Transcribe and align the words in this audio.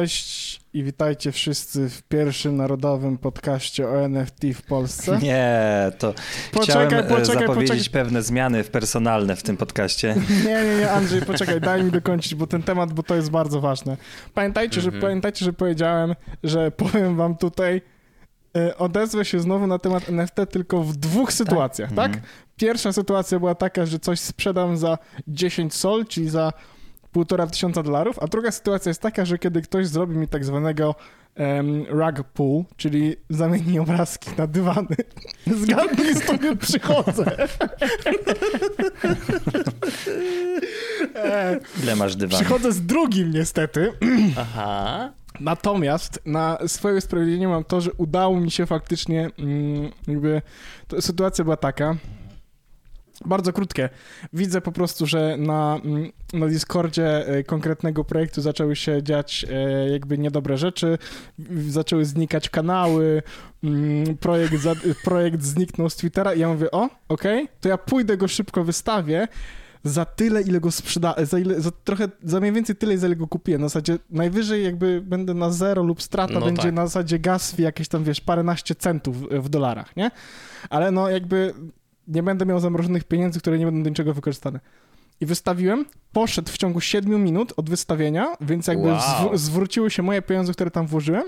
Cześć 0.00 0.60
i 0.72 0.82
witajcie 0.82 1.32
wszyscy 1.32 1.90
w 1.90 2.02
pierwszym 2.02 2.56
narodowym 2.56 3.18
podcaście 3.18 3.88
o 3.88 4.04
NFT 4.04 4.44
w 4.54 4.62
Polsce. 4.62 5.18
Nie, 5.22 5.92
to 5.98 6.14
Poczekaj, 6.52 6.86
chciałem 6.86 7.04
e, 7.06 7.08
poczekaj, 7.08 7.46
zapowiedzieć 7.46 7.78
poczekaj. 7.78 8.02
pewne 8.04 8.22
zmiany 8.22 8.64
w 8.64 8.70
personalne 8.70 9.36
w 9.36 9.42
tym 9.42 9.56
podcaście. 9.56 10.16
Nie, 10.46 10.64
nie, 10.64 10.76
nie, 10.76 10.90
Andrzej, 10.90 11.22
poczekaj, 11.22 11.60
daj 11.60 11.84
mi 11.84 11.90
dokończyć, 11.90 12.34
bo 12.34 12.46
ten 12.46 12.62
temat, 12.62 12.92
bo 12.92 13.02
to 13.02 13.14
jest 13.14 13.30
bardzo 13.30 13.60
ważne. 13.60 13.96
Pamiętajcie, 14.34 14.80
że, 14.80 14.86
Mhm. 14.86 15.02
pamiętajcie, 15.02 15.44
że 15.44 15.52
powiedziałem, 15.52 16.14
że 16.42 16.70
powiem 16.70 17.16
wam 17.16 17.36
tutaj, 17.36 17.82
e, 18.56 18.76
odezwę 18.78 19.24
się 19.24 19.40
znowu 19.40 19.66
na 19.66 19.78
temat 19.78 20.08
NFT 20.08 20.46
tylko 20.50 20.82
w 20.82 20.96
dwóch 20.96 21.32
sytuacjach, 21.32 21.92
tak? 21.92 22.06
Mhm. 22.06 22.24
Pierwsza 22.56 22.92
sytuacja 22.92 23.38
była 23.38 23.54
taka, 23.54 23.86
że 23.86 23.98
coś 23.98 24.20
sprzedam 24.20 24.76
za 24.76 24.98
10 25.28 25.74
sol, 25.74 26.06
czyli 26.06 26.28
za 26.28 26.52
półtora 27.16 27.46
tysiąca 27.46 27.82
dolarów, 27.82 28.18
a 28.18 28.26
druga 28.26 28.50
sytuacja 28.50 28.90
jest 28.90 29.02
taka, 29.02 29.24
że 29.24 29.38
kiedy 29.38 29.62
ktoś 29.62 29.86
zrobi 29.86 30.16
mi 30.16 30.28
tak 30.28 30.44
zwanego 30.44 30.94
em, 31.34 31.84
rug 31.88 32.22
pull, 32.34 32.64
czyli 32.76 33.16
zamieni 33.30 33.78
obrazki 33.78 34.30
na 34.38 34.46
dywany, 34.46 34.96
zgadnij 35.62 36.14
z 36.14 36.26
tobie 36.26 36.56
przychodzę. 36.56 37.36
e, 41.14 41.60
Ile 41.82 41.96
masz 41.96 42.16
dywanów? 42.16 42.40
przychodzę 42.40 42.72
z 42.72 42.86
drugim 42.86 43.30
niestety, 43.30 43.92
Aha. 44.40 45.12
Natomiast 45.40 46.20
na 46.26 46.58
swoje 46.66 46.96
usprawiedliwienie 46.96 47.48
mam 47.48 47.64
to, 47.64 47.80
że 47.80 47.92
udało 47.92 48.40
mi 48.40 48.50
się 48.50 48.66
faktycznie, 48.66 49.30
mm, 49.38 49.90
jakby, 50.08 50.42
sytuacja 51.00 51.44
była 51.44 51.56
taka, 51.56 51.96
bardzo 53.24 53.52
krótkie. 53.52 53.88
Widzę 54.32 54.60
po 54.60 54.72
prostu, 54.72 55.06
że 55.06 55.36
na, 55.36 55.80
mm, 55.84 56.12
na 56.32 56.46
Discordzie 56.46 57.28
e, 57.28 57.44
konkretnego 57.44 58.04
projektu 58.04 58.42
zaczęły 58.42 58.76
się 58.76 59.02
dziać 59.02 59.46
e, 59.50 59.88
jakby 59.88 60.18
niedobre 60.18 60.58
rzeczy, 60.58 60.98
zaczęły 61.68 62.04
znikać 62.04 62.50
kanały, 62.50 63.22
mm, 63.64 64.16
projekt, 64.16 64.54
za, 64.54 64.74
projekt 65.04 65.42
zniknął 65.42 65.90
z 65.90 65.96
Twittera 65.96 66.34
i 66.34 66.40
ja 66.40 66.48
mówię, 66.48 66.70
o, 66.70 66.88
okej, 67.08 67.48
to 67.60 67.68
ja 67.68 67.78
pójdę 67.78 68.16
go 68.16 68.28
szybko 68.28 68.64
wystawię, 68.64 69.28
za 69.84 70.04
tyle, 70.04 70.42
ile 70.42 70.60
go 70.60 70.70
sprzeda, 70.70 71.14
za, 71.22 71.38
ile, 71.38 71.60
za 71.60 71.70
trochę, 71.70 72.08
za 72.22 72.40
mniej 72.40 72.52
więcej 72.52 72.76
tyle, 72.76 72.98
za 72.98 73.06
ile 73.06 73.16
go 73.16 73.26
kupiłem. 73.26 73.60
Na 73.60 73.68
zasadzie 73.68 73.98
najwyżej 74.10 74.64
jakby 74.64 75.00
będę 75.00 75.34
na 75.34 75.50
zero 75.50 75.82
lub 75.82 76.02
strata 76.02 76.34
No 76.34 76.40
będzie 76.40 76.62
tak. 76.62 76.72
na 76.72 76.86
zasadzie 76.86 77.18
gas 77.18 77.52
fee 77.52 77.62
jakieś 77.62 77.88
tam, 77.88 78.04
wiesz, 78.04 78.20
paręnaście 78.20 78.74
centów 78.74 79.16
w 79.30 79.48
dolarach, 79.48 79.96
nie? 79.96 80.10
Ale 80.70 80.90
no 80.90 81.10
jakby 81.10 81.54
nie 82.08 82.22
będę 82.22 82.46
miał 82.46 82.60
zamrożonych 82.60 83.04
pieniędzy, 83.04 83.40
które 83.40 83.58
nie 83.58 83.64
będą 83.64 83.82
do 83.82 83.88
niczego 83.90 84.14
wykorzystane. 84.14 84.60
I 85.20 85.26
wystawiłem, 85.26 85.84
poszedł 86.12 86.52
w 86.52 86.58
ciągu 86.58 86.80
7 86.80 87.24
minut 87.24 87.52
od 87.56 87.70
wystawienia, 87.70 88.26
więc 88.40 88.66
jakby 88.66 88.88
Wow. 88.88 88.98
zw- 88.98 89.36
zwróciły 89.38 89.90
się 89.90 90.02
moje 90.02 90.22
pieniądze, 90.22 90.52
które 90.52 90.70
tam 90.70 90.86
włożyłem, 90.86 91.24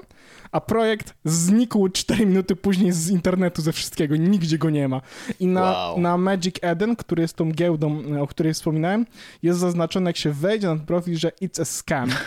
a 0.53 0.61
projekt 0.61 1.15
znikł 1.25 1.89
4 1.89 2.27
minuty 2.27 2.57
później 2.57 2.93
z 2.93 3.11
internetu, 3.11 3.63
ze 3.63 3.73
wszystkiego, 3.73 4.17
nigdzie 4.17 4.59
go 4.59 4.71
nie 4.71 4.89
ma. 4.89 5.01
I 5.41 5.47
na, 5.47 5.63
Wow. 5.63 6.01
na 6.01 6.19
Magic 6.19 6.57
Eden, 6.63 6.97
który 6.97 7.23
jest 7.23 7.37
tą 7.37 7.53
giełdą, 7.53 8.03
o 8.21 8.27
której 8.27 8.55
wspominałem, 8.55 9.07
jest 9.43 9.59
zaznaczone, 9.59 10.11
jak 10.11 10.17
się 10.17 10.33
wejdzie 10.33 10.67
na 10.67 10.77
ten 10.77 10.87
profil, 10.87 11.17
że 11.19 11.33
it's 11.43 11.61
a 11.63 11.65
scam. 11.65 12.11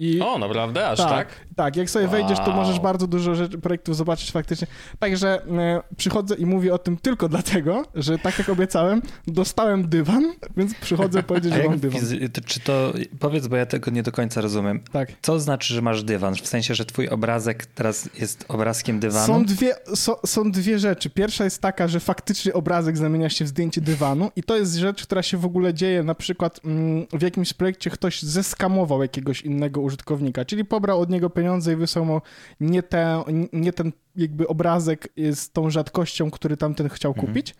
I 0.00 0.20
O, 0.20 0.38
naprawdę? 0.38 0.88
Aż 0.88 0.98
tak, 0.98 1.08
tak? 1.10 1.28
tak, 1.56 1.76
jak 1.76 1.90
sobie 1.90 2.04
Wow. 2.04 2.12
wejdziesz, 2.12 2.38
to 2.38 2.52
możesz 2.52 2.80
bardzo 2.80 3.06
dużo 3.06 3.34
rzeczy, 3.34 3.58
projektów 3.58 3.96
zobaczyć 3.96 4.30
faktycznie. 4.32 4.66
Także 4.98 5.42
e, 5.46 5.82
przychodzę 5.96 6.34
i 6.34 6.46
mówię 6.46 6.74
o 6.74 6.78
tym 6.78 6.96
tylko 6.96 7.28
dlatego, 7.28 7.82
że 7.94 8.18
tak 8.18 8.38
jak 8.38 8.48
obiecałem, 8.48 9.02
dostałem 9.26 9.88
dywan, 9.88 10.32
więc 10.56 10.74
przychodzę 10.74 11.22
powiedzieć, 11.22 11.54
że 11.54 11.64
mam 11.64 11.78
dywan. 11.78 12.00
to, 12.32 12.40
czy 12.40 12.60
to, 12.60 12.92
powiedz, 13.18 13.46
bo 13.46 13.56
ja 13.56 13.66
tego 13.66 13.90
nie 13.90 14.02
do 14.02 14.12
końca 14.12 14.40
rozumiem. 14.40 14.80
Tak. 14.92 15.08
Co 15.22 15.40
znaczy, 15.40 15.74
że 15.74 15.82
masz 15.82 16.02
dywan? 16.02 16.34
W 16.34 16.46
sensie, 16.46 16.74
że 16.74 16.84
twój 16.84 17.08
obrazek 17.08 17.66
teraz 17.66 18.08
jest 18.20 18.44
obrazkiem 18.48 19.00
dywanu? 19.00 19.26
Są 19.26 19.44
dwie, 19.44 19.74
są, 19.94 20.12
są 20.26 20.50
dwie 20.52 20.78
rzeczy. 20.78 21.10
Pierwsza 21.10 21.44
jest 21.44 21.62
taka, 21.62 21.88
że 21.88 22.00
faktycznie 22.00 22.52
obrazek 22.54 22.96
zamienia 22.96 23.30
się 23.30 23.44
w 23.44 23.48
zdjęcie 23.48 23.80
dywanu 23.80 24.30
i 24.36 24.42
to 24.42 24.56
jest 24.56 24.74
rzecz, 24.74 25.02
która 25.02 25.22
się 25.22 25.36
w 25.36 25.44
ogóle 25.44 25.74
dzieje 25.74 26.02
na 26.02 26.14
przykład 26.14 26.60
mm, 26.64 27.06
w 27.12 27.22
jakimś 27.22 27.52
projekcie 27.52 27.90
ktoś 27.90 28.22
zeskamował 28.22 29.02
jakiegoś 29.02 29.42
innego 29.42 29.80
użytkownika, 29.90 30.44
czyli 30.44 30.64
pobrał 30.64 31.00
od 31.00 31.10
niego 31.10 31.30
pieniądze 31.30 31.72
i 31.72 31.76
wysłał 31.76 32.04
mu 32.04 32.20
nie, 32.60 32.82
te, 32.82 33.24
nie 33.52 33.72
ten 33.72 33.92
jakby 34.16 34.48
obrazek 34.48 35.08
z 35.32 35.50
tą 35.50 35.70
rzadkością, 35.70 36.30
który 36.30 36.56
tamten 36.56 36.88
chciał 36.88 37.10
Mhm. 37.12 37.26
kupić 37.26 37.54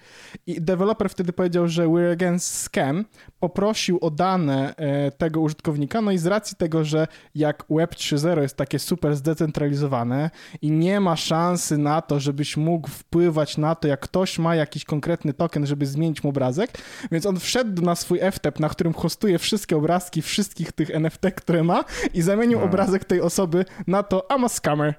i 0.46 0.60
deweloper 0.60 1.10
wtedy 1.10 1.32
powiedział, 1.32 1.68
że 1.68 1.86
we're 1.86 2.12
against 2.12 2.54
scam, 2.54 3.04
poprosił 3.40 3.98
o 4.00 4.10
dane 4.10 4.74
e, 4.76 5.10
tego 5.10 5.40
użytkownika, 5.40 6.00
no 6.00 6.10
i 6.10 6.18
z 6.18 6.26
racji 6.26 6.56
tego, 6.56 6.84
że 6.84 7.06
jak 7.34 7.64
Web 7.70 7.94
3.0 7.94 8.40
jest 8.42 8.56
takie 8.56 8.78
super 8.78 9.16
zdecentralizowane 9.16 10.30
i 10.62 10.70
nie 10.70 11.00
ma 11.00 11.16
szansy 11.16 11.78
na 11.78 12.02
to, 12.02 12.20
żebyś 12.20 12.56
mógł 12.56 12.88
wpływać 12.88 13.56
na 13.58 13.74
to, 13.74 13.88
jak 13.88 14.00
ktoś 14.00 14.38
ma 14.38 14.54
jakiś 14.54 14.84
konkretny 14.84 15.32
token, 15.34 15.66
żeby 15.66 15.86
zmienić 15.86 16.24
mu 16.24 16.30
obrazek, 16.30 16.70
więc 17.12 17.26
on 17.26 17.38
wszedł 17.38 17.82
na 17.82 17.94
swój 17.94 18.18
FTP, 18.32 18.60
na 18.60 18.68
którym 18.68 18.92
hostuje 18.94 19.38
wszystkie 19.38 19.76
obrazki 19.76 20.22
wszystkich 20.22 20.72
tych 20.72 20.90
NFT, 20.90 21.20
które 21.36 21.64
ma 21.64 21.84
i 22.14 22.22
zamienił 22.22 22.58
No. 22.58 22.64
obrazek 22.64 23.04
tej 23.04 23.20
osoby 23.20 23.64
na 23.86 24.02
to 24.02 24.26
I'm 24.30 24.44
a 24.44 24.48
scammer. 24.48 24.94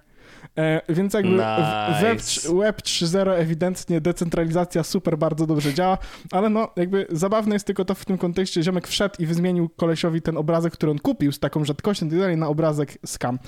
E, 0.58 0.82
więc 0.90 1.14
jakby 1.14 1.38
w- 1.38 2.02
web, 2.02 2.18
Nice. 2.18 2.56
web 2.56 2.82
3.0 2.82 3.32
ewidentnie 3.40 4.02
decentralizacja 4.02 4.84
super 4.84 5.18
bardzo 5.18 5.48
dobrze 5.48 5.74
działa, 5.74 5.98
ale 6.32 6.50
no 6.50 6.70
jakby 6.76 7.08
zabawne 7.10 7.56
jest 7.56 7.66
tylko 7.68 7.86
to 7.86 7.96
w 7.96 8.06
tym 8.06 8.18
kontekście, 8.18 8.64
ziomek 8.64 8.88
wszedł 8.88 9.16
i 9.20 9.26
wyzmienił 9.26 9.70
kolesiowi 9.70 10.22
ten 10.22 10.38
obrazek, 10.38 10.74
który 10.74 10.92
on 10.92 11.00
kupił 11.00 11.32
z 11.32 11.40
taką 11.40 11.66
rzadkością 11.66 12.06
i 12.06 12.10
tak 12.10 12.20
dalej 12.20 12.38
na 12.38 12.48
obrazek 12.48 12.98
scam. 13.06 13.40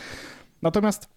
Natomiast 0.61 1.07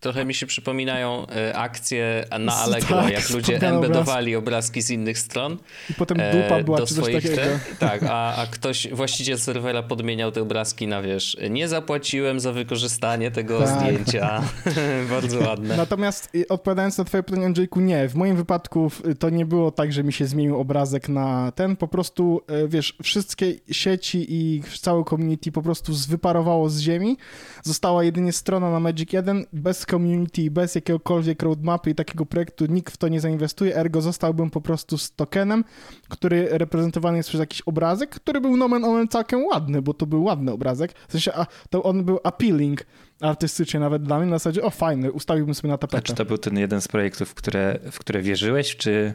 Trochę 0.00 0.24
mi 0.24 0.34
się 0.34 0.46
przypominają 0.46 1.26
e, 1.26 1.56
akcje 1.56 2.24
na 2.40 2.54
Allegro, 2.54 2.96
tak, 3.02 3.12
jak 3.12 3.30
ludzie 3.30 3.60
embedowali 3.68 4.36
obrazki 4.36 4.82
z 4.82 4.90
innych 4.90 5.18
stron. 5.18 5.56
i 5.90 5.94
potem 5.94 6.20
e, 6.20 6.32
dupa 6.42 6.62
była 6.62 6.78
do 6.78 6.86
czy 6.86 6.94
coś 6.94 7.04
swoich 7.04 7.22
takiego. 7.22 7.36
te- 7.36 7.58
Tak, 7.78 8.02
a, 8.02 8.36
a 8.36 8.46
ktoś, 8.46 8.88
właściciel 8.92 9.38
serwera 9.38 9.82
podmieniał 9.82 10.32
te 10.32 10.42
obrazki 10.42 10.86
na 10.86 11.02
wiesz, 11.02 11.36
nie 11.50 11.68
zapłaciłem 11.68 12.40
za 12.40 12.52
wykorzystanie 12.52 13.30
tego 13.30 13.58
Tak. 13.60 13.68
zdjęcia. 13.80 14.42
Bardzo 15.10 15.38
ładne. 15.38 15.76
Natomiast 15.76 16.28
y, 16.34 16.48
odpowiadając 16.48 16.98
na 16.98 17.04
twoje 17.04 17.22
pytanie, 17.22 17.46
Andrzejku, 17.46 17.80
nie. 17.80 18.08
W 18.08 18.14
moim 18.14 18.36
wypadku 18.36 18.90
to 19.18 19.30
nie 19.30 19.46
było 19.46 19.70
tak, 19.70 19.92
że 19.92 20.04
mi 20.04 20.12
się 20.12 20.26
zmienił 20.26 20.60
obrazek 20.60 21.08
na 21.08 21.52
ten. 21.52 21.76
Po 21.76 21.88
prostu, 21.88 22.40
y, 22.64 22.68
wiesz, 22.68 22.96
wszystkie 23.02 23.54
sieci 23.70 24.26
i 24.28 24.62
całe 24.80 25.04
community 25.04 25.52
po 25.52 25.62
prostu 25.62 25.92
wyparowało 26.08 26.68
z 26.70 26.80
ziemi. 26.80 27.16
Została 27.62 28.04
jedynie 28.04 28.32
strona 28.32 28.70
na 28.70 28.80
Magic 28.80 29.12
1, 29.12 29.46
bez 29.52 29.86
community, 29.90 30.50
bez 30.50 30.74
jakiegokolwiek 30.74 31.42
roadmapy 31.42 31.90
i 31.90 31.94
takiego 31.94 32.26
projektu 32.26 32.66
nikt 32.66 32.94
w 32.94 32.96
to 32.96 33.08
nie 33.08 33.20
zainwestuje, 33.20 33.76
ergo 33.76 34.00
zostałbym 34.00 34.50
po 34.50 34.60
prostu 34.60 34.98
z 34.98 35.12
tokenem, 35.12 35.64
który 36.08 36.48
reprezentowany 36.50 37.16
jest 37.16 37.28
przez 37.28 37.40
jakiś 37.40 37.60
obrazek, 37.60 38.10
który 38.10 38.40
był 38.40 38.56
nomen 38.56 38.84
omen 38.84 39.08
całkiem 39.08 39.44
ładny, 39.44 39.82
bo 39.82 39.94
to 39.94 40.06
był 40.06 40.24
ładny 40.24 40.52
obrazek. 40.52 40.92
W 41.08 41.12
sensie, 41.12 41.32
a, 41.34 41.46
to 41.70 41.82
on 41.82 42.04
był 42.04 42.20
appealing 42.24 42.84
artystycznie 43.20 43.80
nawet 43.80 44.02
dla 44.02 44.18
mnie, 44.18 44.26
na 44.26 44.38
zasadzie, 44.38 44.62
o 44.62 44.70
fajny, 44.70 45.12
ustawiłbym 45.12 45.54
sobie 45.54 45.68
na 45.68 45.74
A 45.74 45.78
tapetę. 45.78 46.02
czy 46.02 46.14
to 46.14 46.24
był 46.24 46.38
ten 46.38 46.58
jeden 46.58 46.80
z 46.80 46.88
projektów, 46.88 47.28
w 47.28 47.34
które, 47.34 47.78
w 47.92 47.98
które 47.98 48.22
wierzyłeś, 48.22 48.76
czy... 48.76 49.14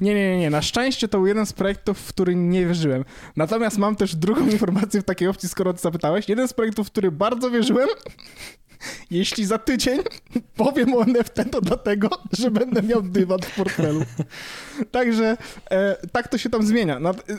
Nie, 0.00 0.14
nie, 0.14 0.30
nie, 0.30 0.38
nie. 0.38 0.50
Na 0.50 0.62
szczęście 0.62 1.08
to 1.08 1.18
był 1.18 1.26
jeden 1.26 1.46
z 1.46 1.52
projektów, 1.52 1.98
w 1.98 2.08
który 2.08 2.34
nie 2.34 2.66
wierzyłem. 2.66 3.04
Natomiast 3.36 3.78
mam 3.78 3.96
też 3.96 4.16
drugą 4.16 4.48
informację 4.48 5.00
w 5.00 5.04
takiej 5.04 5.28
opcji, 5.28 5.48
skoro 5.48 5.72
ty 5.72 5.80
zapytałeś. 5.80 6.28
Jeden 6.28 6.48
z 6.48 6.52
projektów, 6.52 6.88
w 6.88 6.90
który 6.90 7.10
bardzo 7.12 7.50
wierzyłem. 7.50 7.88
Jeśli 9.10 9.44
za 9.44 9.58
tydzień 9.58 10.00
powiem 10.56 10.94
o 10.94 11.02
NFT, 11.02 11.34
to 11.50 11.60
dlatego, 11.60 12.08
że 12.32 12.50
będę 12.50 12.82
miał 12.82 13.02
dywan 13.02 13.40
w 13.42 13.56
portfelu. 13.56 14.00
Także 14.90 15.36
e, 15.70 15.96
tak 16.12 16.28
to 16.28 16.38
się 16.38 16.50
tam 16.50 16.62
zmienia. 16.62 17.00
Nad, 17.00 17.30
e, 17.30 17.36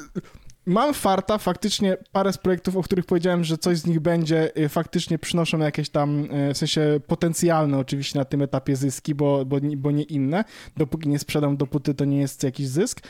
Mam 0.68 0.94
farta, 0.94 1.38
faktycznie 1.38 1.98
parę 2.12 2.34
z 2.34 2.38
projektów, 2.38 2.78
o 2.78 2.84
których 2.84 3.06
powiedziałem, 3.06 3.44
że 3.44 3.58
coś 3.58 3.78
z 3.78 3.86
nich 3.86 4.00
będzie, 4.00 4.56
e, 4.56 4.70
faktycznie 4.70 5.20
przynoszą 5.20 5.60
jakieś 5.60 5.90
tam, 5.90 6.28
e, 6.32 6.54
w 6.54 6.58
sensie 6.58 7.00
potencjalne 7.08 7.78
oczywiście 7.78 8.20
na 8.20 8.26
tym 8.26 8.42
etapie 8.42 8.76
zyski, 8.76 9.16
bo, 9.16 9.46
bo, 9.46 9.58
bo 9.78 9.92
nie 9.92 10.04
inne. 10.04 10.44
Dopóki 10.78 11.10
nie 11.10 11.20
sprzedam, 11.20 11.58
dopóty 11.58 11.94
to 11.94 12.06
nie 12.06 12.20
jest 12.20 12.44
jakiś 12.44 12.68
zysk. 12.68 13.02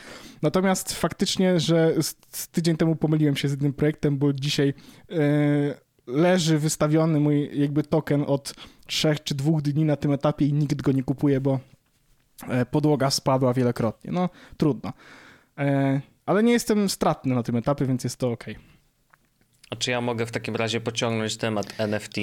Natomiast 0.42 0.92
faktycznie, 0.92 1.60
że 1.60 1.94
z, 2.02 2.16
z 2.30 2.48
tydzień 2.48 2.76
temu 2.76 2.96
pomyliłem 2.96 3.36
się 3.36 3.48
z 3.48 3.50
jednym 3.50 3.72
projektem, 3.72 4.18
bo 4.18 4.32
dzisiaj 4.32 4.74
e, 5.10 5.85
leży 6.06 6.58
wystawiony 6.58 7.20
mój 7.20 7.50
jakby 7.60 7.82
token 7.82 8.24
od 8.26 8.54
trzech 8.86 9.22
czy 9.22 9.34
dwóch 9.34 9.62
dni 9.62 9.84
na 9.84 9.96
tym 9.96 10.12
etapie 10.12 10.46
i 10.46 10.52
nikt 10.52 10.82
go 10.82 10.92
nie 10.92 11.02
kupuje, 11.02 11.40
bo 11.40 11.60
e, 12.48 12.66
podłoga 12.66 13.10
spadła 13.10 13.54
wielokrotnie. 13.54 14.12
No, 14.12 14.28
trudno. 14.56 14.92
E, 15.58 16.00
ale 16.26 16.42
nie 16.42 16.52
jestem 16.52 16.88
stratny 16.88 17.34
na 17.34 17.42
tym 17.42 17.56
etapie, 17.56 17.86
więc 17.86 18.04
jest 18.04 18.16
to 18.16 18.30
ok. 18.30 18.44
A 19.70 19.76
czy 19.76 19.90
ja 19.90 20.00
mogę 20.00 20.26
w 20.26 20.30
takim 20.30 20.56
razie 20.56 20.80
pociągnąć 20.80 21.36
temat 21.36 21.74
NFT? 21.78 22.14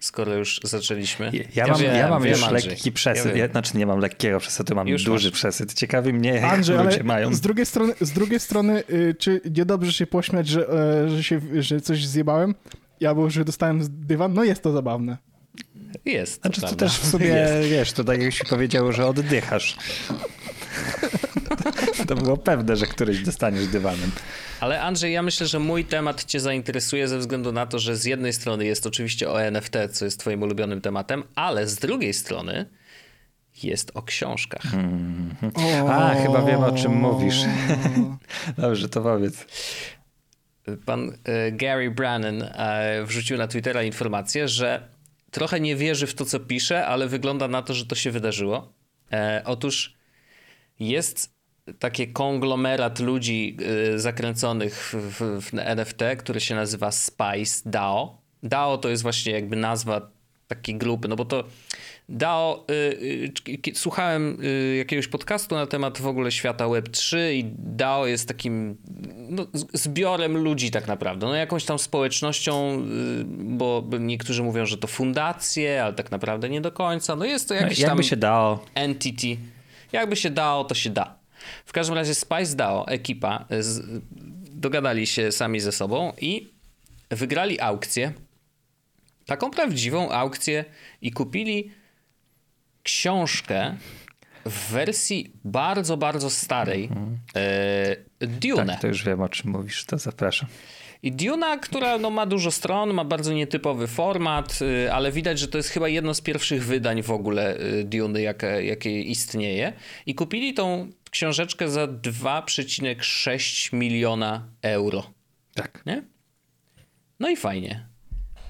skoro 0.00 0.34
już 0.34 0.60
zaczęliśmy. 0.64 1.30
Ja, 1.32 1.42
ja, 1.54 1.66
mam, 1.66 1.80
wiem, 1.80 1.94
ja 1.94 2.08
mam 2.08 2.22
wiem, 2.22 2.32
już 2.32 2.42
Andrzej. 2.42 2.70
lekki 2.70 2.92
przesyt. 2.92 3.36
Ja 3.36 3.46
Ja 3.46 3.48
znaczy 3.48 3.76
nie 3.78 3.86
mam 3.86 3.98
lekkiego 3.98 4.40
przesytu, 4.40 4.74
mam 4.74 4.88
Już 4.88 5.04
duży 5.04 5.28
masz. 5.28 5.38
przesyt. 5.38 5.74
Ciekawi 5.74 6.12
mnie, 6.12 6.30
jak 6.30 6.44
Andrzej, 6.44 6.76
ale 6.76 6.90
ludzie 6.90 7.04
mają. 7.04 7.34
z 7.34 7.40
drugiej 7.40 7.66
strony, 7.66 7.94
z 8.00 8.12
drugiej 8.12 8.40
strony 8.40 8.82
y, 8.90 9.14
czy 9.18 9.40
niedobrze 9.50 9.92
się 9.92 10.06
pośmiać, 10.06 10.48
że, 10.48 10.68
e, 10.68 11.08
że, 11.10 11.24
się, 11.24 11.40
że 11.62 11.80
coś 11.80 12.06
zjebałem? 12.06 12.54
Ja 13.00 13.14
bo 13.14 13.24
już 13.24 13.44
dostałem 13.44 13.82
z 13.82 13.88
dywan, 13.90 14.34
no 14.34 14.44
jest 14.44 14.62
to 14.62 14.72
zabawne. 14.72 15.16
Jest. 16.04 16.42
To 16.42 16.48
Znaczy 16.48 16.60
to 16.60 16.76
też 16.76 16.98
w 16.98 17.06
sumie, 17.06 17.26
Jest. 17.36 17.68
wiesz, 17.68 17.92
to 17.92 18.04
tak 18.04 18.18
jakbyś 18.18 18.42
powiedział, 18.42 18.92
że 18.92 19.06
oddychasz. 19.06 19.76
To 22.08 22.14
było 22.14 22.36
pewne, 22.36 22.76
że 22.76 22.86
któryś 22.86 23.22
dostaniesz 23.22 23.66
dywanem. 23.66 24.10
Ale 24.60 24.82
Andrzej, 24.82 25.12
ja 25.12 25.22
myślę, 25.22 25.46
że 25.46 25.58
mój 25.58 25.84
temat 25.84 26.24
cię 26.24 26.40
zainteresuje 26.40 27.08
ze 27.08 27.18
względu 27.18 27.52
na 27.52 27.66
to, 27.66 27.78
że 27.78 27.96
z 27.96 28.04
jednej 28.04 28.32
strony 28.32 28.64
jest 28.64 28.86
oczywiście 28.86 29.30
o 29.30 29.42
NFT, 29.42 29.74
co 29.92 30.04
jest 30.04 30.20
twoim 30.20 30.42
ulubionym 30.42 30.80
tematem, 30.80 31.22
ale 31.34 31.66
z 31.66 31.76
drugiej 31.76 32.14
strony 32.14 32.66
jest 33.62 33.90
o 33.94 34.02
książkach. 34.02 34.62
A, 35.88 36.14
chyba 36.14 36.42
wiem, 36.42 36.64
o 36.64 36.72
czym 36.72 36.92
mówisz. 36.92 37.44
Dobrze, 38.58 38.88
to 38.88 39.00
powiedz. 39.00 39.46
Pan 40.76 41.18
e, 41.24 41.52
Gary 41.52 41.90
Brannon 41.90 42.42
e, 42.42 43.04
wrzucił 43.04 43.38
na 43.38 43.48
Twittera 43.48 43.82
informację, 43.82 44.48
że 44.48 44.88
trochę 45.30 45.60
nie 45.60 45.76
wierzy 45.76 46.06
w 46.06 46.14
to, 46.14 46.24
co 46.24 46.40
pisze, 46.40 46.86
ale 46.86 47.08
wygląda 47.08 47.48
na 47.48 47.62
to, 47.62 47.74
że 47.74 47.86
to 47.86 47.94
się 47.94 48.10
wydarzyło. 48.10 48.72
E, 49.12 49.42
otóż 49.44 49.96
jest 50.80 51.38
takie 51.78 52.06
konglomerat 52.06 53.00
ludzi 53.00 53.56
zakręconych 53.96 54.94
w, 54.94 55.40
w 55.42 55.58
NFT, 55.58 56.02
który 56.18 56.40
się 56.40 56.54
nazywa 56.54 56.90
Spice 56.92 57.70
DAO. 57.70 58.22
DAO 58.42 58.78
to 58.78 58.88
jest 58.88 59.02
właśnie 59.02 59.32
jakby 59.32 59.56
nazwa 59.56 60.10
takiej 60.48 60.74
grupy, 60.78 61.08
no 61.08 61.16
bo 61.16 61.24
to 61.24 61.44
DAO, 62.08 62.64
y, 62.70 62.74
y, 62.74 63.58
k- 63.62 63.70
słuchałem 63.74 64.38
y, 64.44 64.76
jakiegoś 64.76 65.08
podcastu 65.08 65.54
na 65.54 65.66
temat 65.66 65.98
w 66.00 66.06
ogóle 66.06 66.32
świata 66.32 66.64
Web3 66.64 67.32
i 67.32 67.44
DAO 67.58 68.06
jest 68.06 68.28
takim 68.28 68.76
no, 69.28 69.46
zbiorem 69.72 70.36
ludzi 70.36 70.70
tak 70.70 70.86
naprawdę, 70.86 71.26
no 71.26 71.34
jakąś 71.34 71.64
tam 71.64 71.78
społecznością, 71.78 72.80
y, 73.20 73.24
bo 73.28 73.84
niektórzy 74.00 74.42
mówią, 74.42 74.66
że 74.66 74.78
to 74.78 74.86
fundacje, 74.88 75.84
ale 75.84 75.92
tak 75.92 76.10
naprawdę 76.10 76.48
nie 76.48 76.60
do 76.60 76.72
końca, 76.72 77.16
no 77.16 77.24
jest 77.24 77.48
to 77.48 77.54
jakiś 77.54 77.78
Jakby 77.78 77.96
tam 77.96 78.02
się 78.02 78.16
dało. 78.16 78.64
entity. 78.74 79.36
Jakby 79.92 80.16
się 80.16 80.30
dało, 80.30 80.64
to 80.64 80.74
się 80.74 80.90
da. 80.90 81.18
W 81.66 81.72
każdym 81.72 81.94
razie 81.96 82.14
Spice 82.14 82.56
DAO, 82.56 82.88
ekipa, 82.88 83.44
z, 83.60 84.00
dogadali 84.50 85.06
się 85.06 85.32
sami 85.32 85.60
ze 85.60 85.72
sobą 85.72 86.12
i 86.20 86.48
wygrali 87.10 87.60
aukcję. 87.60 88.12
Taką 89.28 89.50
prawdziwą 89.50 90.10
aukcję 90.10 90.64
i 91.02 91.10
kupili 91.10 91.70
książkę 92.82 93.76
w 94.44 94.72
wersji 94.72 95.32
bardzo, 95.44 95.96
bardzo 95.96 96.30
starej 96.30 96.88
e, 98.20 98.26
Dune. 98.26 98.66
Tak, 98.66 98.80
to 98.80 98.86
już 98.86 99.04
wiem, 99.04 99.20
o 99.20 99.28
czym 99.28 99.50
mówisz, 99.50 99.84
to 99.84 99.98
zapraszam. 99.98 100.48
I 101.02 101.12
Duna, 101.12 101.56
która 101.56 101.98
no, 101.98 102.10
ma 102.10 102.26
dużo 102.26 102.50
stron, 102.50 102.94
ma 102.94 103.04
bardzo 103.04 103.32
nietypowy 103.32 103.86
format, 103.86 104.58
y, 104.62 104.92
ale 104.92 105.12
widać, 105.12 105.38
że 105.38 105.48
to 105.48 105.58
jest 105.58 105.70
chyba 105.70 105.88
jedno 105.88 106.14
z 106.14 106.20
pierwszych 106.20 106.64
wydań 106.64 107.02
w 107.02 107.10
ogóle 107.10 107.60
y, 107.60 107.84
Duny, 107.84 108.22
jakie, 108.22 108.46
jakie 108.46 109.02
istnieje. 109.02 109.72
I 110.06 110.14
kupili 110.14 110.54
tą 110.54 110.90
książeczkę 111.10 111.68
za 111.68 111.86
2,6 111.86 113.72
miliona 113.72 114.48
euro. 114.62 115.10
Tak. 115.54 115.82
Nie? 115.86 116.02
No 117.20 117.28
i 117.30 117.36
fajnie. 117.36 117.87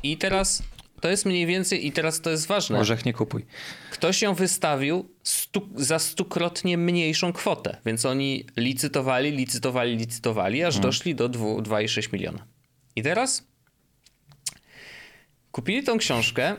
I 0.02 0.16
teraz 0.16 0.62
to 1.00 1.08
jest 1.10 1.26
mniej 1.26 1.46
więcej, 1.46 1.86
i 1.86 1.92
teraz 1.92 2.20
to 2.20 2.30
jest 2.30 2.46
ważne. 2.46 2.78
Orzech 2.78 3.04
nie 3.04 3.12
kupuj. 3.12 3.46
Ktoś 3.90 4.22
ją 4.22 4.34
wystawił 4.34 5.14
stu, 5.22 5.68
za 5.76 5.98
stukrotnie 5.98 6.78
mniejszą 6.78 7.32
kwotę, 7.32 7.76
więc 7.86 8.06
oni 8.06 8.44
licytowali, 8.56 9.30
licytowali, 9.30 9.96
licytowali, 9.96 10.64
aż 10.64 10.78
doszli 10.78 11.14
do 11.14 11.28
dwu- 11.28 11.62
2,6 11.62 12.12
miliona. 12.12 12.46
I 12.96 13.02
teraz 13.02 13.46
kupili 15.52 15.82
tą 15.82 15.98
książkę 15.98 16.56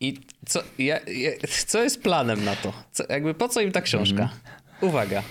i 0.00 0.20
co, 0.46 0.62
ja, 0.78 0.98
ja, 1.06 1.30
co 1.66 1.82
jest 1.82 2.02
planem 2.02 2.44
na 2.44 2.56
to? 2.56 2.72
Co, 2.92 3.04
jakby 3.08 3.34
po 3.34 3.48
co 3.48 3.60
im 3.60 3.72
ta 3.72 3.80
książka? 3.80 4.28
Uwaga. 4.80 5.22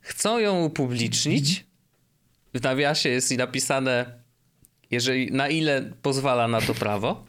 Chcą 0.00 0.38
ją 0.38 0.64
upublicznić. 0.64 1.66
W 2.54 2.62
nawiasie 2.62 3.08
jest 3.08 3.32
i 3.32 3.36
napisane, 3.36 4.22
jeżeli 4.90 5.32
na 5.32 5.48
ile 5.48 5.90
pozwala 6.02 6.48
na 6.48 6.60
to 6.60 6.74
prawo 6.74 7.24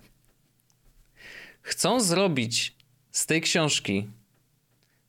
chcą 1.62 2.00
zrobić 2.00 2.76
z 3.12 3.26
tej 3.26 3.42
książki 3.42 4.08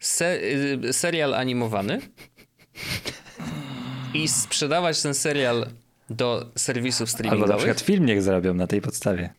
se 0.01 0.39
y, 0.85 0.93
serial 0.93 1.35
animowany 1.35 2.01
i 4.15 4.29
sprzedawać 4.29 5.03
ten 5.03 5.15
serial 5.15 5.67
do 6.11 6.51
serwisów 6.57 7.01
Albo 7.01 7.13
na 7.13 7.19
streamingowych. 7.19 7.57
przykład 7.57 7.81
film 7.81 8.07
niech 8.07 8.23
zrobią 8.23 8.55
na 8.55 8.67
tej 8.67 8.81
podstawie. 8.81 9.31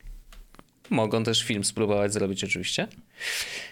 Mogą 0.89 1.23
też 1.23 1.43
film 1.43 1.63
spróbować 1.63 2.13
zrobić 2.13 2.43
oczywiście. 2.43 2.87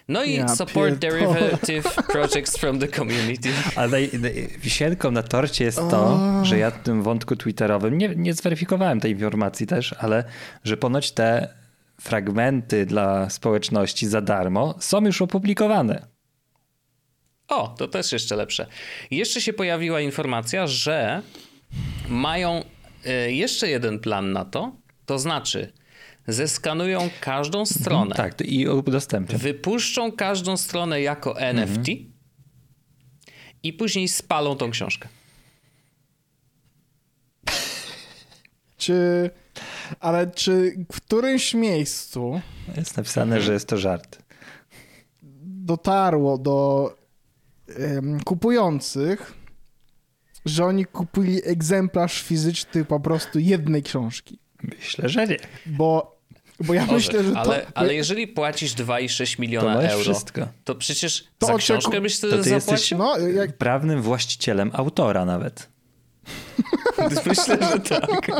No 0.08 0.24
i 0.24 0.34
Ja 0.34 0.48
support 0.56 1.00
pierdolę. 1.00 1.24
derivative 1.40 1.96
projects 2.12 2.58
from 2.58 2.80
the 2.80 2.88
community. 2.88 3.50
Ale 3.76 4.00
naj- 4.02 4.60
wisienką 4.60 5.12
na 5.12 5.24
torcie 5.24 5.66
jest 5.66 5.78
to, 5.78 6.20
że 6.46 6.58
ja 6.58 6.72
w 6.72 6.84
tym 6.84 7.04
wątku 7.04 7.36
twitterowym, 7.36 7.98
nie, 7.98 8.10
nie 8.16 8.34
zweryfikowałem 8.34 9.00
tej 9.00 9.12
informacji 9.12 9.68
też, 9.68 9.96
ale 10.00 10.24
że 10.64 10.78
ponoć 10.78 11.12
te 11.12 11.54
fragmenty 12.02 12.86
dla 12.86 13.30
społeczności 13.30 14.08
za 14.08 14.22
darmo 14.22 14.76
są 14.80 15.06
już 15.06 15.22
opublikowane. 15.22 16.08
O, 17.48 17.68
to 17.68 17.88
też 17.88 18.12
jeszcze 18.12 18.36
lepsze. 18.36 18.68
I 19.12 19.18
Jeszcze 19.18 19.42
się 19.42 19.54
pojawiła 19.54 20.02
informacja, 20.02 20.68
że 20.68 21.22
mają 22.10 22.64
y, 23.28 23.32
jeszcze 23.34 23.70
jeden 23.70 24.00
plan 24.00 24.32
na 24.34 24.46
to, 24.46 24.72
to 25.06 25.20
znaczy 25.20 25.74
zeskanują 26.28 27.10
każdą 27.22 27.66
stronę, 27.66 28.16
Tak, 28.16 28.42
i 28.42 28.68
udostępniam. 28.68 29.40
wypuszczą 29.40 30.12
każdą 30.12 30.58
stronę 30.58 31.02
jako 31.02 31.40
NFT 31.40 31.88
i 33.64 33.74
później 33.74 34.08
spalą 34.08 34.56
tą 34.56 34.72
książkę. 34.72 35.08
Czy, 38.78 39.30
ale 40.00 40.32
czy 40.32 40.76
w 40.92 41.02
którymś 41.02 41.54
miejscu 41.54 42.42
Jest 42.78 42.98
napisane, 42.98 43.42
że 43.42 43.54
jest 43.54 43.68
to 43.68 43.78
żart. 43.78 44.20
dotarło 45.44 46.38
do 46.38 46.96
em, 47.80 48.20
kupujących, 48.24 49.34
że 50.46 50.66
oni 50.66 50.86
kupili 50.86 51.42
egzemplarz 51.46 52.22
fizyczny 52.24 52.86
po 52.86 53.00
prostu 53.00 53.40
jednej 53.40 53.84
książki? 53.84 54.40
Myślę, 54.64 55.10
że 55.10 55.28
nie. 55.28 55.38
Bo, 55.66 56.17
bo 56.66 56.74
ja 56.74 56.82
Może, 56.82 56.96
myślę, 56.96 57.24
że 57.24 57.32
to... 57.32 57.40
ale, 57.40 57.66
ale 57.76 57.94
jeżeli 57.96 58.28
płacisz 58.28 58.74
2,6 58.74 59.36
To 59.36 59.42
miliona 59.42 59.76
masz 59.76 59.92
euro, 59.92 60.04
wszystko. 60.04 60.48
to 60.64 60.76
przecież 60.76 61.28
To 61.38 61.48
za 61.48 61.58
książkę 61.58 62.02
byś 62.02 62.20
to 62.20 62.28
wtedy 62.28 62.44
ty 62.44 62.50
jesteś- 62.50 62.90
zapłacił? 62.90 62.98
No, 62.98 63.18
jak, 63.28 63.58
Prawnym 63.58 64.02
właścicielem 64.02 64.72
autora 64.74 65.26
nawet. 65.26 65.70
Myślę, 67.26 67.58
że 67.74 67.80
tak. 67.80 68.32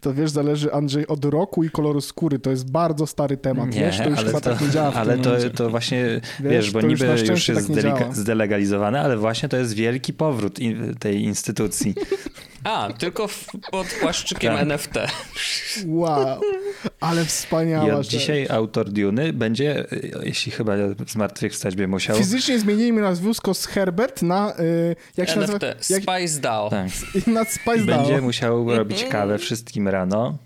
to 0.00 0.14
wiesz, 0.14 0.30
zależy 0.30 0.72
Andrzej 0.72 1.06
od 1.06 1.24
roku 1.24 1.64
i 1.64 1.70
koloru 1.70 2.00
skóry. 2.00 2.38
To 2.38 2.50
jest 2.50 2.70
bardzo 2.70 3.06
stary 3.06 3.36
temat, 3.36 3.74
Nie, 3.74 3.80
wiesz? 3.80 3.98
To 3.98 4.08
już 4.08 4.18
ale, 4.18 4.26
chyba 4.26 4.40
to, 4.40 4.50
tak 4.50 4.60
nie 4.60 4.70
działa 4.70 4.90
w 4.90 4.96
ale 4.96 5.14
tym 5.14 5.22
to, 5.22 5.50
to 5.56 5.70
właśnie, 5.70 6.20
wiesz, 6.40 6.70
bo 6.70 6.80
to 6.80 6.86
już 6.86 7.00
niby 7.00 7.12
już, 7.12 7.20
szczęście 7.20 7.52
jest 7.52 7.68
tak 7.82 8.16
zdelegalizowane, 8.16 9.00
ale 9.00 9.16
właśnie 9.16 9.48
to 9.48 9.56
jest 9.56 9.72
wielki 9.74 10.12
powrót 10.12 10.58
in, 10.58 10.94
tej 10.94 11.22
instytucji. 11.22 11.94
A, 12.64 12.88
tylko 12.98 13.28
w, 13.28 13.46
pod 13.70 13.86
płaszczykiem 14.00 14.52
Tak. 14.52 14.62
NFT. 14.62 14.92
Wow, 15.86 16.40
ale 17.00 17.22
I 17.22 17.24
wspaniała 17.24 17.94
od 17.94 18.06
dzisiaj 18.06 18.46
autor 18.50 18.90
Duny 18.90 19.32
będzie, 19.32 19.84
jeśli 20.22 20.52
chyba 20.52 20.72
zmartwychwstać 21.08 21.76
by 21.76 21.88
musiał, 21.88 22.16
Fizycznie 22.16 22.58
zmieniliśmy 22.58 23.00
nazwisko 23.00 23.54
z 23.54 23.66
Herbert 23.66 24.22
na... 24.22 24.54
Y, 24.60 24.96
jak 25.16 25.28
się 25.28 25.40
nazywa? 25.40 25.58
NFT, 25.66 25.90
Jak, 25.90 26.02
Spice 26.02 26.40
DAO. 26.40 26.70
tak, 26.70 26.88
na 27.26 27.44
Spice 27.44 27.76
i 27.76 27.86
DAO. 27.86 27.98
będzie 27.98 28.20
musiał 28.20 28.76
robić 28.76 29.04
kawę 29.04 29.38
wszystkim 29.38 29.88
rano 29.88 30.38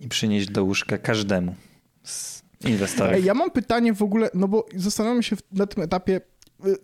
i 0.00 0.08
przynieść 0.08 0.48
do 0.50 0.64
łóżka 0.64 0.98
każdemu 0.98 1.54
z 2.04 2.42
inwestorów. 2.64 3.24
Ja 3.24 3.34
mam 3.34 3.50
pytanie 3.50 3.92
w 3.94 4.02
ogóle, 4.02 4.30
no 4.34 4.48
bo 4.48 4.66
zastanawiam 4.76 5.22
się 5.22 5.36
na 5.52 5.66
tym 5.66 5.82
etapie 5.82 6.20
y, 6.66 6.76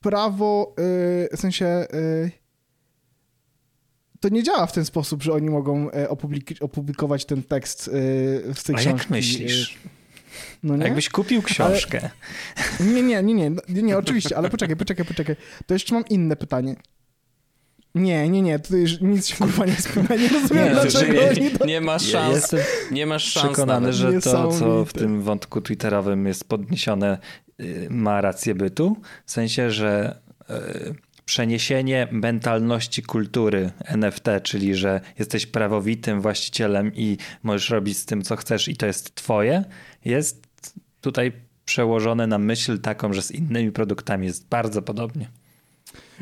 prawo, 0.00 0.74
y, 1.32 1.36
w 1.36 1.40
sensie 1.40 1.66
y, 1.94 2.30
to 4.22 4.28
nie 4.28 4.42
działa 4.42 4.66
w 4.66 4.72
ten 4.72 4.84
sposób, 4.84 5.22
że 5.22 5.32
oni 5.32 5.50
mogą 5.50 5.88
y, 5.88 5.92
opublik- 6.08 6.56
opublikować 6.64 7.24
ten 7.24 7.42
tekst 7.42 7.88
y, 7.88 7.90
z 8.54 8.62
tej 8.62 8.74
A 8.74 8.78
książki. 8.78 8.98
jak 8.98 9.10
myślisz? 9.10 9.72
y, 9.72 9.88
No 10.62 10.76
nie? 10.76 10.84
Jakbyś 10.84 11.08
kupił 11.08 11.42
książkę, 11.42 12.10
nie, 12.80 13.02
nie, 13.02 13.22
nie, 13.22 13.34
nie, 13.34 13.50
no, 13.50 13.62
nie, 13.68 13.82
nie, 13.82 13.98
oczywiście, 13.98 14.36
ale 14.36 14.50
poczekaj, 14.50 14.76
poczekaj, 14.76 15.06
poczekaj. 15.06 15.36
To 15.66 15.74
jeszcze 15.74 15.94
mam 15.94 16.04
inne 16.08 16.36
pytanie. 16.36 16.76
Nie, 17.94 18.28
nie, 18.28 18.42
nie, 18.42 18.58
tutaj 18.58 18.80
już 18.80 19.00
nic 19.00 19.26
się 19.26 19.36
kurwa 19.36 19.66
nie 19.66 19.76
spina, 19.76 20.16
nie 20.16 20.28
rozumiem 20.28 20.64
Nie, 20.64 20.70
dlaczego 20.70 21.12
że- 21.22 21.30
oni 21.30 21.50
to... 21.50 21.66
Nie 21.66 21.80
masz 21.80 22.06
ja 22.06 22.12
szans. 22.12 22.34
jestem 22.36 22.60
Nie 22.90 23.06
masz 23.06 23.24
szans 23.24 23.46
przekonany, 23.46 23.92
że 23.92 24.12
to, 24.20 24.52
co 24.58 24.84
w 24.84 24.92
tym 24.92 25.22
wątku 25.22 25.60
twitterowym 25.60 26.26
jest 26.26 26.44
podniesione, 26.48 27.18
y, 27.60 27.86
ma 27.90 28.20
rację 28.20 28.54
bytu. 28.54 28.96
W 29.26 29.30
sensie, 29.30 29.70
że 29.70 30.18
y, 30.50 30.94
przeniesienie 31.32 32.08
mentalności 32.10 33.02
kultury 33.02 33.70
NFT, 33.84 34.26
czyli 34.42 34.74
że 34.74 35.00
jesteś 35.18 35.46
prawowitym 35.46 36.20
właścicielem 36.20 36.94
i 36.94 37.16
możesz 37.42 37.70
robić 37.70 37.98
z 37.98 38.06
tym, 38.06 38.22
co 38.22 38.36
chcesz, 38.36 38.68
i 38.68 38.76
to 38.76 38.86
jest 38.86 39.14
twoje, 39.14 39.64
jest 40.04 40.46
tutaj 41.00 41.32
przełożone 41.64 42.26
na 42.26 42.38
myśl 42.38 42.78
taką, 42.78 43.12
że 43.12 43.22
z 43.22 43.30
innymi 43.30 43.72
produktami 43.72 44.26
jest 44.26 44.48
bardzo 44.48 44.82
podobnie. 44.82 45.28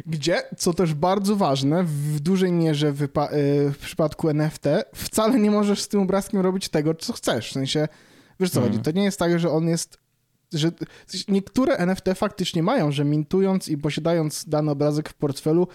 Gdzie, 0.06 0.42
co 0.56 0.74
też 0.74 0.94
bardzo 0.94 1.36
ważne, 1.36 1.84
w 1.84 2.20
dużej 2.20 2.52
mierze 2.52 2.92
w, 2.92 3.08
w 3.72 3.78
przypadku 3.78 4.28
NFT, 4.28 4.64
wcale 4.94 5.38
nie 5.38 5.50
możesz 5.50 5.80
z 5.80 5.88
tym 5.88 6.00
obrazkiem 6.00 6.40
robić 6.40 6.68
tego, 6.68 6.94
co 6.94 7.12
chcesz. 7.12 7.48
W 7.48 7.52
sensie, 7.52 7.88
wiesz 8.40 8.50
co 8.50 8.60
mm. 8.60 8.72
chodzi, 8.72 8.84
to 8.84 8.90
nie 8.90 9.04
jest 9.04 9.18
tak, 9.18 9.38
że 9.38 9.50
on 9.50 9.68
jest 9.68 9.98
że 10.52 10.70
niektóre 11.28 11.76
NFT 11.76 12.04
faktycznie 12.14 12.62
mają, 12.62 12.92
że 12.92 13.04
mintując 13.04 13.68
i 13.68 13.78
posiadając 13.78 14.44
dany 14.48 14.70
obrazek 14.70 15.08
w 15.08 15.14
portfelu, 15.14 15.68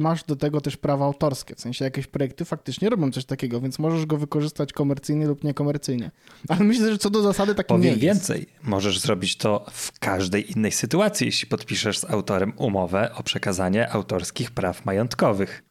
masz 0.00 0.24
do 0.24 0.36
tego 0.36 0.60
też 0.60 0.76
prawa 0.76 1.04
autorskie. 1.04 1.54
W 1.54 1.60
sensie 1.60 1.84
jakieś 1.84 2.06
projekty 2.06 2.44
faktycznie 2.44 2.90
robią 2.90 3.10
coś 3.12 3.24
takiego, 3.24 3.60
więc 3.60 3.78
możesz 3.78 4.06
go 4.06 4.16
wykorzystać 4.16 4.72
komercyjnie 4.72 5.26
lub 5.26 5.44
niekomercyjnie. 5.44 6.10
Ale 6.48 6.60
myślę, 6.64 6.90
że 6.90 6.98
co 6.98 7.10
do 7.10 7.22
zasady 7.22 7.54
tak 7.54 7.66
Powiem 7.66 7.82
nie 7.82 7.88
jest. 7.88 8.00
więcej. 8.00 8.46
Możesz 8.62 9.00
zrobić 9.00 9.36
to 9.36 9.66
w 9.72 9.98
każdej 9.98 10.52
innej 10.52 10.72
sytuacji, 10.72 11.26
jeśli 11.26 11.48
podpiszesz 11.48 11.98
z 11.98 12.04
autorem 12.04 12.52
umowę 12.56 13.10
o 13.14 13.22
przekazanie 13.22 13.90
autorskich 13.90 14.50
praw 14.50 14.84
majątkowych. 14.84 15.65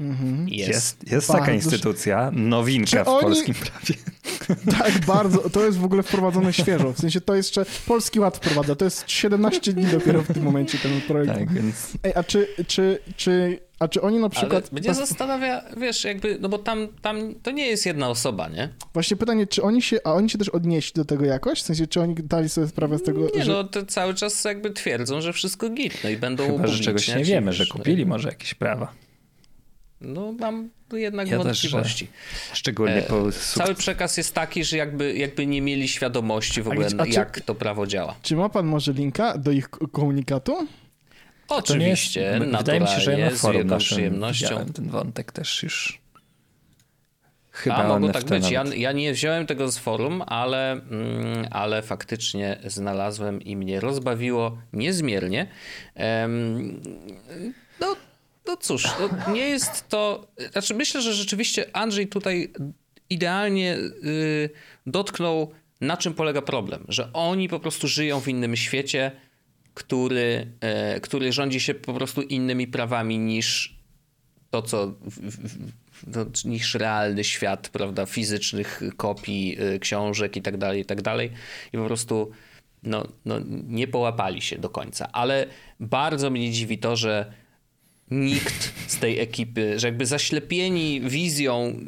Mhm. 0.00 0.48
Jest, 0.48 0.68
jest, 0.68 1.12
jest 1.12 1.28
taka 1.28 1.52
instytucja, 1.52 2.30
nowinka 2.34 3.04
w 3.04 3.08
oni... 3.08 3.20
polskim 3.20 3.54
prawie. 3.54 3.94
Tak, 4.78 5.06
bardzo. 5.06 5.50
To 5.50 5.64
jest 5.64 5.78
w 5.78 5.84
ogóle 5.84 6.02
wprowadzone 6.02 6.52
świeżo. 6.52 6.92
W 6.92 6.98
sensie 6.98 7.20
to 7.20 7.34
jeszcze 7.34 7.66
Polski 7.86 8.20
Ład 8.20 8.36
wprowadza. 8.36 8.76
To 8.76 8.84
jest 8.84 9.04
17 9.06 9.72
dni 9.72 9.86
dopiero 9.86 10.22
w 10.22 10.32
tym 10.34 10.42
momencie 10.42 10.78
ten 10.78 11.00
projekt. 11.00 11.38
Tak, 11.38 11.52
więc... 11.52 11.92
Ej, 12.02 12.12
a 12.14 12.22
czy, 12.22 12.48
czy, 12.66 12.98
czy, 13.16 13.58
a 13.78 13.88
czy 13.88 14.02
oni 14.02 14.18
na 14.18 14.28
przykład... 14.28 14.68
Ale 14.72 14.80
mnie 14.80 14.94
zastanawia, 14.94 15.62
wiesz, 15.76 16.04
jakby, 16.04 16.38
no 16.40 16.48
bo 16.48 16.58
tam, 16.58 16.88
tam 17.02 17.34
to 17.42 17.50
nie 17.50 17.66
jest 17.66 17.86
jedna 17.86 18.08
osoba, 18.08 18.48
nie? 18.48 18.68
Właśnie 18.92 19.16
pytanie, 19.16 19.46
czy 19.46 19.62
oni 19.62 19.82
się, 19.82 19.98
a 20.04 20.12
oni 20.12 20.30
się 20.30 20.38
też 20.38 20.48
odnieśli 20.48 20.92
do 20.94 21.04
tego 21.04 21.24
jakoś? 21.24 21.62
W 21.62 21.64
sensie, 21.64 21.86
czy 21.86 22.00
oni 22.00 22.14
dali 22.14 22.48
sobie 22.48 22.68
sprawę 22.68 22.98
z 22.98 23.02
tego, 23.02 23.28
Nie, 23.34 23.44
że... 23.44 23.52
no 23.52 23.64
to 23.64 23.86
cały 23.86 24.14
czas 24.14 24.44
jakby 24.44 24.70
twierdzą, 24.70 25.20
że 25.20 25.32
wszystko 25.32 25.70
git, 25.70 26.04
no 26.04 26.10
i 26.10 26.16
będą 26.16 26.46
Chyba, 26.46 26.66
że 26.66 26.84
czegoś 26.84 27.08
nie 27.08 27.24
wiemy, 27.24 27.52
że 27.52 27.66
kupili 27.66 28.06
no 28.06 28.08
może 28.08 28.28
jakieś 28.28 28.54
prawa. 28.54 29.05
No 30.00 30.32
mam 30.32 30.70
jednak 30.92 31.28
ja 31.28 31.38
wątpliwości. 31.38 32.06
Też, 32.06 32.58
szczególnie 32.58 33.02
po... 33.02 33.32
Cały 33.32 33.74
przekaz 33.74 34.16
jest 34.16 34.34
taki, 34.34 34.64
że 34.64 34.76
jakby, 34.76 35.16
jakby 35.16 35.46
nie 35.46 35.62
mieli 35.62 35.88
świadomości 35.88 36.62
w 36.62 36.68
ogóle, 36.68 36.88
a 36.98 37.06
jak 37.06 37.40
to 37.40 37.54
prawo 37.54 37.86
działa. 37.86 38.14
Czy 38.22 38.36
ma 38.36 38.48
pan 38.48 38.66
może 38.66 38.92
linka 38.92 39.38
do 39.38 39.50
ich 39.50 39.68
komunikatu? 39.92 40.68
Oczywiście, 41.48 42.20
jest, 42.20 42.56
Wydaje 42.56 42.80
mi 42.80 42.86
się, 42.86 43.00
że 43.00 43.18
ja 43.18 43.30
na 43.30 43.36
forum 43.36 43.80
z 43.80 43.84
przyjemnością. 43.84 44.66
ten 44.74 44.88
wątek 44.88 45.32
też 45.32 45.62
już 45.62 46.06
chyba 47.56 47.76
A, 47.76 47.88
mogło 47.88 48.08
tak 48.08 48.24
być. 48.24 48.50
Ja, 48.50 48.64
ja, 48.74 48.92
nie 48.92 49.12
wziąłem 49.12 49.46
tego 49.46 49.72
z 49.72 49.78
forum, 49.78 50.22
ale, 50.26 50.72
mm, 50.72 51.46
ale 51.50 51.82
faktycznie 51.82 52.58
znalazłem 52.64 53.42
i 53.42 53.56
mnie 53.56 53.80
rozbawiło 53.80 54.58
niezmiernie. 54.72 55.46
Um, 55.94 56.80
no, 57.80 57.96
no 58.46 58.56
cóż, 58.56 58.84
no 59.00 59.32
nie 59.32 59.48
jest 59.48 59.88
to. 59.88 60.26
Znaczy, 60.52 60.74
myślę, 60.74 61.02
że 61.02 61.14
rzeczywiście 61.14 61.76
Andrzej 61.76 62.08
tutaj 62.08 62.52
idealnie 63.10 63.76
y, 63.76 64.50
dotknął, 64.86 65.52
na 65.80 65.96
czym 65.96 66.14
polega 66.14 66.42
problem. 66.42 66.84
Że 66.88 67.12
oni 67.12 67.48
po 67.48 67.60
prostu 67.60 67.88
żyją 67.88 68.20
w 68.20 68.28
innym 68.28 68.56
świecie, 68.56 69.12
który, 69.74 70.46
y, 70.96 71.00
który 71.00 71.32
rządzi 71.32 71.60
się 71.60 71.74
po 71.74 71.94
prostu 71.94 72.22
innymi 72.22 72.66
prawami 72.66 73.18
niż 73.18 73.76
to, 74.50 74.62
co. 74.62 74.94
No, 76.06 76.26
niż 76.44 76.74
realny 76.74 77.24
świat, 77.24 77.68
prawda, 77.68 78.06
fizycznych 78.06 78.82
kopii, 78.96 79.56
y, 79.74 79.78
książek 79.78 80.36
i 80.36 80.42
tak 80.42 80.56
dalej, 80.56 80.80
i 80.80 80.84
tak 80.84 81.02
dalej. 81.02 81.32
I 81.72 81.76
po 81.76 81.86
prostu 81.86 82.30
no, 82.82 83.06
no, 83.24 83.34
nie 83.66 83.88
połapali 83.88 84.42
się 84.42 84.58
do 84.58 84.68
końca. 84.68 85.08
Ale 85.12 85.46
bardzo 85.80 86.30
mnie 86.30 86.50
dziwi 86.50 86.78
to, 86.78 86.96
że 86.96 87.32
nikt 88.10 88.72
z 88.86 88.98
tej 88.98 89.20
ekipy, 89.20 89.78
że 89.78 89.88
jakby 89.88 90.06
zaślepieni 90.06 91.00
wizją 91.00 91.80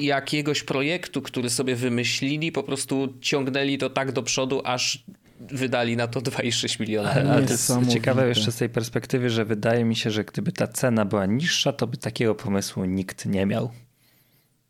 jakiegoś 0.00 0.62
projektu, 0.62 1.22
który 1.22 1.50
sobie 1.50 1.76
wymyślili, 1.76 2.52
po 2.52 2.62
prostu 2.62 3.14
ciągnęli 3.20 3.78
to 3.78 3.90
tak 3.90 4.12
do 4.12 4.22
przodu, 4.22 4.62
aż 4.64 5.04
wydali 5.40 5.96
na 5.96 6.06
to 6.06 6.20
2,6 6.20 6.80
miliona. 6.80 7.10
Ale 7.10 7.42
to 7.42 7.52
jest 7.52 7.72
ciekawe 7.88 8.28
jeszcze 8.28 8.52
z 8.52 8.56
tej 8.56 8.68
perspektywy, 8.68 9.30
że 9.30 9.44
wydaje 9.44 9.84
mi 9.84 9.96
się, 9.96 10.10
że 10.10 10.24
gdyby 10.24 10.52
ta 10.52 10.66
cena 10.66 11.04
była 11.04 11.26
niższa, 11.26 11.72
to 11.72 11.86
by 11.86 11.96
takiego 11.96 12.34
pomysłu 12.34 12.84
nikt 12.84 13.26
nie 13.26 13.46
miał. 13.46 13.70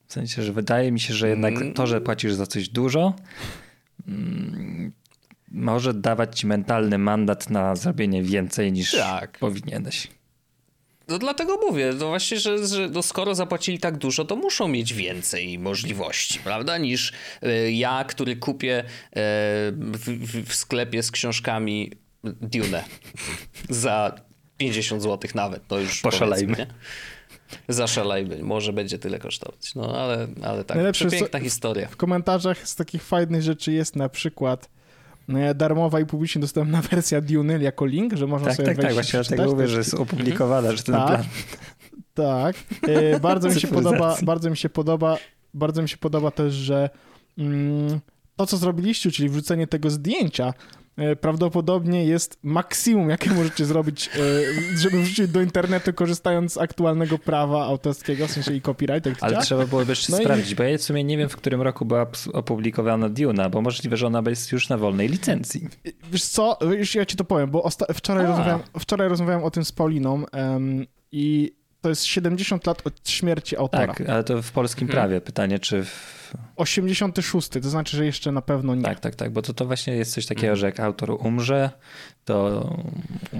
W 0.06 0.12
sensie, 0.12 0.42
że 0.42 0.52
wydaje 0.52 0.92
mi 0.92 1.00
się, 1.00 1.14
że 1.14 1.28
jednak 1.28 1.54
mm. 1.54 1.74
to, 1.74 1.86
że 1.86 2.00
płacisz 2.00 2.32
za 2.32 2.46
coś 2.46 2.68
dużo, 2.68 3.14
mm, 4.08 4.92
może 5.50 5.94
dawać 5.94 6.40
ci 6.40 6.46
mentalny 6.46 6.98
mandat 6.98 7.50
na 7.50 7.76
zrobienie 7.76 8.22
więcej 8.22 8.72
niż 8.72 8.92
tak. 8.92 9.38
powinieneś. 9.38 10.08
No 11.08 11.18
dlatego 11.18 11.58
mówię, 11.68 11.92
no 11.98 12.08
właśnie, 12.08 12.40
że, 12.40 12.66
że 12.66 12.88
no 12.88 13.02
skoro 13.02 13.34
zapłacili 13.34 13.78
tak 13.78 13.98
dużo, 13.98 14.24
to 14.24 14.36
muszą 14.36 14.68
mieć 14.68 14.92
więcej 14.94 15.58
możliwości, 15.58 16.38
prawda, 16.38 16.78
niż 16.78 17.12
y, 17.42 17.72
ja, 17.72 18.04
który 18.04 18.36
kupię 18.36 18.80
y, 18.80 18.86
w, 19.76 20.46
w, 20.46 20.54
sklepie 20.54 21.02
z 21.02 21.10
książkami 21.10 21.92
Dune 22.24 22.84
za 23.68 24.14
50 24.56 25.02
zł 25.02 25.30
nawet, 25.34 25.66
to 25.66 25.80
już 25.80 26.00
Poszalejmy. 26.00 26.66
Zaszalejmy, 27.68 28.42
może 28.42 28.72
będzie 28.72 28.98
tyle 28.98 29.18
kosztować. 29.18 29.74
No 29.74 29.96
ale, 29.98 30.28
ale 30.42 30.64
tak, 30.64 30.76
Najlepsze 30.76 31.06
przepiękna 31.06 31.40
historia. 31.40 31.88
W 31.88 31.96
komentarzach 31.96 32.68
z 32.68 32.76
takich 32.76 33.02
fajnych 33.02 33.42
rzeczy 33.42 33.72
jest 33.72 33.96
na 33.96 34.08
przykład 34.08 34.68
darmowa 35.54 36.00
i 36.00 36.06
publicznie 36.06 36.40
dostępna 36.40 36.82
wersja 36.90 37.20
Dune 37.20 37.58
jako 37.58 37.86
link, 37.86 38.14
że 38.14 38.26
można 38.26 38.46
tak, 38.46 38.56
sobie 38.56 38.66
tak, 38.66 38.76
wejść 38.76 38.88
Tak, 38.88 38.94
właśnie 38.94 39.36
dlatego 39.36 39.56
mówię, 39.56 39.68
że 39.68 39.78
jest 39.78 39.94
opublikowana, 39.94 40.72
że 40.72 40.82
ten 40.82 40.94
tak, 40.94 41.06
plan... 41.06 41.24
Tak, 42.14 42.56
e, 42.88 43.20
bardzo 43.30 43.48
mi 43.48 43.60
się 43.60 43.68
podoba, 43.68 44.16
bardzo 44.22 44.50
mi 44.50 44.56
się 44.56 44.68
podoba, 44.68 45.18
bardzo 45.54 45.82
mi 45.82 45.88
się 45.88 45.96
podoba 45.96 46.30
też, 46.30 46.54
że 46.54 46.90
mm, 47.38 48.00
to, 48.36 48.46
co 48.46 48.56
zrobiliście, 48.56 49.10
czyli 49.10 49.28
wrzucenie 49.28 49.66
tego 49.66 49.90
zdjęcia, 49.90 50.54
prawdopodobnie 51.20 52.04
jest 52.04 52.38
maksimum, 52.42 53.10
jakie 53.10 53.30
możecie 53.30 53.64
zrobić, 53.64 54.10
e, 54.16 54.78
żeby 54.78 55.02
wrzucić 55.02 55.28
do 55.28 55.42
internetu, 55.42 55.92
korzystając 55.92 56.52
z 56.52 56.58
aktualnego 56.58 57.18
prawa 57.18 57.64
autorskiego, 57.64 58.26
w 58.26 58.30
sensie 58.30 58.54
i 58.54 58.60
copyright. 58.60 59.06
Jak 59.06 59.16
Ale 59.20 59.42
trzeba 59.42 59.66
było 59.66 59.82
jeszcze 59.82 60.12
no 60.12 60.18
sprawdzić, 60.18 60.50
i... 60.50 60.54
bo 60.56 60.62
ja 60.62 60.78
w 60.78 60.82
sumie 60.82 61.04
nie 61.04 61.18
wiem, 61.18 61.28
w 61.28 61.36
którym 61.36 61.62
roku 61.62 61.84
była 61.84 62.06
opublikowana 62.32 63.08
Duna, 63.08 63.50
bo 63.50 63.62
możliwe, 63.62 63.96
że 63.96 64.06
ona 64.06 64.22
jest 64.26 64.52
już 64.52 64.68
na 64.68 64.78
wolnej 64.78 65.08
licencji. 65.08 65.68
Wiesz 66.12 66.24
co, 66.24 66.58
już 66.78 66.94
ja 66.94 67.06
ci 67.06 67.16
to 67.16 67.24
powiem, 67.24 67.50
bo 67.50 67.70
wczoraj, 67.94 68.26
rozmawiałem, 68.26 68.60
wczoraj 68.78 69.08
rozmawiałem 69.08 69.44
o 69.44 69.50
tym 69.50 69.64
z 69.64 69.72
Pauliną 69.72 70.24
um, 70.32 70.86
i 71.12 71.52
to 71.82 71.88
jest 71.88 72.04
70 72.04 72.66
lat 72.66 72.86
od 72.86 73.08
śmierci 73.08 73.56
autora. 73.56 73.94
Tak, 73.94 74.08
ale 74.08 74.24
to 74.24 74.42
w 74.42 74.52
polskim 74.52 74.88
hmm. 74.88 75.02
prawie. 75.02 75.20
Pytanie, 75.20 75.58
czy 75.58 75.84
w 75.84 76.22
86, 76.56 77.48
to 77.48 77.60
znaczy, 77.60 77.96
że 77.96 78.06
jeszcze 78.06 78.32
na 78.32 78.42
pewno 78.42 78.74
nie. 78.74 78.82
Tak, 78.82 79.00
tak, 79.00 79.14
tak, 79.14 79.32
bo 79.32 79.42
to, 79.42 79.54
to 79.54 79.66
właśnie 79.66 79.96
jest 79.96 80.14
coś 80.14 80.26
takiego, 80.26 80.56
że 80.56 80.66
jak 80.66 80.80
autor 80.80 81.10
umrze, 81.10 81.70
to 82.24 82.68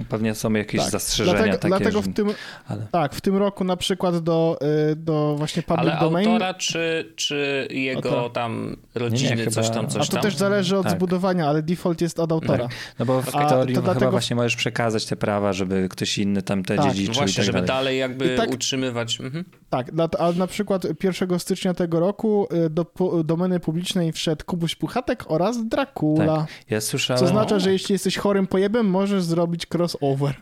pewnie 0.09 0.35
są 0.35 0.53
jakieś 0.53 0.81
tak. 0.81 0.89
zastrzeżenia 0.89 1.37
dlatego, 1.37 1.57
takie. 1.57 1.69
Dlatego 1.69 2.01
w 2.01 2.13
tym, 2.13 2.33
ale... 2.67 2.87
tak, 2.91 3.15
w 3.15 3.21
tym 3.21 3.37
roku 3.37 3.63
na 3.63 3.77
przykład 3.77 4.17
do, 4.17 4.59
y, 4.91 4.95
do 4.95 5.35
właśnie 5.37 5.63
public 5.63 5.89
ale 5.89 5.99
domain. 5.99 6.27
autora 6.27 6.53
czy, 6.53 7.13
czy 7.15 7.67
jego 7.71 8.09
autora. 8.09 8.29
tam 8.29 8.75
rodziny, 8.95 9.35
nie, 9.35 9.45
nie, 9.45 9.51
coś 9.51 9.69
tam, 9.69 9.87
coś 9.87 10.01
A 10.01 10.05
to 10.05 10.11
tam? 10.11 10.21
też 10.21 10.35
zależy 10.35 10.77
od 10.77 10.83
tak. 10.83 10.91
zbudowania, 10.91 11.47
ale 11.47 11.61
default 11.61 12.01
jest 12.01 12.19
od 12.19 12.31
autora. 12.31 12.67
Tak. 12.67 12.77
No 12.99 13.05
bo 13.05 13.21
w 13.21 13.31
teorii 13.31 13.75
chyba 13.75 13.85
dlatego... 13.85 14.11
właśnie 14.11 14.35
możesz 14.35 14.55
przekazać 14.55 15.05
te 15.05 15.15
prawa, 15.15 15.53
żeby 15.53 15.89
ktoś 15.89 16.17
inny 16.17 16.41
tam 16.41 16.63
te 16.63 16.75
tak. 16.75 16.85
dziedziczył 16.85 17.13
Właśnie, 17.13 17.35
tak 17.35 17.45
żeby 17.45 17.61
dalej, 17.61 17.67
dalej 17.67 17.97
jakby 17.97 18.32
tak, 18.37 18.51
utrzymywać. 18.51 19.19
Mhm. 19.21 19.45
Tak, 19.69 19.91
ale 20.19 20.33
na 20.33 20.47
przykład 20.47 21.03
1 21.03 21.39
stycznia 21.39 21.73
tego 21.73 21.99
roku 21.99 22.47
y, 22.65 22.69
do 22.69 22.85
domeny 23.23 23.59
publicznej 23.59 24.11
wszedł 24.11 24.45
Kubuś 24.45 24.75
Puchatek 24.75 25.23
oraz 25.27 25.67
Dracula. 25.67 26.37
Tak. 26.37 26.47
Ja 26.69 26.81
słyszałem... 26.81 27.19
Co 27.19 27.25
oznacza, 27.25 27.59
że 27.59 27.71
jeśli 27.71 27.93
jesteś 27.93 28.17
chorym 28.17 28.47
pojebem, 28.47 28.89
możesz 28.89 29.23
zrobić 29.23 29.65
crossover. 29.73 30.35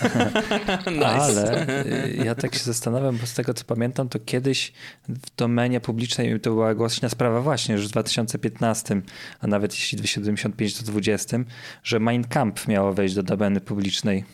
nice. 0.90 1.04
Ale 1.04 1.66
y, 1.86 2.16
ja 2.24 2.34
tak 2.34 2.54
się 2.54 2.64
zastanawiam, 2.64 3.16
bo 3.16 3.26
z 3.26 3.34
tego 3.34 3.54
co 3.54 3.64
pamiętam, 3.64 4.08
to 4.08 4.18
kiedyś 4.18 4.72
w 5.08 5.36
domenie 5.36 5.80
publicznej 5.80 6.40
to 6.40 6.50
była 6.50 6.74
głośna 6.74 7.08
sprawa 7.08 7.40
właśnie 7.40 7.74
już 7.74 7.88
w 7.88 7.90
2015, 7.90 9.02
a 9.40 9.46
nawet 9.46 9.74
jeśli 9.74 9.98
275 9.98 10.78
to 10.78 10.84
20, 10.84 11.38
że 11.82 12.00
Mein 12.00 12.24
Kampf 12.24 12.68
miało 12.68 12.92
wejść 12.92 13.14
do 13.14 13.22
domeny 13.22 13.60
publicznej. 13.60 14.24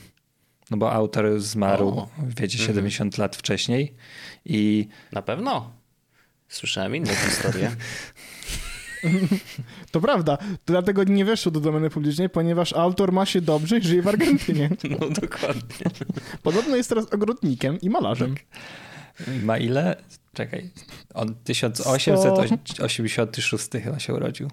No 0.70 0.76
bo 0.76 0.92
autor 0.92 1.40
zmarł, 1.40 1.88
o. 1.88 2.08
wiecie, 2.40 2.58
70 2.58 3.00
mm 3.00 3.11
-hmm. 3.11 3.20
lat 3.20 3.37
wcześniej 3.37 3.94
i... 4.44 4.88
Na 5.12 5.23
pewno. 5.23 5.73
Słyszałem 6.49 6.96
inne 6.96 7.14
historie. 7.14 7.76
To 9.90 10.00
prawda, 10.00 10.38
dlatego 10.66 11.04
nie 11.04 11.25
weszło 11.25 11.52
do 11.52 11.61
domeny 11.61 11.90
publicznej, 11.90 12.28
ponieważ 12.28 12.73
autor 12.73 13.12
ma 13.12 13.26
się 13.26 13.40
dobrze 13.40 13.78
i 13.78 13.82
żyje 13.82 14.02
w 14.02 14.08
Argentynie. 14.08 14.70
No 15.00 15.11
dokładnie. 15.11 15.87
Podobno 16.42 16.76
jest 16.76 16.88
teraz 16.88 17.12
ogrodnikiem 17.12 17.80
i 17.80 17.90
malarzem. 17.90 18.35
Ma 19.42 19.58
ile? 19.58 19.96
Czekaj. 20.35 20.70
On 21.14 21.35
1886 21.44 23.68
chyba 23.85 23.99
się 23.99 24.14
urodził. 24.14 24.50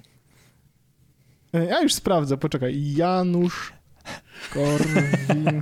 Ja 1.54 1.82
już 1.82 1.94
sprawdzę, 1.94 2.38
poczekaj. 2.38 2.94
Janusz 2.94 3.74
Korwin. 4.54 5.62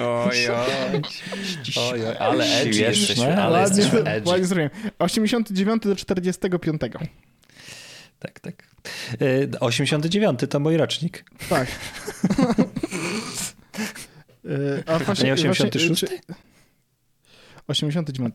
Oj, 0.00 0.48
oj. 1.76 2.16
Ale 2.18 2.44
edgy 2.44 2.80
jesteśmy, 2.80 3.42
ale 3.42 3.60
jesteśmy 3.60 4.00
edgy. 4.04 4.30
ładnie 4.30 4.46
zrobiłem. 4.46 4.70
89 4.98 5.82
do 5.82 5.96
45. 5.96 6.80
Tak, 8.18 8.40
tak. 8.40 8.62
Y, 9.22 9.50
89 9.60 10.40
to 10.50 10.60
mój 10.60 10.76
rocznik. 10.76 11.24
Tak. 11.48 11.68
A 14.86 14.92
A 14.92 15.24
nie 15.24 15.32
86? 15.32 16.00
Właśnie, 16.00 16.08
czy- 16.08 16.18
89. 17.68 18.34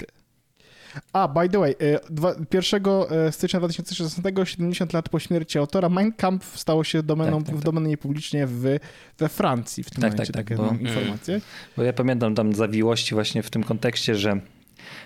A, 1.14 1.28
by 1.28 1.50
the 1.50 1.60
way, 1.60 1.72
e, 1.72 2.00
dwa, 2.10 2.36
1 2.54 2.82
e, 3.10 3.32
stycznia 3.32 3.60
2016, 3.60 4.22
70 4.46 4.94
lat 4.94 5.10
po 5.10 5.20
śmierci 5.20 5.60
autora, 5.60 5.90
Mein 5.90 6.14
Kampf 6.14 6.60
stało 6.60 6.84
się 6.84 7.04
domeną, 7.04 7.38
Tak, 7.38 7.46
tak, 7.46 7.56
w 7.56 7.58
tak. 7.58 7.66
domenie 7.66 7.98
publicznie 7.98 8.48
w, 8.48 8.78
we 9.18 9.30
Francji 9.30 9.84
w 9.84 9.90
tym 9.90 10.02
Tak, 10.02 10.12
momencie, 10.12 10.34
tak, 10.34 10.36
tak, 10.36 10.46
takie 10.46 10.56
bo- 10.56 10.66
mam 10.66 10.82
informacje. 10.82 11.42
Bo 11.78 11.84
ja 11.84 11.94
pamiętam 11.94 12.36
tam 12.36 12.54
zawiłości 12.56 13.16
właśnie 13.16 13.44
w 13.44 13.50
tym 13.50 13.64
kontekście, 13.64 14.16
że 14.16 14.40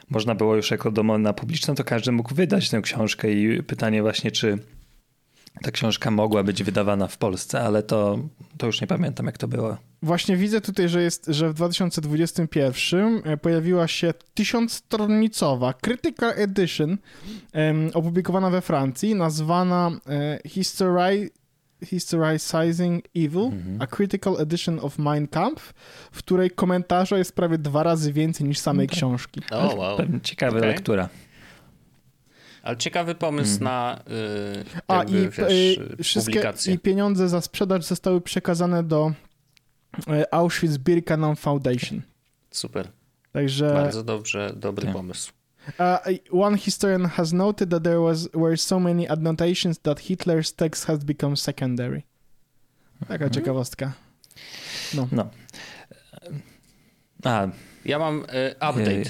można 0.09 0.35
było 0.35 0.55
już 0.55 0.71
jako 0.71 0.91
domena 0.91 1.33
publiczna, 1.33 1.75
to 1.75 1.83
każdy 1.83 2.11
mógł 2.11 2.35
wydać 2.35 2.69
tę 2.69 2.81
książkę 2.81 3.31
i 3.31 3.63
pytanie 3.63 4.01
właśnie, 4.01 4.31
czy 4.31 4.57
ta 5.63 5.71
książka 5.71 6.11
mogła 6.11 6.43
być 6.43 6.63
wydawana 6.63 7.07
w 7.07 7.17
Polsce, 7.17 7.61
ale 7.61 7.83
to, 7.83 8.19
to 8.57 8.65
już 8.67 8.81
nie 8.81 8.87
pamiętam 8.87 9.25
jak 9.25 9.37
to 9.37 9.47
było. 9.47 9.77
Właśnie 10.03 10.37
widzę 10.37 10.61
tutaj, 10.61 10.89
że, 10.89 11.01
jest, 11.03 11.25
że 11.27 11.49
w 11.49 11.53
2021 11.53 13.21
e, 13.25 13.37
pojawiła 13.37 13.87
się 13.87 14.13
tysiącstronicowa 14.33 15.73
Critical 15.73 16.33
Edition 16.35 16.97
em, 17.53 17.89
opublikowana 17.93 18.49
we 18.49 18.61
Francji, 18.61 19.15
nazwana 19.15 19.91
e, 20.09 20.39
History, 20.49 21.29
Historicizing 21.85 23.05
Evil, 23.15 23.41
Mhm. 23.45 23.81
a 23.81 23.87
Critical 23.87 24.35
Edition 24.39 24.79
of 24.81 24.99
Mein 24.99 25.27
Kampf, 25.27 25.73
w 26.11 26.17
której 26.17 26.51
komentarza 26.51 27.17
jest 27.17 27.35
prawie 27.35 27.57
dwa 27.57 27.83
razy 27.83 28.13
więcej 28.13 28.47
niż 28.47 28.59
samej 28.59 28.87
Tak. 28.87 28.95
książki. 28.97 29.41
O, 29.51 29.75
wow. 29.75 29.97
Ciekawa 30.23 30.57
Okej. 30.57 30.69
lektura. 30.69 31.09
Ale 32.63 32.77
ciekawy 32.77 33.15
pomysł 33.15 33.63
na 33.63 34.03
y, 34.07 34.81
A 34.87 35.03
i, 35.03 35.29
wiesz, 35.29 35.79
e, 35.99 36.03
wszystkie 36.03 36.53
i 36.67 36.79
pieniądze 36.79 37.29
za 37.29 37.41
sprzedaż 37.41 37.83
zostały 37.85 38.21
przekazane 38.21 38.83
do 38.83 39.11
e, 40.07 40.23
Auschwitz-Birkenau 40.33 41.35
Foundation. 41.35 42.01
Super. 42.51 42.87
Także 43.33 43.73
Bardzo 43.73 44.03
dobrze, 44.03 44.53
dobry 44.55 44.85
Tak. 44.85 44.95
pomysł. 44.95 45.31
Uh, 45.79 46.41
one 46.43 46.57
historian 46.57 47.05
has 47.05 47.33
noted 47.33 47.69
that 47.69 47.83
there 47.83 47.99
was 47.99 48.29
were 48.33 48.57
so 48.57 48.79
many 48.79 49.09
annotations 49.09 49.79
that 49.79 49.99
Hitler's 49.99 50.55
text 50.55 50.85
has 50.85 51.03
become 51.03 51.37
secondary. 51.37 52.03
Taka 52.99 53.13
Mhm. 53.25 53.29
ciekawostka. 53.33 53.93
No. 54.93 55.07
No. 55.11 55.29
A, 57.23 57.47
Ja 57.85 57.99
mam 57.99 58.19
y, 58.23 58.51
update. 58.55 58.91
Ej. 58.91 59.05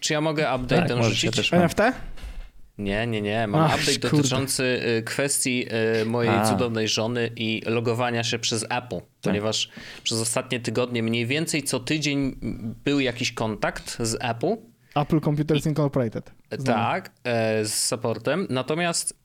Czy 0.00 0.12
ja 0.12 0.20
mogę 0.20 0.54
update 0.56 0.76
tak, 0.78 0.88
ten 0.88 1.02
rzucić? 1.02 1.52
NFT? 1.52 1.78
Nie, 2.78 3.06
nie, 3.06 3.22
nie. 3.22 3.46
Mam 3.46 3.60
Ach, 3.60 3.80
update 3.80 3.98
dotyczący 3.98 4.80
y, 4.98 5.02
kwestii 5.02 5.66
y, 6.02 6.04
mojej 6.04 6.32
A. 6.32 6.50
cudownej 6.50 6.88
żony 6.88 7.30
i 7.36 7.62
logowania 7.66 8.24
się 8.24 8.38
przez 8.38 8.62
Tak. 8.68 8.84
Apple, 8.84 9.00
ponieważ 9.22 9.70
przez 10.02 10.20
ostatnie 10.20 10.60
tygodnie 10.60 11.02
mniej 11.02 11.26
więcej 11.26 11.62
co 11.62 11.80
tydzień 11.80 12.36
był 12.84 13.00
jakiś 13.00 13.32
kontakt 13.32 13.96
z 14.00 14.14
Apple. 14.20 14.56
Apple 14.94 15.20
Computers 15.20 15.66
Incorporated. 15.66 16.30
Znam. 16.58 16.76
Tak, 16.76 17.10
e, 17.24 17.64
z 17.64 17.84
supportem. 17.84 18.46
Natomiast 18.50 19.16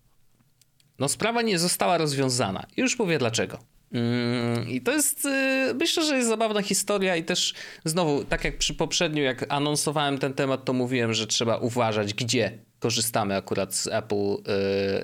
no, 1.00 1.08
sprawa 1.08 1.42
nie 1.42 1.60
została 1.60 1.98
rozwiązana. 1.98 2.66
Już 2.78 3.00
mówię 3.00 3.20
dlaczego. 3.20 3.60
Mm, 3.92 4.70
I 4.70 4.82
to 4.82 4.92
jest, 4.92 5.26
y, 5.26 5.74
myślę, 5.80 6.06
że 6.06 6.16
jest 6.16 6.30
zabawna 6.30 6.62
historia 6.62 7.16
i 7.16 7.24
też 7.24 7.54
znowu, 7.86 8.24
tak 8.24 8.44
jak 8.44 8.58
przy 8.58 8.74
poprzedniu, 8.74 9.24
jak 9.24 9.46
anonsowałem 9.50 10.18
ten 10.18 10.34
temat, 10.34 10.66
to 10.66 10.74
mówiłem, 10.74 11.14
że 11.14 11.28
trzeba 11.28 11.58
uważać, 11.58 12.14
gdzie 12.14 12.60
korzystamy 12.82 13.36
akurat 13.36 13.76
z 13.76 13.88
Apple 13.88 14.16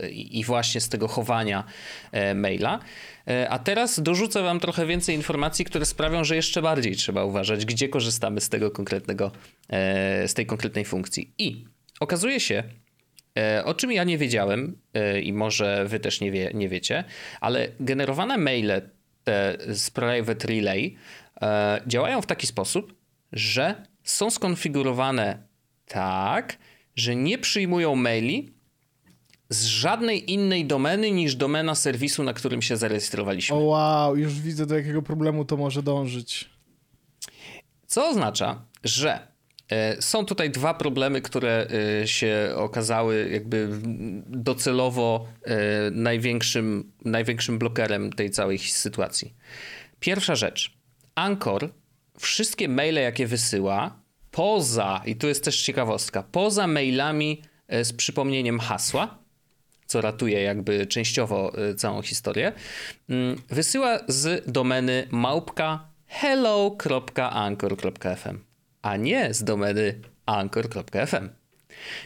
y, 0.05 0.09
i 0.09 0.43
właśnie 0.43 0.81
z 0.81 0.89
tego 0.89 1.07
chowania 1.07 1.63
e, 2.11 2.35
maila. 2.35 2.79
E, 3.27 3.49
A 3.49 3.59
teraz 3.59 3.99
dorzucę 3.99 4.43
wam 4.43 4.59
trochę 4.59 4.85
więcej 4.85 5.15
informacji, 5.15 5.65
które 5.65 5.85
sprawią, 5.85 6.23
że 6.23 6.35
jeszcze 6.35 6.61
bardziej 6.61 6.95
trzeba 6.95 7.23
uważać, 7.23 7.65
gdzie 7.65 7.89
korzystamy 7.89 8.41
z 8.41 8.49
tego 8.49 8.71
konkretnego, 8.71 9.31
e, 9.69 10.27
z 10.27 10.33
tej 10.33 10.45
konkretnej 10.45 10.85
funkcji. 10.85 11.33
I 11.37 11.65
okazuje 11.99 12.39
się, 12.39 12.63
O 13.63 13.73
czym 13.73 13.91
ja 13.91 14.03
nie 14.03 14.17
wiedziałem 14.17 14.77
i 15.23 15.33
może 15.33 15.85
wy 15.85 15.99
też 15.99 16.21
nie, 16.21 16.31
wie, 16.31 16.51
nie 16.53 16.69
wiecie, 16.69 17.03
ale 17.41 17.67
generowane 17.79 18.37
maile 18.37 18.81
te 19.23 19.57
z 19.67 19.89
Private 19.89 20.47
Relay 20.47 20.95
działają 21.87 22.21
w 22.21 22.25
taki 22.25 22.47
sposób, 22.47 22.93
że 23.31 23.75
są 24.03 24.29
skonfigurowane 24.29 25.37
tak, 25.87 26.57
że 26.97 27.15
nie 27.15 27.37
przyjmują 27.37 27.95
maili 27.95 28.53
z 29.49 29.65
żadnej 29.65 30.31
innej 30.31 30.65
domeny 30.65 31.11
niż 31.11 31.35
domena 31.35 31.75
serwisu, 31.75 32.23
na 32.23 32.33
którym 32.33 32.61
się 32.61 32.77
zarejestrowaliśmy. 32.77 33.55
O 33.55 33.59
wow, 33.59 34.17
już 34.17 34.39
widzę 34.39 34.65
do 34.65 34.75
jakiego 34.77 35.01
problemu 35.01 35.45
to 35.45 35.57
może 35.57 35.83
dążyć. 35.83 36.49
Co 37.87 38.09
oznacza, 38.09 38.65
że 38.83 39.27
e, 39.69 40.01
są 40.01 40.25
tutaj 40.25 40.49
dwa 40.51 40.73
problemy, 40.73 41.21
które 41.21 41.67
e, 42.01 42.07
się 42.07 42.51
okazały 42.55 43.29
jakby 43.31 43.69
docelowo 44.27 45.27
e, 45.43 45.57
największym, 45.91 46.91
największym 47.05 47.59
blokerem 47.59 48.13
tej 48.13 48.31
całej 48.31 48.57
sytuacji. 48.57 49.33
Pierwsza 49.99 50.35
rzecz. 50.35 50.77
Anchor 51.15 51.69
wszystkie 52.19 52.67
maile, 52.67 52.95
jakie 53.01 53.27
wysyła, 53.27 54.06
poza, 54.37 55.01
i 55.05 55.15
tu 55.15 55.27
jest 55.27 55.43
też 55.43 55.61
ciekawostka, 55.61 56.23
poza 56.23 56.67
mailami 56.67 57.41
e, 57.67 57.85
z 57.85 57.93
przypomnieniem 57.93 58.59
hasła, 58.59 59.17
co 59.85 60.01
ratuje 60.01 60.41
jakby 60.41 60.85
częściowo 60.85 61.53
y, 61.69 61.75
całą 61.75 62.01
historię, 62.01 62.53
mm, 63.09 63.41
wysyła 63.49 63.99
z 64.07 64.51
domeny 64.51 65.07
małpka 65.11 65.89
hello.anchor.fm, 66.07 68.39
a 68.81 68.97
nie 68.97 69.33
z 69.33 69.43
domeny 69.43 70.01
anchor.fm. 70.25 71.29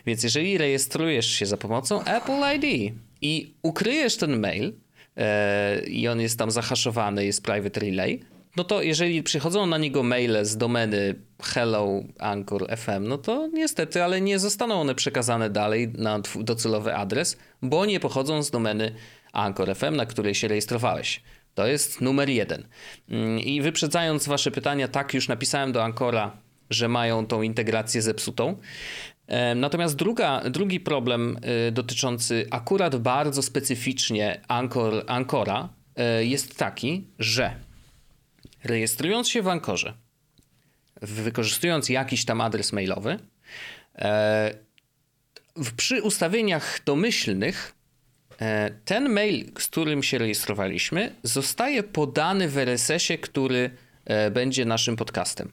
Więc 0.06 0.24
jeżeli 0.24 0.58
rejestrujesz 0.58 1.28
się 1.28 1.46
za 1.46 1.58
pomocą 1.58 2.04
Apple 2.04 2.56
ID 2.56 2.94
i 3.22 3.54
ukryjesz 3.62 4.18
ten 4.18 4.40
mail 4.40 4.74
e, 5.18 5.84
i 5.84 6.08
on 6.08 6.22
jest 6.22 6.40
tam 6.40 6.52
zahaszowany, 6.52 7.26
jest 7.26 7.44
private 7.44 7.80
relay, 7.80 8.20
no 8.56 8.64
to 8.64 8.82
jeżeli 8.82 9.24
przychodzą 9.24 9.66
na 9.66 9.78
niego 9.78 10.04
maile 10.04 10.46
z 10.46 10.58
domeny 10.58 11.16
hello 11.44 12.04
anchor 12.20 12.68
FM, 12.78 13.08
no 13.08 13.18
to 13.18 13.48
niestety, 13.48 14.04
ale 14.04 14.22
nie 14.22 14.40
zostaną 14.40 14.82
one 14.82 14.96
przekazane 14.96 15.50
dalej 15.50 15.94
na 15.98 16.20
docelowy 16.36 16.96
adres, 16.96 17.38
bo 17.62 17.86
nie 17.86 18.00
pochodzą 18.00 18.44
z 18.44 18.52
domeny 18.52 18.96
Anchor 19.34 19.76
FM, 19.76 19.96
na 19.96 20.06
której 20.06 20.36
się 20.36 20.48
rejestrowałeś. 20.48 21.22
To 21.54 21.68
jest 21.68 22.02
numer 22.02 22.30
jeden. 22.30 22.68
Mm, 23.10 23.40
I 23.40 23.62
wyprzedzając 23.62 24.28
wasze 24.28 24.52
pytania, 24.52 24.88
tak 24.88 25.14
już 25.14 25.28
napisałem 25.28 25.72
do 25.72 25.84
Ancora, 25.84 26.38
że 26.70 26.88
mają 26.88 27.26
tą 27.26 27.42
integrację 27.42 28.02
zepsutą. 28.02 28.58
Natomiast 29.56 29.96
druga, 29.96 30.42
drugi 30.50 30.80
problem 30.80 31.38
e, 31.42 31.72
dotyczący 31.72 32.48
akurat 32.52 32.96
bardzo 32.96 33.42
specyficznie 33.42 34.42
Ancora 35.08 35.70
e, 35.96 36.26
jest 36.26 36.58
taki, 36.58 37.08
że 37.20 37.56
rejestrując 38.64 39.30
się 39.30 39.42
w 39.42 39.48
Ankorze, 39.48 39.94
wykorzystując 41.02 41.90
jakiś 41.90 42.26
tam 42.26 42.42
adres 42.42 42.74
mailowy, 42.74 43.20
e, 43.96 44.54
przy 45.78 46.02
ustawieniach 46.02 46.84
domyślnych 46.84 47.74
e, 48.40 48.72
ten 48.86 49.10
mail, 49.10 49.52
z 49.60 49.68
którym 49.68 50.04
się 50.04 50.18
rejestrowaliśmy, 50.18 51.16
zostaje 51.24 51.84
podany 51.84 52.48
w 52.48 52.58
RSS-ie, 52.58 53.20
który 53.20 53.70
e, 54.06 54.32
będzie 54.32 54.66
naszym 54.66 54.96
podcastem. 54.96 55.52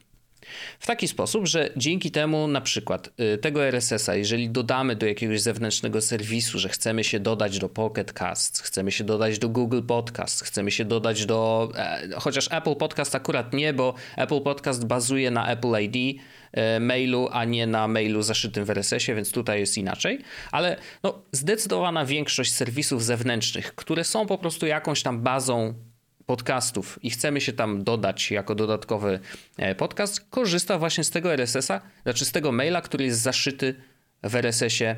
W 0.79 0.87
taki 0.87 1.07
sposób, 1.07 1.47
że 1.47 1.69
dzięki 1.77 2.11
temu 2.11 2.47
na 2.47 2.61
przykład 2.61 3.09
y, 3.19 3.37
tego 3.37 3.65
RSS-a, 3.65 4.15
jeżeli 4.15 4.49
dodamy 4.49 4.95
do 4.95 5.05
jakiegoś 5.05 5.41
zewnętrznego 5.41 6.01
serwisu, 6.01 6.59
że 6.59 6.69
chcemy 6.69 7.03
się 7.03 7.19
dodać 7.19 7.59
do 7.59 7.69
Pocket 7.69 8.13
Cast, 8.13 8.61
chcemy 8.61 8.91
się 8.91 9.03
dodać 9.03 9.39
do 9.39 9.49
Google 9.49 9.81
Podcast, 9.81 10.43
chcemy 10.43 10.71
się 10.71 10.85
dodać 10.85 11.25
do, 11.25 11.71
e, 11.75 12.09
chociaż 12.15 12.51
Apple 12.51 12.75
Podcast 12.75 13.15
akurat 13.15 13.53
nie, 13.53 13.73
bo 13.73 13.93
Apple 14.17 14.41
Podcast 14.41 14.85
bazuje 14.85 15.31
na 15.31 15.47
Apple 15.51 15.81
ID, 15.81 16.21
e, 16.51 16.79
mailu, 16.79 17.29
a 17.31 17.45
nie 17.45 17.67
na 17.67 17.87
mailu 17.87 18.21
zaszytym 18.21 18.65
w 18.65 18.69
RSS-ie, 18.69 19.15
więc 19.15 19.31
tutaj 19.31 19.59
jest 19.59 19.77
inaczej. 19.77 20.19
Ale 20.51 20.77
no, 21.03 21.21
zdecydowana 21.31 22.05
większość 22.05 22.51
serwisów 22.51 23.03
zewnętrznych, 23.03 23.75
które 23.75 24.03
są 24.03 24.25
po 24.25 24.37
prostu 24.37 24.65
jakąś 24.65 25.03
tam 25.03 25.21
bazą 25.21 25.88
podcastów 26.29 26.99
i 27.03 27.09
chcemy 27.09 27.41
się 27.41 27.53
tam 27.53 27.83
dodać 27.83 28.31
jako 28.31 28.55
dodatkowy 28.55 29.19
e, 29.57 29.75
podcast, 29.75 30.19
korzysta 30.29 30.77
właśnie 30.77 31.03
z 31.03 31.09
tego 31.09 31.33
RSS-a, 31.33 31.81
znaczy 32.03 32.25
z 32.25 32.31
tego 32.31 32.51
maila, 32.51 32.81
który 32.81 33.05
jest 33.05 33.21
zaszyty 33.21 33.75
w 34.23 34.35
RSS-ie 34.35 34.95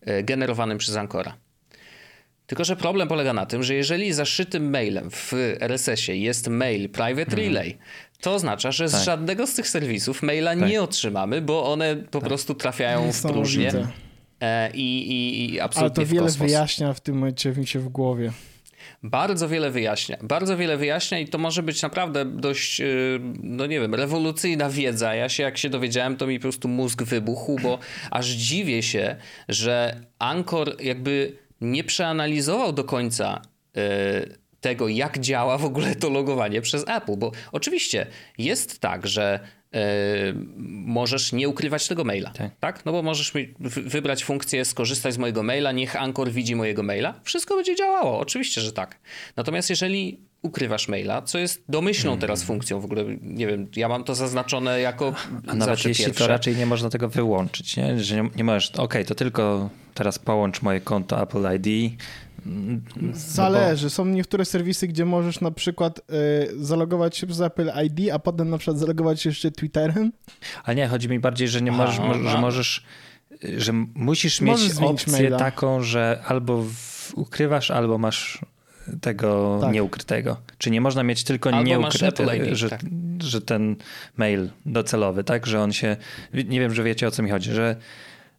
e, 0.00 0.22
generowanym 0.22 0.78
przez 0.78 0.96
Ancora. 0.96 1.36
Tylko, 2.46 2.64
że 2.64 2.76
problem 2.76 3.08
polega 3.08 3.32
na 3.32 3.46
tym, 3.46 3.62
że 3.62 3.74
jeżeli 3.74 4.12
zaszytym 4.12 4.70
mailem 4.70 5.10
w 5.10 5.32
RSS-ie 5.60 6.18
jest 6.18 6.48
mail 6.48 6.88
private 6.88 7.30
mhm. 7.30 7.38
relay, 7.38 7.78
to 8.20 8.34
oznacza, 8.34 8.72
że 8.72 8.88
z 8.88 8.92
tak. 8.92 9.04
żadnego 9.04 9.46
z 9.46 9.54
tych 9.54 9.68
serwisów 9.68 10.22
maila 10.22 10.56
tak. 10.56 10.68
nie 10.68 10.82
otrzymamy, 10.82 11.42
bo 11.42 11.72
one 11.72 11.96
po 11.96 12.20
tak. 12.20 12.28
prostu 12.28 12.54
trafiają 12.54 13.12
w 13.12 13.22
próżnię. 13.22 13.72
E, 14.40 14.70
I, 14.70 15.12
i, 15.12 15.54
i 15.54 15.60
absolutnie 15.60 16.02
Ale 16.02 16.06
to 16.06 16.14
wiele 16.14 16.30
wyjaśnia 16.30 16.92
w 16.94 17.00
tym 17.00 17.14
momencie 17.14 17.52
mi 17.52 17.66
się 17.66 17.78
w 17.78 17.88
głowie. 17.88 18.32
Bardzo 19.02 19.48
wiele 19.48 19.70
wyjaśnia. 19.70 20.16
Bardzo 20.22 20.56
wiele 20.56 20.76
wyjaśnia 20.76 21.18
i 21.18 21.28
to 21.28 21.38
może 21.38 21.62
być 21.62 21.82
naprawdę 21.82 22.24
dość, 22.24 22.80
y, 22.80 23.20
no 23.42 23.66
nie 23.66 23.80
wiem, 23.80 23.94
rewolucyjna 23.94 24.70
wiedza. 24.70 25.14
Ja 25.14 25.28
się, 25.28 25.42
jak 25.42 25.58
się 25.58 25.70
dowiedziałem, 25.70 26.16
to 26.16 26.26
mi 26.26 26.38
po 26.38 26.42
prostu 26.42 26.68
mózg 26.68 27.02
wybuchł, 27.02 27.58
bo 27.62 27.78
aż 28.10 28.26
dziwię 28.26 28.82
się, 28.82 29.16
że 29.48 30.00
Anchor 30.18 30.82
jakby 30.82 31.32
nie 31.60 31.84
przeanalizował 31.84 32.72
do 32.72 32.84
końca 32.84 33.42
y, 33.76 33.80
tego, 34.60 34.88
jak 34.88 35.18
działa 35.18 35.58
w 35.58 35.64
ogóle 35.64 35.94
to 35.94 36.10
logowanie 36.10 36.60
przez 36.60 36.84
Apple, 36.88 37.16
bo 37.16 37.32
oczywiście 37.52 38.06
jest 38.38 38.78
tak, 38.78 39.06
że 39.06 39.40
możesz 40.68 41.32
nie 41.32 41.48
ukrywać 41.48 41.88
tego 41.88 42.04
maila, 42.04 42.30
tak? 42.30 42.50
tak? 42.60 42.84
No 42.84 42.92
bo 42.92 43.02
możesz 43.02 43.32
wybrać 43.84 44.24
funkcję 44.24 44.64
skorzystać 44.64 45.14
z 45.14 45.18
mojego 45.18 45.42
maila, 45.42 45.72
niech 45.72 45.96
Anchor 45.96 46.30
widzi 46.30 46.56
mojego 46.56 46.82
maila. 46.82 47.14
Wszystko 47.24 47.56
będzie 47.56 47.76
działało, 47.76 48.18
oczywiście, 48.18 48.60
że 48.60 48.72
tak. 48.72 48.98
Natomiast 49.36 49.70
jeżeli 49.70 50.20
ukrywasz 50.42 50.88
maila, 50.88 51.22
co 51.22 51.38
jest 51.38 51.64
domyślną 51.68 52.10
hmm. 52.10 52.20
teraz 52.20 52.42
funkcją 52.42 52.80
w 52.80 52.84
ogóle, 52.84 53.04
nie 53.22 53.46
wiem, 53.46 53.68
ja 53.76 53.88
mam 53.88 54.04
to 54.04 54.14
zaznaczone 54.14 54.80
jako 54.80 55.14
A 55.46 55.54
nawet 55.54 55.84
jeśli 55.84 56.04
pierwsze. 56.04 56.24
to 56.24 56.28
raczej 56.28 56.56
nie 56.56 56.66
można 56.66 56.90
tego 56.90 57.08
wyłączyć, 57.08 57.76
nie? 57.76 58.00
że 58.00 58.16
nie, 58.16 58.30
nie 58.36 58.44
możesz, 58.44 58.70
okej, 58.70 58.84
okay, 58.84 59.04
to 59.04 59.14
tylko 59.14 59.70
teraz 59.94 60.18
połącz 60.18 60.62
moje 60.62 60.80
konto 60.80 61.22
Apple 61.22 61.46
ID, 61.56 61.92
Zależy. 63.14 63.90
Są 63.90 64.04
niektóre 64.04 64.44
serwisy, 64.44 64.88
gdzie 64.88 65.04
możesz 65.04 65.40
na 65.40 65.50
przykład 65.50 65.98
y, 65.98 66.64
zalogować 66.64 67.16
się 67.16 67.26
przez 67.26 67.40
Apple 67.40 67.70
ID, 67.86 68.12
a 68.12 68.18
potem 68.18 68.50
na 68.50 68.58
przykład 68.58 68.78
zalogować 68.78 69.22
się 69.22 69.28
jeszcze 69.28 69.50
Twitterem. 69.50 70.12
Ale 70.64 70.74
nie, 70.74 70.88
chodzi 70.88 71.08
mi 71.08 71.18
bardziej, 71.18 71.48
że 71.48 71.62
nie 71.62 71.72
możesz, 71.72 72.00
a, 72.00 72.30
że 72.30 72.38
możesz, 72.38 72.84
że 73.56 73.72
musisz 73.94 74.40
możesz 74.40 74.68
mieć 74.68 74.90
opcję 74.90 75.12
maila. 75.12 75.38
taką, 75.38 75.82
że 75.82 76.22
albo 76.26 76.62
w, 76.62 77.12
ukrywasz, 77.14 77.70
albo 77.70 77.98
masz 77.98 78.38
tego 79.00 79.58
tak. 79.60 79.72
nieukrytego. 79.72 80.36
Czy 80.58 80.70
nie 80.70 80.80
można 80.80 81.02
mieć 81.02 81.24
tylko 81.24 81.50
albo 81.50 81.70
ID, 82.34 82.56
że, 82.56 82.70
tak. 82.70 82.80
że 83.18 83.40
ten 83.40 83.76
mail 84.16 84.50
docelowy, 84.66 85.24
tak, 85.24 85.46
że 85.46 85.60
on 85.60 85.72
się, 85.72 85.96
nie 86.34 86.60
wiem, 86.60 86.74
że 86.74 86.82
wiecie 86.82 87.08
o 87.08 87.10
co 87.10 87.22
mi 87.22 87.30
chodzi, 87.30 87.52
że 87.52 87.76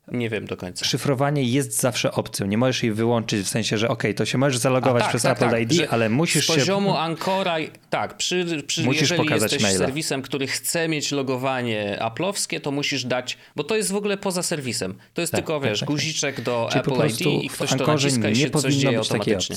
nie 0.08 0.30
wiem 0.30 0.46
do 0.46 0.58
końca. 0.58 0.86
Szyfrowanie 0.86 1.44
jest 1.44 1.80
zawsze 1.80 2.12
opcją. 2.12 2.46
Nie 2.48 2.58
możesz 2.58 2.84
jej 2.84 2.94
wyłączyć 2.94 3.46
w 3.46 3.50
sensie, 3.50 3.78
że 3.78 3.90
ok, 3.90 4.04
to 4.16 4.26
się 4.26 4.38
możesz 4.38 4.58
zalogować 4.58 5.02
tak, 5.02 5.10
przez 5.10 5.22
tak, 5.22 5.38
Apple 5.38 5.52
tak, 5.52 5.62
ID, 5.62 5.88
ale 5.90 6.10
musisz 6.10 6.46
z 6.46 6.48
poziomu 6.48 6.92
się... 6.92 6.98
Ancora, 6.98 7.56
tak, 7.90 8.18
przy, 8.18 8.64
przy, 8.68 8.84
musisz 8.84 9.02
jeżeli 9.02 9.24
pokazać 9.24 9.52
jesteś 9.52 9.64
maila. 9.64 9.86
serwisem, 9.86 10.22
który 10.22 10.48
chce 10.48 10.88
mieć 10.88 11.12
logowanie 11.12 11.98
Apple'owskie, 12.02 12.62
to 12.62 12.72
musisz 12.72 13.06
dać, 13.06 13.38
bo 13.56 13.64
to 13.64 13.76
jest 13.76 13.92
w 13.92 13.96
ogóle 13.96 14.18
poza 14.18 14.44
serwisem. 14.44 14.96
To 15.14 15.22
jest 15.22 15.32
tak, 15.32 15.40
tylko, 15.40 15.60
tak, 15.60 15.70
wiesz, 15.70 15.80
tak, 15.80 15.90
guziczek 15.90 16.42
do 16.42 16.70
Czyli 16.72 16.80
Apple 16.80 17.08
ID 17.08 17.44
i 17.44 17.50
ktoś 17.50 17.70
to 17.70 17.88
naciska 17.88 18.30
i 18.30 18.36
się 18.36 18.50
coś 18.50 18.74
dzieje 18.74 18.98
automatycznie. 18.98 19.56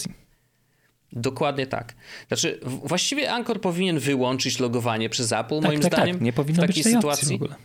Dokładnie 1.13 1.67
tak. 1.67 1.95
Znaczy, 2.29 2.61
właściwie 2.63 3.33
Anchor 3.33 3.61
powinien 3.61 3.99
wyłączyć 3.99 4.59
logowanie 4.59 5.09
przez 5.09 5.33
Apple, 5.33 5.61
moim 5.61 5.83
zdaniem. 5.83 6.19
Nie 6.21 6.33
powinno 6.33 6.63
w 6.63 6.67
takiej 6.67 6.75
być 6.75 6.85
tej 6.85 6.93
sytuacji. 6.93 7.39
w 7.39 7.43
ogóle 7.43 7.57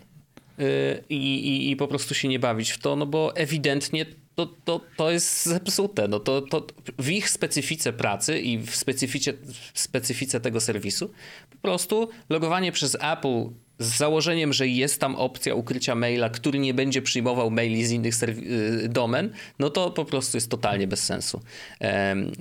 i, 1.10 1.16
i, 1.16 1.72
i 1.72 1.76
po 1.76 1.88
prostu 1.88 2.14
się 2.14 2.28
nie 2.28 2.40
bawić 2.40 2.72
w 2.72 2.78
to, 2.78 2.96
no 2.96 3.06
bo 3.06 3.36
ewidentnie 3.36 4.06
to, 4.36 4.46
to, 4.66 4.82
to 4.98 5.12
jest 5.12 5.46
zepsute. 5.46 6.08
No 6.08 6.20
to, 6.20 6.42
to 6.42 6.68
w 7.00 7.10
ich 7.10 7.30
specyfice 7.30 7.94
pracy 7.94 8.40
i 8.40 8.58
w 8.58 8.76
specyfice, 8.76 9.34
w 9.74 9.80
specyfice 9.80 10.40
tego 10.40 10.62
serwisu 10.62 11.10
po 11.50 11.58
prostu 11.58 12.10
logowanie 12.30 12.72
przez 12.72 12.96
Apple 12.96 13.50
z 13.80 13.98
założeniem, 13.98 14.54
że 14.54 14.68
jest 14.68 15.02
tam 15.02 15.16
opcja 15.16 15.56
ukrycia 15.56 15.96
maila, 15.96 16.30
który 16.30 16.60
nie 16.60 16.74
będzie 16.74 17.02
przyjmował 17.02 17.52
maili 17.52 17.86
z 17.86 17.92
innych 17.92 18.24
y, 18.24 18.90
domen, 18.90 19.34
no 19.60 19.70
to 19.70 19.92
po 19.92 20.06
prostu 20.06 20.38
jest 20.38 20.52
totalnie 20.52 20.88
bez 20.88 21.04
sensu. 21.04 21.42
Um, 21.82 22.32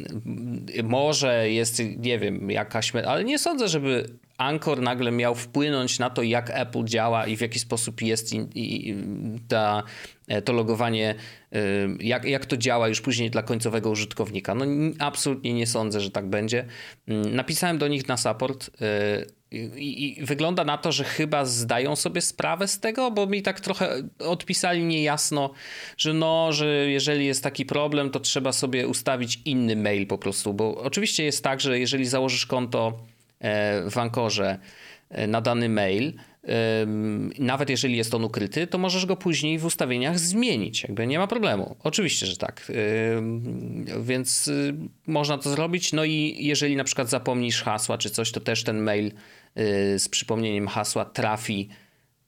może 0.83 1.51
jest, 1.51 1.83
nie 1.97 2.19
wiem, 2.19 2.51
jakaś, 2.51 2.95
ale 2.95 3.25
nie 3.25 3.39
sądzę, 3.39 3.69
żeby 3.69 4.09
Anchor 4.39 4.81
nagle 4.81 5.13
miał 5.13 5.35
wpłynąć 5.35 5.99
na 5.99 6.11
to, 6.11 6.23
jak 6.23 6.51
Apple 6.51 6.85
działa 6.85 7.27
i 7.27 7.37
w 7.37 7.41
jaki 7.41 7.59
sposób 7.59 8.03
jest 8.03 8.33
i, 8.33 8.49
i 8.55 8.95
ta, 9.49 9.83
e, 10.29 10.43
to 10.43 10.53
logowanie, 10.53 11.15
e, 11.53 11.59
jak, 12.01 12.25
jak 12.25 12.47
to 12.47 12.57
działa 12.57 12.89
już 12.89 13.01
później 13.01 13.31
dla 13.31 13.43
końcowego 13.43 13.91
użytkownika. 13.91 14.55
No 14.55 14.65
absolutnie 14.99 15.55
nie 15.55 15.67
sądzę, 15.67 16.01
że 16.01 16.11
tak 16.11 16.31
będzie. 16.31 16.65
Mm, 17.09 17.37
napisałem 17.37 17.79
do 17.79 17.89
nich 17.89 18.09
na 18.09 18.17
support 18.17 18.71
e, 18.81 19.25
i, 19.77 20.19
i 20.21 20.25
wygląda 20.25 20.65
na 20.65 20.79
to, 20.79 20.93
że 20.93 21.05
chyba 21.05 21.45
zdają 21.45 21.97
sobie 21.97 22.21
sprawę 22.21 22.69
z 22.69 22.81
tego, 22.81 23.11
bo 23.11 23.27
mi 23.27 23.43
tak 23.43 23.61
trochę 23.61 24.03
odpisali 24.19 24.85
niejasno, 24.85 25.51
że 25.97 26.15
no, 26.15 26.53
że 26.53 26.67
jeżeli 26.67 27.27
jest 27.27 27.43
taki 27.43 27.67
problem, 27.67 28.11
to 28.11 28.21
trzeba 28.21 28.53
sobie 28.53 28.89
ustawić 28.89 29.41
inny 29.45 29.77
mail 29.77 30.07
po 30.07 30.19
prostu, 30.19 30.55
bo 30.55 30.77
oczywiście 30.77 31.25
jest 31.25 31.45
tak, 31.45 31.61
że 31.61 31.79
jeżeli 31.79 32.07
założysz 32.07 32.47
konto 32.47 32.99
w 33.91 33.99
Ankorze 33.99 34.59
e, 35.11 35.27
na 35.27 35.41
dany 35.41 35.69
mail, 35.69 36.13
nawet 37.39 37.71
jeżeli 37.71 37.97
jest 37.97 38.15
on 38.15 38.25
ukryty, 38.25 38.67
to 38.67 38.79
możesz 38.79 39.07
go 39.07 39.17
później 39.17 39.59
w 39.59 39.65
ustawieniach 39.65 40.19
zmienić. 40.19 40.83
Jakby 40.83 41.07
nie 41.07 41.19
ma 41.19 41.27
problemu. 41.27 41.77
Oczywiście, 41.83 42.27
że 42.27 42.37
tak. 42.37 42.73
Więc 44.01 44.49
y, 44.49 44.75
można 45.07 45.39
to 45.39 45.51
zrobić. 45.51 45.93
No 45.93 46.05
i 46.05 46.37
jeżeli 46.41 46.77
na 46.77 46.85
przykład 46.85 47.09
zapomnisz 47.09 47.63
hasła 47.63 47.99
czy 47.99 48.11
coś, 48.11 48.33
to 48.33 48.41
też 48.41 48.65
ten 48.65 48.79
mail 48.79 49.07
y, 49.07 49.99
z 49.99 50.09
przypomnieniem 50.09 50.69
hasła 50.69 51.05
trafi 51.05 51.69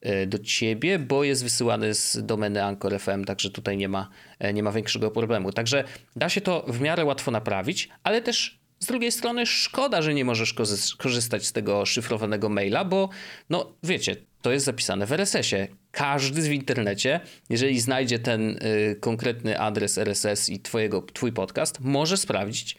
y, 0.05 0.27
do 0.27 0.39
ciebie, 0.39 0.99
bo 0.99 1.23
jest 1.23 1.43
wysyłany 1.43 1.93
z 1.93 2.25
domeny 2.25 2.63
Anchor 2.63 2.99
FM, 2.99 3.23
także 3.25 3.49
tutaj 3.49 3.77
nie 3.77 3.89
ma, 3.89 4.09
e, 4.39 4.53
nie 4.53 4.63
ma 4.63 4.71
większego 4.71 5.11
problemu. 5.11 5.51
Także 5.51 5.83
da 6.15 6.29
się 6.29 6.41
to 6.41 6.65
w 6.67 6.81
miarę 6.81 7.05
łatwo 7.05 7.31
naprawić, 7.31 7.89
ale 8.03 8.21
też 8.21 8.60
z 8.81 8.85
drugiej 8.85 9.11
strony 9.11 9.45
szkoda, 9.45 10.01
że 10.01 10.13
nie 10.13 10.25
możesz 10.25 10.55
korzystać 10.97 11.45
z 11.45 11.51
tego 11.51 11.85
szyfrowanego 11.85 12.49
maila, 12.49 12.85
bo 12.85 13.09
no 13.49 13.73
wiecie, 13.83 14.15
to 14.41 14.51
jest 14.51 14.65
zapisane 14.65 15.05
w 15.05 15.11
RSS-ie. 15.11 15.67
Każdy 15.91 16.41
w 16.41 16.51
internecie, 16.51 17.19
jeżeli 17.49 17.79
znajdzie 17.79 18.19
ten 18.19 18.49
y, 18.49 18.95
konkretny 18.99 19.59
adres 19.59 19.97
RSS 19.97 20.49
i 20.49 20.59
twojego, 20.59 21.01
twój 21.01 21.31
podcast, 21.31 21.79
może 21.79 22.17
sprawdzić, 22.17 22.77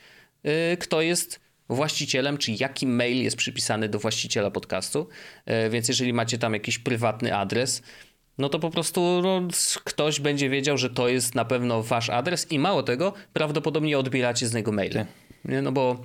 y, 0.72 0.76
kto 0.76 1.00
jest 1.00 1.40
właścicielem, 1.68 2.38
czy 2.38 2.52
jaki 2.52 2.86
mail 2.86 3.22
jest 3.22 3.36
przypisany 3.36 3.88
do 3.88 3.98
właściciela 3.98 4.50
podcastu. 4.50 5.08
Y, 5.66 5.70
więc 5.70 5.88
jeżeli 5.88 6.12
macie 6.12 6.38
tam 6.38 6.54
jakiś 6.54 6.78
prywatny 6.78 7.36
adres, 7.36 7.82
no 8.38 8.48
to 8.48 8.58
po 8.58 8.70
prostu 8.70 9.20
no, 9.22 9.48
ktoś 9.84 10.20
będzie 10.20 10.50
wiedział, 10.50 10.78
że 10.78 10.90
to 10.90 11.08
jest 11.08 11.34
na 11.34 11.44
pewno 11.44 11.82
wasz 11.82 12.10
adres 12.10 12.52
i 12.52 12.58
mało 12.58 12.82
tego, 12.82 13.12
prawdopodobnie 13.32 13.98
odbieracie 13.98 14.46
z 14.46 14.54
niego 14.54 14.72
maile. 14.72 15.06
No 15.44 15.72
bo 15.72 16.04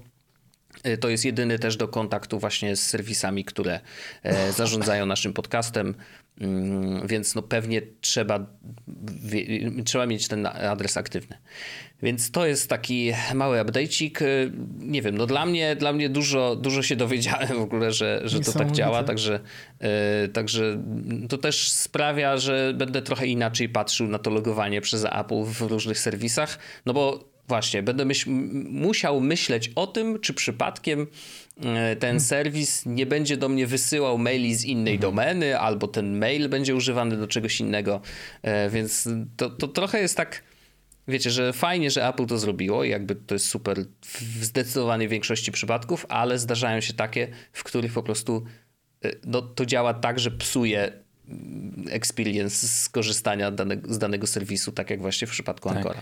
e, 0.83 0.97
to 0.97 1.09
jest 1.09 1.25
jedyny 1.25 1.59
też 1.59 1.77
do 1.77 1.87
kontaktu 1.87 2.39
właśnie 2.39 2.75
z 2.75 2.83
serwisami, 2.83 3.45
które 3.45 3.79
e, 4.23 4.51
zarządzają 4.61 5.05
naszym 5.05 5.33
podcastem, 5.33 5.95
mm, 6.41 7.07
więc 7.07 7.35
no 7.35 7.41
pewnie 7.41 7.81
trzeba, 8.01 8.45
trzeba 9.85 10.05
mieć 10.05 10.27
ten 10.27 10.45
adres 10.45 10.97
aktywny. 10.97 11.37
Więc 12.03 12.31
to 12.31 12.45
jest 12.45 12.69
taki 12.69 13.11
mały 13.33 13.57
update'cik. 13.57 14.21
E, 14.21 14.25
nie 14.79 15.01
wiem, 15.01 15.17
no 15.17 15.25
dla 15.25 15.45
mnie, 15.45 15.75
dla 15.75 15.93
mnie 15.93 16.09
dużo, 16.09 16.55
dużo 16.55 16.83
się 16.83 16.95
dowiedziałem 16.95 17.47
w 17.47 17.61
ogóle, 17.61 17.91
że, 17.91 18.21
że 18.25 18.39
to 18.39 18.51
tak 18.51 18.71
działa, 18.71 19.03
także, 19.03 19.39
także 20.33 20.83
to 21.29 21.37
też 21.37 21.71
sprawia, 21.71 22.37
że 22.37 22.73
będę 22.75 23.01
trochę 23.01 23.27
inaczej 23.27 23.69
patrzył 23.69 24.07
na 24.07 24.19
to 24.19 24.29
logowanie 24.29 24.81
przez 24.81 25.05
Apple 25.05 25.43
w 25.43 25.61
różnych 25.61 25.99
serwisach, 25.99 26.59
no 26.85 26.93
bo 26.93 27.36
Właśnie, 27.47 27.83
będę 27.83 28.05
myśl, 28.05 28.29
musiał 28.69 29.21
myśleć 29.21 29.71
o 29.75 29.87
tym, 29.87 30.19
czy 30.19 30.33
przypadkiem 30.33 31.07
e, 31.63 31.95
ten 31.95 32.19
serwis 32.19 32.85
nie 32.85 33.05
będzie 33.05 33.37
do 33.37 33.49
mnie 33.49 33.67
wysyłał 33.67 34.17
maili 34.17 34.55
z 34.55 34.65
innej 34.65 34.95
mhm. 34.95 35.11
domeny, 35.11 35.59
albo 35.59 35.87
ten 35.87 36.17
mail 36.17 36.49
będzie 36.49 36.75
używany 36.75 37.17
do 37.17 37.27
czegoś 37.27 37.59
innego. 37.59 38.01
E, 38.41 38.69
więc 38.69 39.09
to, 39.37 39.49
to 39.49 39.67
trochę 39.67 40.01
jest 40.01 40.17
tak. 40.17 40.43
Wiecie, 41.07 41.31
że 41.31 41.53
fajnie, 41.53 41.91
że 41.91 42.07
Apple 42.07 42.25
to 42.25 42.37
zrobiło 42.37 42.83
i 42.83 42.89
jakby 42.89 43.15
to 43.15 43.35
jest 43.35 43.47
super 43.47 43.85
w 44.01 44.43
zdecydowanej 44.43 45.07
większości 45.07 45.51
przypadków, 45.51 46.05
ale 46.09 46.39
zdarzają 46.39 46.81
się 46.81 46.93
takie, 46.93 47.27
w 47.51 47.63
których 47.63 47.93
po 47.93 48.03
prostu 48.03 48.43
e, 49.05 49.11
no, 49.25 49.41
to 49.41 49.65
działa 49.65 49.93
tak, 49.93 50.19
że 50.19 50.31
psuje 50.31 50.91
mm, 51.29 51.85
experience 51.89 52.67
skorzystania 52.67 53.51
z 53.83 53.97
danego 53.97 54.27
serwisu, 54.27 54.71
tak 54.71 54.89
jak 54.89 55.01
właśnie 55.01 55.27
w 55.27 55.31
przypadku 55.31 55.69
tak. 55.69 55.77
Ancora 55.77 56.01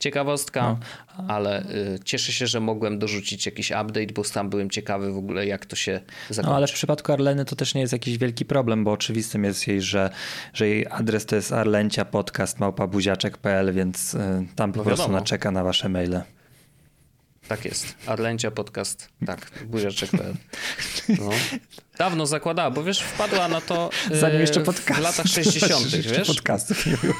ciekawostka, 0.00 0.76
no. 1.18 1.24
ale 1.28 1.62
y, 1.62 1.98
cieszę 2.04 2.32
się, 2.32 2.46
że 2.46 2.60
mogłem 2.60 2.98
dorzucić 2.98 3.46
jakiś 3.46 3.70
update, 3.70 4.12
bo 4.14 4.24
sam 4.24 4.50
byłem 4.50 4.70
ciekawy 4.70 5.12
w 5.12 5.16
ogóle, 5.16 5.46
jak 5.46 5.66
to 5.66 5.76
się 5.76 6.00
zakończy. 6.30 6.50
No 6.50 6.56
ale 6.56 6.66
w 6.66 6.72
przypadku 6.72 7.12
Arleny 7.12 7.44
to 7.44 7.56
też 7.56 7.74
nie 7.74 7.80
jest 7.80 7.92
jakiś 7.92 8.18
wielki 8.18 8.44
problem, 8.44 8.84
bo 8.84 8.92
oczywistym 8.92 9.44
jest 9.44 9.68
jej, 9.68 9.82
że, 9.82 10.10
że 10.52 10.68
jej 10.68 10.86
adres 10.90 11.26
to 11.26 11.36
jest 11.36 11.52
arlencia 11.52 12.04
podcast 12.04 12.58
małpabuziaczek.pl, 12.58 13.72
więc 13.72 14.14
y, 14.14 14.46
tam 14.56 14.72
po 14.72 14.78
no 14.78 14.84
prostu 14.84 15.06
ona 15.06 15.20
czeka 15.20 15.50
na 15.50 15.64
wasze 15.64 15.88
maile. 15.88 16.20
Tak 17.48 17.64
jest. 17.64 17.94
Arlencia 18.06 18.50
podcast. 18.50 19.08
Tak, 19.26 19.50
buziaczek.pl. 19.66 20.34
No. 21.08 21.30
Dawno 22.00 22.26
zakładała, 22.26 22.70
bo 22.70 22.82
wiesz, 22.82 23.00
wpadła 23.00 23.48
na 23.48 23.60
to 23.60 23.90
Zanim 24.20 24.40
jeszcze 24.40 24.60
podcast. 24.60 25.00
w 25.00 25.02
latach 25.02 25.26
60., 25.44 25.86
wiesz? 25.86 26.28
Podcastów 26.28 26.86
nie 26.86 26.96
było. 26.96 27.14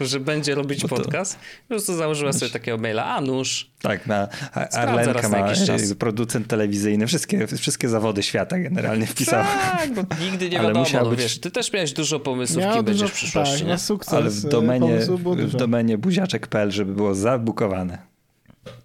Że 0.10 0.20
będzie 0.20 0.54
robić 0.54 0.80
to... 0.80 0.88
podcast. 0.88 1.36
Po 1.36 1.68
prostu 1.68 1.96
założyła 1.96 2.32
sobie 2.32 2.50
takiego 2.50 2.78
maila, 2.78 3.04
a 3.04 3.20
nóż. 3.20 3.70
Tak, 3.82 4.06
na 4.06 4.28
Arlenka 4.72 5.28
ma 5.28 5.38
na 5.38 5.54
producent 5.98 6.46
telewizyjny, 6.46 7.06
wszystkie, 7.06 7.46
wszystkie 7.46 7.88
zawody 7.88 8.22
świata 8.22 8.58
generalnie 8.58 9.06
wpisała. 9.06 9.44
Tak, 9.44 9.94
bo 9.94 10.02
nigdy 10.20 10.50
nie 10.50 10.60
wiadomo, 10.60 10.86
no, 10.92 11.10
być... 11.10 11.20
wiesz, 11.20 11.40
ty 11.40 11.50
też 11.50 11.72
miałeś 11.72 11.92
dużo 11.92 12.20
pomysłów, 12.20 12.64
kim 12.74 12.84
będziesz 12.84 13.10
w 13.10 13.14
przyszłości. 13.14 13.58
Tak, 13.58 13.68
nie? 13.68 13.78
sukces. 13.78 14.14
Ale 14.14 14.30
w 14.30 14.42
domenie, 14.42 14.98
w 15.36 15.56
domenie 15.56 15.98
buziaczek.pl, 15.98 16.70
żeby 16.70 16.94
było 16.94 17.14
zabukowane. 17.14 17.98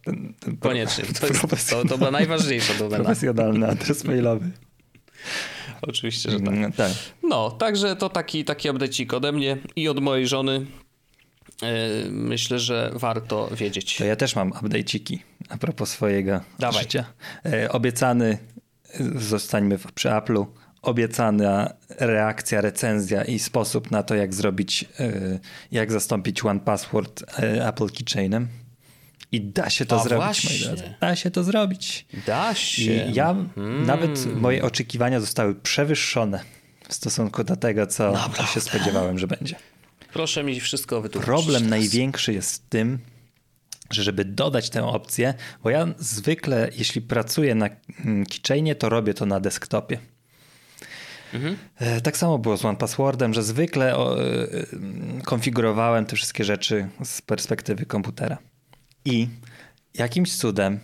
Ten, 0.03 0.33
ten 0.39 0.57
Koniecznie. 0.57 1.03
To, 1.19 1.27
jest, 1.27 1.69
to, 1.69 1.85
to 1.85 1.97
była 1.97 2.11
najważniejsza 2.11 2.73
domena. 2.73 3.03
Profesjonalny 3.03 3.67
adres 3.67 4.03
mailowy. 4.03 4.51
Oczywiście, 5.81 6.31
że 6.31 6.39
tak. 6.39 6.47
Mm, 6.47 6.71
tak. 6.71 6.91
No, 7.23 7.51
także 7.51 7.95
to 7.95 8.09
taki, 8.09 8.45
taki 8.45 8.69
update'ik 8.69 9.15
ode 9.15 9.31
mnie 9.31 9.57
i 9.75 9.87
od 9.87 9.99
mojej 9.99 10.27
żony. 10.27 10.65
E, 11.63 12.09
myślę, 12.09 12.59
że 12.59 12.91
warto 12.93 13.49
wiedzieć. 13.55 13.97
To 13.97 14.05
ja 14.05 14.15
też 14.15 14.35
mam 14.35 14.51
update'iki 14.51 15.17
a 15.49 15.57
propos 15.57 15.89
swojego 15.89 16.41
Dawaj. 16.59 16.83
życia. 16.83 17.05
E, 17.45 17.71
obiecany, 17.71 18.37
zostańmy 19.15 19.79
przy 19.95 20.09
Apple'u, 20.09 20.45
obiecana 20.81 21.73
reakcja, 21.89 22.61
recenzja 22.61 23.23
i 23.23 23.39
sposób 23.39 23.91
na 23.91 24.03
to, 24.03 24.15
jak 24.15 24.33
zrobić, 24.33 24.85
e, 24.99 25.39
jak 25.71 25.91
zastąpić 25.91 26.45
One 26.45 26.59
Password 26.59 27.23
Apple 27.39 27.87
Keychainem. 27.89 28.47
I 29.31 29.41
da 29.41 29.69
się 29.69 29.85
to 29.85 30.01
A 30.01 30.03
zrobić, 30.03 30.25
właśnie. 30.25 30.49
moi 30.49 30.59
drodzy. 30.59 30.93
Da 30.99 31.15
się 31.15 31.31
to 31.31 31.43
zrobić. 31.43 32.05
Da 32.27 32.55
się. 32.55 32.81
I 32.81 33.13
ja 33.13 33.35
hmm. 33.55 33.85
nawet 33.85 34.35
moje 34.35 34.63
oczekiwania 34.63 35.19
zostały 35.19 35.55
przewyższone 35.55 36.39
w 36.89 36.93
stosunku 36.93 37.43
do 37.43 37.55
tego, 37.55 37.87
co 37.87 38.11
Naprawdę. 38.11 38.53
się 38.53 38.61
spodziewałem, 38.61 39.19
że 39.19 39.27
będzie. 39.27 39.55
Proszę 40.13 40.43
mi 40.43 40.59
wszystko 40.59 41.01
wytłumaczyć. 41.01 41.25
Problem 41.25 41.55
teraz. 41.55 41.69
największy 41.69 42.33
jest 42.33 42.55
w 42.55 42.69
tym, 42.69 42.99
że 43.91 44.03
żeby 44.03 44.25
dodać 44.25 44.69
tę 44.69 44.85
opcję, 44.85 45.33
bo 45.63 45.69
ja 45.69 45.87
zwykle, 45.97 46.69
jeśli 46.77 47.01
pracuję 47.01 47.55
na 47.55 47.69
mm, 48.05 48.25
keychainie, 48.25 48.75
to 48.75 48.89
robię 48.89 49.13
to 49.13 49.25
na 49.25 49.39
desktopie. 49.39 49.99
Mhm. 51.33 51.57
E, 51.77 52.01
tak 52.01 52.17
samo 52.17 52.37
było 52.37 52.57
z 52.57 52.65
One 52.65 52.77
Passwordem, 52.77 53.33
że 53.33 53.43
zwykle 53.43 53.95
e, 53.95 54.07
konfigurowałem 55.23 56.05
te 56.05 56.15
wszystkie 56.15 56.43
rzeczy 56.43 56.87
z 57.03 57.21
perspektywy 57.21 57.85
komputera. 57.85 58.37
I 59.07 59.27
jakimś 59.93 60.37
cudem 60.37 60.79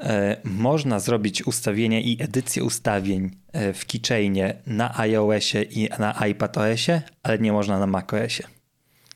e, 0.00 0.36
można 0.44 1.00
zrobić 1.00 1.46
ustawienia 1.46 2.00
i 2.00 2.16
edycję 2.20 2.64
ustawień 2.64 3.30
e, 3.52 3.72
w 3.72 3.86
keychainie 3.86 4.54
na 4.66 4.98
iOSie 4.98 5.62
i 5.62 5.88
na 5.98 6.26
iPadOSie, 6.26 7.02
ale 7.22 7.38
nie 7.38 7.52
można 7.52 7.78
na 7.78 7.86
macOSie. 7.86 8.44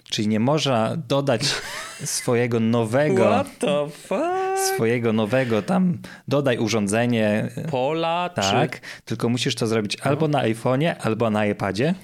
Czyli 0.04 0.28
nie 0.28 0.40
można 0.40 0.96
dodać 0.96 1.42
swojego 2.18 2.60
nowego. 2.60 3.24
What 3.24 3.58
the 3.58 3.88
fuck? 3.90 4.74
Swojego 4.74 5.12
nowego 5.12 5.62
tam 5.62 5.98
dodaj 6.28 6.58
urządzenie. 6.58 7.48
Pola, 7.70 8.28
tak. 8.28 8.80
Czy... 8.80 9.02
Tylko 9.04 9.28
musisz 9.28 9.54
to 9.54 9.66
zrobić 9.66 9.96
albo 10.00 10.28
na 10.28 10.42
iPhone'ie, 10.42 10.94
albo 11.00 11.30
na 11.30 11.46
iPadzie. 11.46 11.94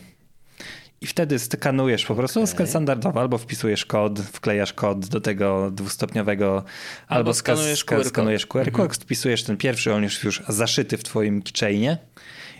I 1.05 1.07
wtedy 1.07 1.38
skanujesz 1.38 2.07
po 2.07 2.14
prostu 2.14 2.43
okay. 2.43 2.67
standardowo, 2.67 3.21
albo 3.21 3.38
wpisujesz 3.38 3.85
kod, 3.85 4.21
wklejasz 4.21 4.73
kod 4.73 5.07
do 5.07 5.21
tego 5.21 5.71
dwustopniowego, 5.71 6.57
albo, 6.57 6.64
albo 7.09 7.35
skanujesz 7.35 7.85
QR, 7.85 8.05
skanujesz 8.05 8.47
QR 8.47 8.69
mhm. 8.69 8.90
wpisujesz 8.90 9.45
ten 9.45 9.57
pierwszy, 9.57 9.95
on 9.95 10.03
już 10.03 10.25
już 10.25 10.43
zaszyty 10.49 10.97
w 10.97 11.03
twoim 11.05 11.43
keychainie. 11.43 11.99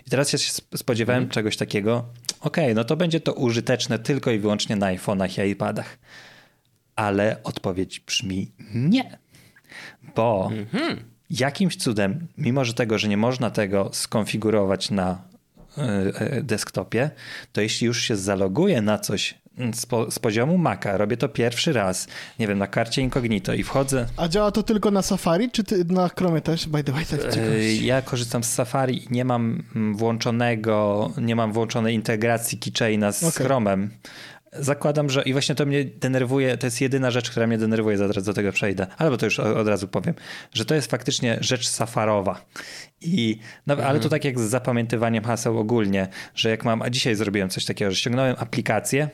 I 0.07 0.09
teraz 0.09 0.33
ja 0.33 0.39
się 0.39 0.51
spodziewałem 0.75 1.23
mhm. 1.23 1.33
czegoś 1.33 1.57
takiego, 1.57 2.05
okej, 2.39 2.65
okay, 2.65 2.75
no 2.75 2.83
to 2.83 2.95
będzie 2.95 3.19
to 3.19 3.33
użyteczne 3.33 3.99
tylko 3.99 4.31
i 4.31 4.39
wyłącznie 4.39 4.75
na 4.75 4.95
iPhone'ach 4.95 5.45
i 5.45 5.49
iPadach. 5.49 5.97
Ale 6.95 7.43
odpowiedź 7.43 7.99
brzmi 7.99 8.51
nie. 8.73 9.17
Bo 10.15 10.49
mhm. 10.51 11.03
jakimś 11.29 11.75
cudem, 11.75 12.27
mimo 12.37 12.65
że 12.65 12.73
tego, 12.73 12.97
że 12.97 13.07
nie 13.07 13.17
można 13.17 13.49
tego 13.51 13.89
skonfigurować 13.93 14.91
na 14.91 15.34
desktopie, 16.41 17.09
to 17.53 17.61
jeśli 17.61 17.87
już 17.87 18.01
się 18.01 18.15
zaloguję 18.15 18.81
na 18.81 18.99
coś 18.99 19.35
z, 19.73 19.85
po, 19.85 20.11
z, 20.11 20.19
poziomu 20.19 20.57
Maca, 20.57 20.97
robię 20.97 21.17
to 21.17 21.29
pierwszy 21.29 21.73
raz, 21.73 22.07
nie 22.39 22.47
wiem, 22.47 22.57
na 22.57 22.67
karcie 22.67 23.01
incognito 23.01 23.53
i 23.53 23.63
wchodzę. 23.63 24.05
A 24.17 24.27
działa 24.27 24.51
to 24.51 24.63
tylko 24.63 24.91
na 24.91 25.01
Safari, 25.01 25.51
czy 25.51 25.63
ty, 25.63 25.85
na 25.85 26.09
Chromie 26.09 26.41
też? 26.41 26.67
By 26.67 26.83
the 26.83 26.91
way, 26.91 27.05
tak 27.05 27.19
Ja 27.81 28.01
korzystam 28.01 28.43
z 28.43 28.53
Safari 28.53 29.03
i 29.03 29.07
nie 29.11 29.25
mam 29.25 29.63
włączonego, 29.95 31.11
nie 31.17 31.35
mam 31.35 31.53
włączonej 31.53 31.95
integracji 31.95 32.57
keychaina 32.57 33.11
z 33.11 33.23
okay. 33.23 33.45
Chromem. 33.45 33.89
Zakładam, 34.59 35.09
że 35.09 35.23
i 35.23 35.33
właśnie 35.33 35.55
to 35.55 35.65
mnie 35.65 35.85
denerwuje, 35.85 36.57
to 36.57 36.67
jest 36.67 36.81
jedyna 36.81 37.11
rzecz, 37.11 37.29
która 37.29 37.47
mnie 37.47 37.57
denerwuje, 37.57 37.97
zaraz 37.97 38.23
do 38.23 38.33
tego 38.33 38.51
przejdę, 38.51 38.87
albo 38.97 39.17
to 39.17 39.25
już 39.25 39.39
od 39.39 39.67
razu 39.67 39.87
powiem, 39.87 40.15
że 40.53 40.65
to 40.65 40.75
jest 40.75 40.91
faktycznie 40.91 41.37
rzecz 41.41 41.67
safarowa. 41.67 42.45
I, 43.01 43.39
no, 43.67 43.73
mhm. 43.73 43.89
Ale 43.89 43.99
to 43.99 44.09
tak 44.09 44.25
jak 44.25 44.39
z 44.39 44.43
zapamiętywaniem 44.43 45.23
haseł 45.23 45.59
ogólnie, 45.59 46.07
że 46.35 46.49
jak 46.49 46.65
mam, 46.65 46.81
a 46.81 46.89
dzisiaj 46.89 47.15
zrobiłem 47.15 47.49
coś 47.49 47.65
takiego, 47.65 47.91
że 47.91 47.97
ściągnąłem 47.97 48.35
aplikację, 48.39 49.09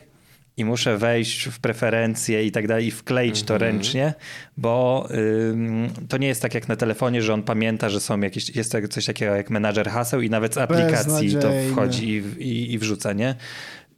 i 0.56 0.64
muszę 0.64 0.98
wejść 0.98 1.48
w 1.48 1.60
preferencje 1.60 2.44
i 2.46 2.52
tak 2.52 2.68
dalej 2.68 2.86
i 2.86 2.90
wkleić 2.90 3.42
to 3.42 3.54
mhm. 3.54 3.72
ręcznie, 3.72 4.14
bo 4.56 5.08
ym, 5.50 5.90
to 6.08 6.16
nie 6.16 6.28
jest 6.28 6.42
tak 6.42 6.54
jak 6.54 6.68
na 6.68 6.76
telefonie, 6.76 7.22
że 7.22 7.34
on 7.34 7.42
pamięta, 7.42 7.88
że 7.88 8.00
są 8.00 8.20
jakieś, 8.20 8.56
jest 8.56 8.76
coś 8.90 9.06
takiego 9.06 9.34
jak 9.34 9.50
menadżer 9.50 9.90
haseł 9.90 10.20
i 10.20 10.30
nawet 10.30 10.54
z 10.54 10.58
aplikacji 10.58 11.36
to 11.36 11.50
wchodzi 11.72 12.08
i, 12.08 12.42
i, 12.42 12.72
i 12.72 12.78
wrzuca, 12.78 13.12
nie? 13.12 13.34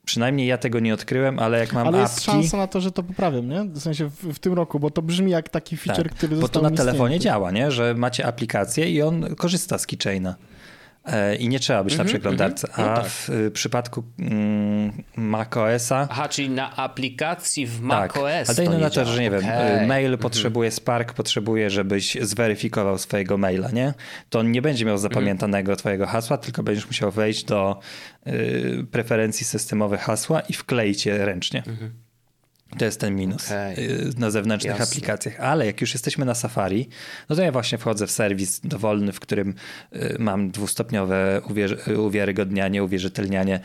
Przynajmniej 0.05 0.47
ja 0.47 0.59
tego 0.59 0.81
nie 0.81 0.95
odkryłem, 0.95 1.39
ale 1.39 1.59
jak 1.59 1.73
mam 1.73 1.89
Ale 1.89 1.99
jest 1.99 2.15
apki... 2.15 2.25
szansa 2.25 2.57
na 2.57 2.67
to, 2.67 2.81
że 2.81 2.93
to 2.93 3.03
poprawią, 3.03 3.43
nie? 3.43 3.65
W 3.65 3.81
sensie 3.81 4.09
w, 4.09 4.35
w 4.35 4.39
tym 4.39 4.53
roku, 4.53 4.81
bo 4.81 4.91
to 4.91 5.03
brzmi 5.03 5.31
jak 5.31 5.49
taki 5.49 5.77
feature, 5.77 6.09
tak, 6.09 6.15
który 6.15 6.37
został 6.37 6.63
Bo 6.63 6.69
to 6.69 6.75
na 6.75 6.77
telefonie 6.77 7.19
działa, 7.19 7.51
nie? 7.51 7.71
Że 7.71 7.95
macie 7.95 8.27
aplikację 8.27 8.91
i 8.91 9.03
on 9.03 9.35
korzysta 9.37 9.79
z 9.79 9.87
keychaina. 9.87 10.35
E, 11.05 11.37
i 11.37 11.49
nie 11.49 11.61
trzeba 11.61 11.85
być 11.85 11.95
mm 11.95 12.07
-hmm, 12.07 12.11
na 12.11 12.13
mhm, 12.13 12.23
przeglądarce. 12.23 12.69
Mm 12.69 12.77
-hmm. 12.77 12.93
A 12.93 12.97
no 12.97 13.03
tak. 13.03 13.11
w 13.11 13.31
y, 13.31 13.51
przypadku 13.51 14.05
mm, 14.19 15.03
macOSa. 15.17 16.09
Aha, 16.11 16.29
czyli 16.29 16.51
na 16.51 16.77
aplikacji 16.77 17.67
w 17.67 17.81
macOS. 17.81 18.57
Tak. 18.57 18.69
A 18.69 18.79
na 18.79 18.91
to, 18.91 19.05
że 19.05 19.21
nie 19.23 19.29
okay. 19.29 19.41
wiem, 19.41 19.87
mail 19.87 20.07
mm 20.07 20.19
-hmm. 20.19 20.23
potrzebuje 20.23 20.71
Spark, 20.71 21.13
potrzebuje, 21.13 21.71
żebyś 21.71 22.17
zweryfikował 22.21 22.99
swojego 22.99 23.39
maila, 23.39 23.71
nie? 23.71 23.95
To 24.29 24.39
on 24.39 24.53
nie 24.53 24.63
będzie 24.63 24.85
miał 24.85 24.99
zapamiętanego 24.99 25.77
twojego 25.77 26.07
hasła, 26.07 26.39
tylko 26.39 26.63
będziesz 26.63 26.87
musiał 26.87 27.11
wejść 27.11 27.45
do 27.45 27.81
y, 28.27 28.87
preferencji 28.91 29.47
systemowych 29.47 30.01
hasła 30.01 30.41
i 30.41 30.53
wkleić 30.53 31.07
je 31.07 31.25
ręcznie. 31.25 31.63
Mhm. 31.67 32.04
To 32.79 32.85
jest 32.85 33.01
ten 33.01 33.17
minus 33.17 33.47
okay. 33.47 33.77
na 34.19 34.31
zewnętrznych 34.31 34.79
Jasne. 34.79 34.93
aplikacjach. 34.93 35.41
Ale 35.41 35.67
jak 35.67 35.81
już 35.81 35.93
jesteśmy 35.93 36.25
na 36.25 36.35
Safari, 36.35 36.89
no 37.29 37.37
to 37.37 37.43
ja 37.43 37.53
właśnie 37.53 37.79
wchodzę 37.79 38.07
w 38.07 38.11
serwis 38.11 38.61
dowolny, 38.61 39.13
w 39.13 39.21
którym 39.21 39.55
y, 39.93 40.17
mam 40.19 40.51
dwustopniowe 40.51 41.41
uwier- 41.49 41.99
uwiarygodnianie, 41.99 42.85
uwierzytelnianie 42.85 43.61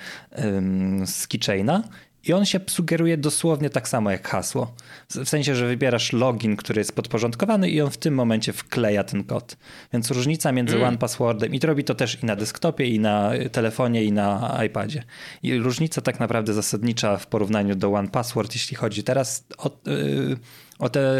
z 1.05 1.27
keychaina 1.27 1.83
I 2.23 2.33
on 2.33 2.45
się 2.45 2.59
sugeruje 2.67 3.17
dosłownie 3.17 3.69
tak 3.69 3.87
samo 3.87 4.11
jak 4.11 4.27
hasło. 4.27 4.73
W 5.09 5.29
sensie, 5.29 5.55
że 5.55 5.67
wybierasz 5.67 6.13
login, 6.13 6.55
który 6.55 6.79
jest 6.79 6.95
podporządkowany 6.95 7.69
i 7.69 7.81
on 7.81 7.89
w 7.89 7.97
tym 7.97 8.13
momencie 8.13 8.53
wkleja 8.53 9.03
ten 9.03 9.23
kod. 9.23 9.57
Więc 9.93 10.11
różnica 10.11 10.51
między 10.51 10.75
mm. 10.75 10.87
OnePasswordem 10.87 11.53
i 11.53 11.59
to 11.59 11.67
robi 11.67 11.83
to 11.83 11.95
też 11.95 12.23
i 12.23 12.25
na 12.25 12.35
desktopie, 12.35 12.85
i 12.85 12.99
na 12.99 13.31
telefonie, 13.51 14.03
i 14.03 14.11
na 14.11 14.59
iPadzie. 14.65 15.03
I 15.43 15.57
różnica 15.57 16.01
tak 16.01 16.19
naprawdę 16.19 16.53
zasadnicza 16.53 17.17
w 17.17 17.27
porównaniu 17.27 17.75
do 17.75 17.93
OnePassword, 17.93 18.53
jeśli 18.53 18.77
chodzi 18.77 19.03
teraz 19.03 19.45
o, 19.57 19.71
yy, 19.85 20.37
o 20.79 20.89
tę 20.89 21.15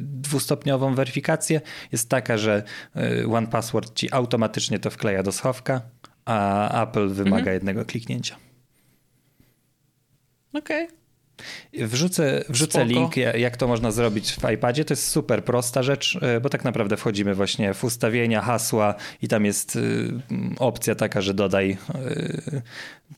dwustopniową 0.00 0.94
weryfikację, 0.94 1.60
jest 1.92 2.08
taka, 2.08 2.38
że 2.38 2.62
y, 3.22 3.28
OnePassword 3.28 3.94
ci 3.94 4.12
automatycznie 4.12 4.78
to 4.78 4.90
wkleja 4.90 5.22
do 5.22 5.32
schowka, 5.32 5.80
a 6.24 6.82
Apple 6.82 7.08
wymaga 7.08 7.36
mm 7.36 7.44
-hmm. 7.44 7.52
jednego 7.52 7.84
kliknięcia. 7.84 8.49
Okej. 10.52 10.84
Okay. 10.84 11.00
Wrzucę, 11.86 12.44
wrzucę 12.48 12.84
link, 12.84 13.16
jak 13.16 13.56
to 13.56 13.68
można 13.68 13.90
zrobić 13.90 14.32
w 14.32 14.50
iPadzie. 14.50 14.84
To 14.84 14.92
jest 14.92 15.08
super 15.08 15.44
prosta 15.44 15.82
rzecz, 15.82 16.18
e, 16.22 16.40
bo 16.40 16.48
tak 16.48 16.64
naprawdę 16.64 16.96
wchodzimy 16.96 17.34
właśnie 17.34 17.74
w 17.74 17.84
ustawienia, 17.84 18.40
hasła 18.40 18.94
i 19.22 19.28
tam 19.28 19.44
jest 19.44 19.76
e, 19.76 19.80
opcja 20.58 20.94
taka, 20.94 21.20
że 21.20 21.34
dodaj 21.34 21.70
e, 21.94 22.62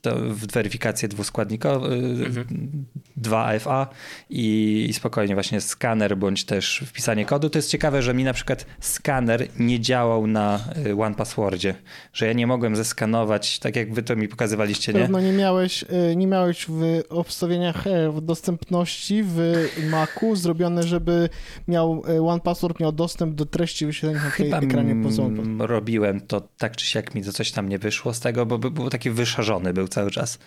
to 0.01 0.15
weryfikację 0.53 1.09
dwuskładnikową, 1.09 1.87
mhm. 1.87 2.85
2FA 3.23 3.87
i, 4.31 4.87
i 4.89 4.93
spokojnie 4.93 5.35
właśnie 5.35 5.61
skaner 5.61 6.17
bądź 6.17 6.45
też 6.45 6.85
wpisanie 6.87 7.25
kodu. 7.25 7.51
To 7.51 7.59
jest 7.59 7.71
ciekawe, 7.71 8.03
że 8.03 8.15
mi 8.15 8.25
na 8.25 8.33
przykład 8.33 8.67
skaner 8.81 9.49
nie 9.59 9.81
działał 9.81 10.27
na 10.27 10.61
One 10.99 11.15
Passwordzie, 11.15 11.75
że 12.13 12.27
ja 12.27 12.33
nie 12.33 12.47
mogłem 12.47 12.77
zeskanować, 12.77 13.59
tak 13.59 13.77
jak 13.77 13.95
wy 13.95 14.03
to 14.03 14.17
mi 14.17 14.29
pokazywaliście, 14.29 14.93
nie? 14.93 15.01
Pewno 15.01 15.21
nie 15.21 15.33
miałeś, 15.33 15.85
nie 16.17 16.27
miałeś 16.27 16.67
w 16.69 17.03
obstawieniach 17.09 17.85
w 18.11 18.21
dostępności 18.21 19.23
w 19.27 19.67
Macu 19.91 20.37
zrobione, 20.37 20.83
żeby 20.83 21.29
miał 21.69 22.03
e, 22.09 22.23
One 22.23 22.41
Password 22.41 22.81
miał 22.81 22.93
dostęp 22.93 23.35
do 23.35 23.47
treści 23.47 23.87
wyświetlonych 23.87 24.25
na 24.25 24.31
tej 24.31 24.69
ekranie 24.69 25.03
pozoru. 25.03 25.43
robiłem 25.59 26.21
to 26.21 26.49
tak 26.59 26.77
czy 26.77 26.87
siak 26.87 27.15
mi 27.15 27.23
to 27.25 27.33
coś 27.33 27.53
tam 27.53 27.69
nie 27.69 27.79
wyszło 27.79 28.15
z 28.15 28.21
tego, 28.21 28.47
bo 28.47 28.59
był 28.59 28.91
taki 28.91 29.11
wyszarzony 29.11 29.73
był 29.73 29.82
cały 29.89 30.11
czas. 30.11 30.39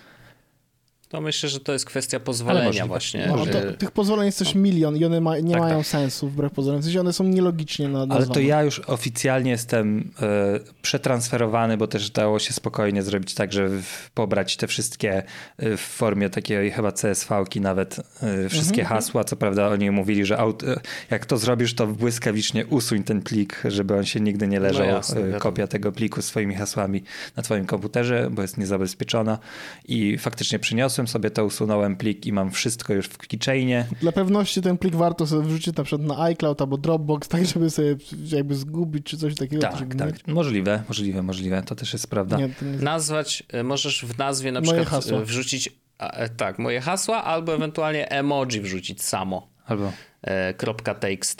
To 1.10 1.22
myślę, 1.22 1.50
że 1.50 1.60
to 1.60 1.74
jest 1.74 1.86
kwestia 1.86 2.20
pozwolenia 2.20 2.88
właśnie. 2.88 3.28
No, 3.28 3.46
to, 3.46 3.74
tych 3.78 3.92
pozwoleń 3.92 4.26
jest 4.26 4.40
też 4.40 4.56
milion 4.56 4.98
i 4.98 5.06
one 5.06 5.22
ma, 5.22 5.40
nie 5.40 5.52
tak, 5.54 5.62
mają 5.62 5.78
tak. 5.78 5.88
sensu 5.88 6.30
wbrew 6.30 6.52
pozorom. 6.52 6.82
W 6.82 6.84
sensie 6.84 7.00
one 7.00 7.14
są 7.14 7.24
nielogicznie 7.24 7.88
nazwane. 7.88 8.16
Ale 8.16 8.28
to 8.28 8.40
ja 8.40 8.64
już 8.64 8.80
oficjalnie 8.80 9.52
jestem 9.52 10.00
y, 10.00 10.82
przetransferowany, 10.82 11.78
bo 11.78 11.88
też 11.88 12.10
dało 12.10 12.40
się 12.40 12.54
spokojnie 12.54 13.04
zrobić 13.04 13.34
tak, 13.34 13.54
że 13.54 13.70
w, 13.70 14.10
pobrać 14.14 14.58
te 14.58 14.68
wszystkie 14.68 15.24
y, 15.64 15.78
w 15.78 15.82
formie 15.82 16.30
takiej 16.30 16.72
chyba 16.72 16.92
CSV-ki 16.92 17.62
nawet 17.62 18.00
y, 18.46 18.50
wszystkie 18.50 18.82
mhm. 18.82 19.00
hasła. 19.00 19.24
Co 19.24 19.36
prawda 19.36 19.68
oni 19.68 19.92
mówili, 19.92 20.26
że 20.26 20.38
aut, 20.38 20.64
jak 21.12 21.26
to 21.26 21.38
zrobisz, 21.38 21.74
to 21.74 21.88
błyskawicznie 21.88 22.66
usuń 22.66 23.04
ten 23.04 23.22
plik, 23.22 23.62
żeby 23.66 23.96
on 23.96 24.06
się 24.06 24.20
nigdy 24.20 24.48
nie 24.48 24.60
leżał, 24.60 24.88
no 24.88 24.94
jasne, 24.94 25.40
kopia 25.40 25.68
tego 25.68 25.92
pliku 25.92 26.22
swoimi 26.22 26.56
hasłami 26.56 27.04
na 27.36 27.44
twoim 27.44 27.66
komputerze, 27.66 28.30
bo 28.32 28.42
jest 28.42 28.58
niezabezpieczona 28.58 29.40
i 29.88 30.18
faktycznie 30.18 30.60
przyniosłem 30.96 31.08
sobie 31.08 31.32
to, 31.32 31.46
usunąłem 31.46 31.96
plik 31.96 32.26
i 32.26 32.34
mam 32.34 32.52
wszystko 32.52 32.94
już 32.94 33.06
w 33.06 33.18
keychainie. 33.18 33.88
Dla 34.02 34.12
pewności 34.12 34.62
ten 34.62 34.78
plik 34.78 34.96
warto 34.96 35.28
sobie 35.28 35.48
wrzucić 35.48 35.76
na 35.76 35.84
przykład 35.84 36.08
na 36.08 36.24
iCloud 36.24 36.62
albo 36.62 36.78
Dropbox, 36.78 37.28
tak 37.34 37.46
żeby 37.46 37.70
sobie 37.70 37.96
jakby 38.32 38.56
zgubić 38.56 39.06
czy 39.06 39.18
coś 39.18 39.36
takiego. 39.36 39.62
Tak, 39.62 39.96
tak. 39.96 40.28
Możliwe, 40.28 40.84
możliwe, 40.88 41.22
możliwe. 41.22 41.64
To 41.64 41.76
też 41.76 41.94
jest 41.94 42.10
prawda. 42.10 42.38
Nie, 42.38 42.50
nie... 42.62 42.78
Nazwać, 42.78 43.44
e, 43.50 43.64
możesz 43.64 44.06
w 44.06 44.18
nazwie 44.18 44.52
na 44.52 44.62
moje 44.62 44.82
przykład 44.82 45.04
hasła. 45.04 45.22
wrzucić 45.22 45.70
e, 46.00 46.30
tak, 46.30 46.60
moje 46.60 46.82
hasła 46.82 47.24
albo 47.24 47.56
ewentualnie 47.56 48.10
emoji 48.10 48.62
wrzucić 48.62 49.02
samo. 49.02 49.48
Albo. 49.66 49.92
E, 50.22 50.54
.txt, 51.00 51.40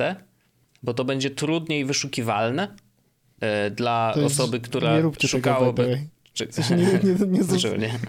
bo 0.84 0.94
to 0.94 1.06
będzie 1.06 1.30
trudniej 1.30 1.86
wyszukiwalne 1.86 2.76
dla 3.72 4.14
osoby, 4.26 4.60
która 4.60 4.98
szukałaby... 5.20 6.08
Czy... 6.36 6.48
Nie, 6.70 6.78
nie, 6.78 7.28
nie, 7.28 7.44
zrzuc... 7.44 7.64
nie. 7.64 8.00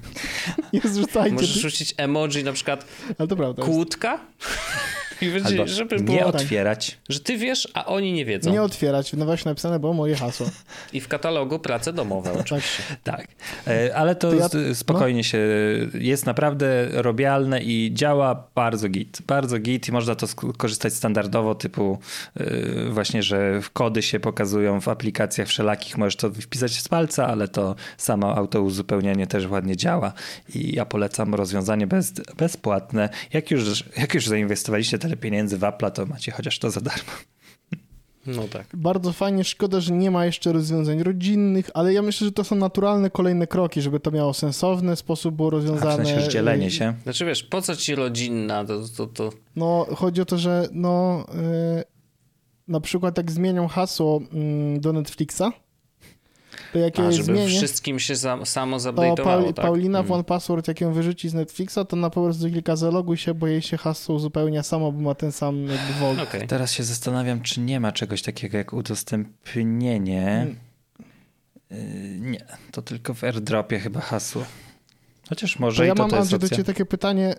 nie 0.72 0.90
zrzucajcie. 0.90 1.34
Możesz 1.34 1.50
rzucić 1.50 1.94
emoji 1.96 2.44
na 2.44 2.52
przykład 2.52 2.86
Ale 3.18 3.28
to 3.28 3.36
prawda, 3.36 3.62
kłódka 3.62 4.20
i 5.20 5.30
będzie, 5.30 5.48
Albo 5.48 5.66
żeby 5.66 5.98
było, 5.98 6.18
nie 6.18 6.26
otwierać. 6.26 6.98
Że 7.08 7.20
ty 7.20 7.36
wiesz, 7.36 7.68
a 7.74 7.86
oni 7.86 8.12
nie 8.12 8.24
wiedzą. 8.24 8.52
Nie 8.52 8.62
otwierać. 8.62 9.12
No 9.12 9.24
właśnie 9.24 9.48
napisane 9.48 9.78
było 9.78 9.92
moje 9.92 10.14
hasło. 10.16 10.50
I 10.92 11.00
w 11.00 11.08
katalogu 11.08 11.58
prace 11.58 11.92
domowe 11.92 12.30
tak. 12.30 12.40
oczywiście. 12.46 12.82
tak. 13.04 13.26
E, 13.66 13.96
ale 13.96 14.14
to, 14.14 14.30
to 14.48 14.58
ja... 14.58 14.74
spokojnie 14.74 15.20
no? 15.20 15.22
się 15.22 15.38
jest 15.94 16.26
naprawdę 16.26 16.88
robialne 16.92 17.62
i 17.62 17.90
działa 17.94 18.48
bardzo 18.54 18.88
git. 18.88 19.22
Bardzo 19.26 19.58
git 19.58 19.88
i 19.88 19.92
można 19.92 20.14
to 20.14 20.26
korzystać 20.56 20.94
standardowo 20.94 21.54
typu 21.54 21.98
e, 22.36 22.90
właśnie, 22.90 23.22
że 23.22 23.60
kody 23.72 24.02
się 24.02 24.20
pokazują 24.20 24.80
w 24.80 24.88
aplikacjach 24.88 25.48
wszelakich. 25.48 25.98
Możesz 25.98 26.16
to 26.16 26.30
wpisać 26.30 26.72
z 26.72 26.88
palca, 26.88 27.26
ale 27.26 27.48
to 27.48 27.74
samo 27.96 28.36
auto 28.36 28.62
uzupełnianie 28.62 29.26
też 29.26 29.46
ładnie 29.46 29.76
działa 29.76 30.12
i 30.54 30.74
ja 30.74 30.84
polecam 30.86 31.34
rozwiązanie 31.34 31.86
bez, 31.86 32.12
bezpłatne. 32.38 33.08
Jak 33.32 33.50
już, 33.50 33.84
jak 33.96 34.14
już 34.14 34.26
zainwestowaliście 34.26 34.98
tyle 35.06 35.16
pieniędzy 35.16 35.58
w 35.58 35.64
Apple, 35.64 35.90
to 35.90 36.06
macie 36.06 36.32
chociaż 36.32 36.58
to 36.58 36.70
za 36.70 36.80
darmo. 36.80 37.12
No 38.26 38.48
tak. 38.48 38.66
Bardzo 38.74 39.12
fajnie, 39.12 39.44
szkoda, 39.44 39.80
że 39.80 39.92
nie 39.92 40.10
ma 40.10 40.26
jeszcze 40.26 40.52
rozwiązań 40.52 41.02
rodzinnych, 41.02 41.70
ale 41.74 41.92
ja 41.92 42.02
myślę, 42.02 42.24
że 42.24 42.32
to 42.32 42.44
są 42.44 42.56
naturalne 42.56 43.10
kolejne 43.10 43.46
kroki, 43.46 43.82
żeby 43.82 44.00
to 44.00 44.10
miało 44.10 44.34
sensowny 44.34 44.96
sposób 44.96 45.34
było 45.34 45.50
rozwiązane. 45.50 45.92
A 45.92 46.04
w 46.04 46.06
sensie 46.06 46.28
dzielenie 46.28 46.70
się. 46.70 46.94
Znaczy 47.02 47.24
wiesz, 47.24 47.42
po 47.42 47.62
co 47.62 47.76
ci 47.76 47.94
rodzinna? 47.94 48.64
To, 48.64 48.80
to, 48.96 49.06
to... 49.06 49.30
No, 49.56 49.86
chodzi 49.94 50.20
o 50.20 50.24
to, 50.24 50.38
że 50.38 50.68
no, 50.72 51.24
yy, 51.76 51.84
na 52.68 52.80
przykład 52.80 53.16
jak 53.16 53.30
zmienią 53.30 53.68
hasło 53.68 54.20
yy, 54.72 54.80
do 54.80 54.92
Netflixa, 54.92 55.42
to 56.72 56.78
jak 56.78 56.98
A, 56.98 57.12
żeby 57.12 57.24
zmienię, 57.24 57.48
wszystkim 57.48 57.98
się 57.98 58.16
za, 58.16 58.44
samo 58.44 58.76
zupdate'owało, 58.76 59.24
Paul, 59.24 59.44
tak? 59.54 59.66
Paulina 59.66 59.98
hmm. 59.98 60.08
w 60.08 60.12
OnePassword, 60.12 60.68
jak 60.68 60.80
ją 60.80 60.92
wyrzuci 60.92 61.28
z 61.28 61.34
Netflixa, 61.34 61.78
to 61.88 61.96
na 61.96 62.10
po 62.10 62.24
prostu 62.24 62.50
kilka 62.50 62.76
zaloguj 62.76 63.16
się, 63.16 63.34
bo 63.34 63.46
jej 63.46 63.62
się 63.62 63.76
hasło 63.76 64.14
uzupełnia 64.14 64.62
samo, 64.62 64.92
bo 64.92 65.00
ma 65.00 65.14
ten 65.14 65.32
sam 65.32 65.66
jakby 65.66 65.92
wolk. 66.00 66.20
Okay. 66.20 66.46
Teraz 66.46 66.72
się 66.72 66.84
zastanawiam, 66.84 67.40
czy 67.40 67.60
nie 67.60 67.80
ma 67.80 67.92
czegoś 67.92 68.22
takiego 68.22 68.58
jak 68.58 68.72
udostępnienie. 68.72 70.24
Hmm. 70.24 70.56
Nie, 72.30 72.46
to 72.72 72.82
tylko 72.82 73.14
w 73.14 73.24
airdropie 73.24 73.78
chyba 73.78 74.00
hasło. 74.00 74.42
Chociaż 75.28 75.58
może 75.58 75.76
to 75.76 75.84
i 75.84 75.88
ja 75.88 75.94
to 75.94 76.02
mam, 76.02 76.10
to 76.10 76.16
jest 76.16 76.32
Andrzej, 76.32 76.48
do 76.50 76.56
ciebie 76.56 76.64
takie 76.64 76.84
pytanie 76.84 77.34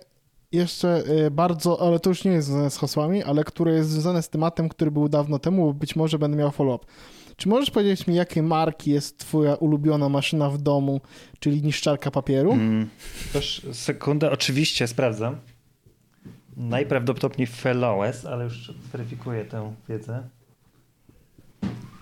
jeszcze 0.52 1.02
y, 1.26 1.30
bardzo, 1.30 1.80
ale 1.82 2.00
to 2.00 2.10
już 2.10 2.24
nie 2.24 2.30
jest 2.30 2.48
związane 2.48 2.70
z 2.70 2.76
hasłami, 2.76 3.22
ale 3.22 3.44
które 3.44 3.72
jest 3.72 3.90
związane 3.90 4.22
z 4.22 4.28
tematem, 4.28 4.68
który 4.68 4.90
był 4.90 5.08
dawno 5.08 5.38
temu, 5.38 5.66
bo 5.66 5.74
być 5.74 5.96
może 5.96 6.18
będę 6.18 6.36
miał 6.36 6.50
follow-up. 6.50 6.86
Czy 7.38 7.48
możesz 7.48 7.70
powiedzieć 7.70 8.06
mi, 8.06 8.14
jakiej 8.14 8.42
marki 8.42 8.90
jest 8.90 9.18
twoja 9.18 9.54
ulubiona 9.54 10.08
maszyna 10.08 10.50
w 10.50 10.58
domu, 10.58 11.00
czyli 11.38 11.62
niszczarka 11.62 12.10
papieru? 12.10 12.52
Mm, 12.52 12.88
też 13.32 13.66
sekundę, 13.72 14.30
oczywiście 14.30 14.86
sprawdzam. 14.86 15.36
Najprawdopodobniej 16.56 17.46
Fellows, 17.46 18.24
ale 18.26 18.44
już 18.44 18.72
zweryfikuję 18.88 19.44
tę 19.44 19.74
wiedzę. 19.88 20.28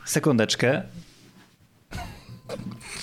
Sekundeczkę. 0.05 0.83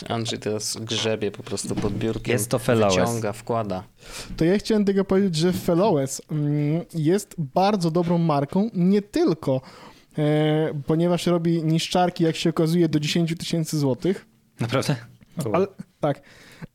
Andrzej 0.09 0.39
teraz 0.39 0.77
grzebie 0.77 1.31
po 1.31 1.43
prostu 1.43 1.75
pod 1.75 1.93
biurkiem. 1.93 2.31
Jest 2.31 2.49
to 2.49 2.59
Fellows. 2.59 2.95
Wyciąga, 2.95 3.33
wkłada. 3.33 3.83
To 4.37 4.45
ja 4.45 4.57
chciałem 4.57 4.85
tego 4.85 5.05
powiedzieć, 5.05 5.35
że 5.35 5.53
Fellows 5.53 6.21
mm, 6.31 6.81
jest 6.93 7.35
bardzo 7.37 7.91
dobrą 7.91 8.17
marką, 8.17 8.69
nie 8.73 9.01
tylko 9.01 9.61
ponieważ 10.87 11.27
robi 11.27 11.63
niszczarki, 11.63 12.23
jak 12.23 12.35
się 12.35 12.49
okazuje, 12.49 12.89
do 12.89 12.99
10 12.99 13.35
tysięcy 13.37 13.79
złotych. 13.79 14.25
Naprawdę? 14.59 14.95
Ale, 15.53 15.67
tak. 15.99 16.21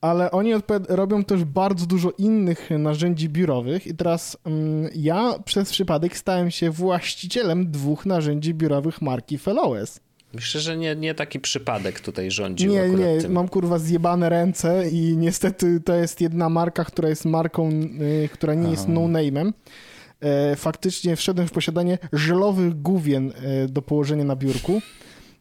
Ale 0.00 0.30
oni 0.30 0.52
robią 0.88 1.24
też 1.24 1.44
bardzo 1.44 1.86
dużo 1.86 2.12
innych 2.18 2.70
narzędzi 2.70 3.28
biurowych 3.28 3.86
i 3.86 3.94
teraz 3.94 4.36
mm, 4.44 4.90
ja 4.94 5.34
przez 5.44 5.70
przypadek 5.70 6.16
stałem 6.16 6.50
się 6.50 6.70
właścicielem 6.70 7.70
dwóch 7.70 8.06
narzędzi 8.06 8.54
biurowych 8.54 9.02
marki 9.02 9.38
Fellows. 9.38 10.00
Myślę, 10.34 10.60
że 10.60 10.76
nie, 10.76 10.96
nie 10.96 11.14
taki 11.14 11.40
przypadek 11.40 12.00
tutaj 12.00 12.30
rządził. 12.30 12.72
Nie, 12.72 12.88
nie, 12.88 13.20
tym. 13.20 13.32
mam 13.32 13.48
kurwa 13.48 13.78
zjebane 13.78 14.28
ręce 14.28 14.88
i 14.88 15.16
niestety 15.16 15.80
to 15.80 15.94
jest 15.94 16.20
jedna 16.20 16.48
marka, 16.48 16.84
która 16.84 17.08
jest 17.08 17.24
marką, 17.24 17.70
y, 17.70 18.28
która 18.32 18.54
nie 18.54 18.62
Aha. 18.62 18.70
jest 18.70 18.88
no-name'em. 18.88 19.52
E, 20.20 20.56
faktycznie 20.56 21.16
wszedłem 21.16 21.48
w 21.48 21.52
posiadanie 21.52 21.98
żelowych 22.12 22.82
główien 22.82 23.32
e, 23.32 23.68
do 23.68 23.82
położenia 23.82 24.24
na 24.24 24.36
biurku. 24.36 24.80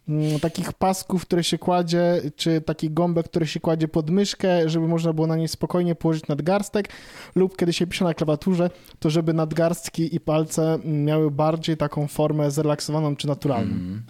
Mm, 0.10 0.40
takich 0.40 0.74
pasków, 0.74 1.22
które 1.22 1.44
się 1.44 1.58
kładzie, 1.58 2.22
czy 2.36 2.62
taki 2.62 2.90
gąbek, 2.90 3.26
który 3.26 3.48
się 3.48 3.60
kładzie 3.60 3.88
pod 3.88 4.10
myszkę, 4.10 4.70
żeby 4.70 4.88
można 4.88 5.14
było 5.14 5.28
na 5.28 5.36
niej 5.36 5.48
spokojnie 5.48 5.96
położyć 5.96 6.28
nadgarstek, 6.28 6.90
lub 7.36 7.58
kiedy 7.58 7.74
się 7.74 7.88
pisze 7.88 8.06
na 8.06 8.14
klawiaturze, 8.14 8.70
to 9.00 9.10
żeby 9.10 9.34
nadgarstki 9.34 10.16
i 10.16 10.20
palce 10.20 10.80
miały 10.86 11.32
bardziej 11.32 11.78
taką 11.78 12.08
formę 12.08 12.52
zrelaksowaną 12.52 13.16
czy 13.16 13.28
naturalną. 13.28 13.76
Mm. 13.76 14.04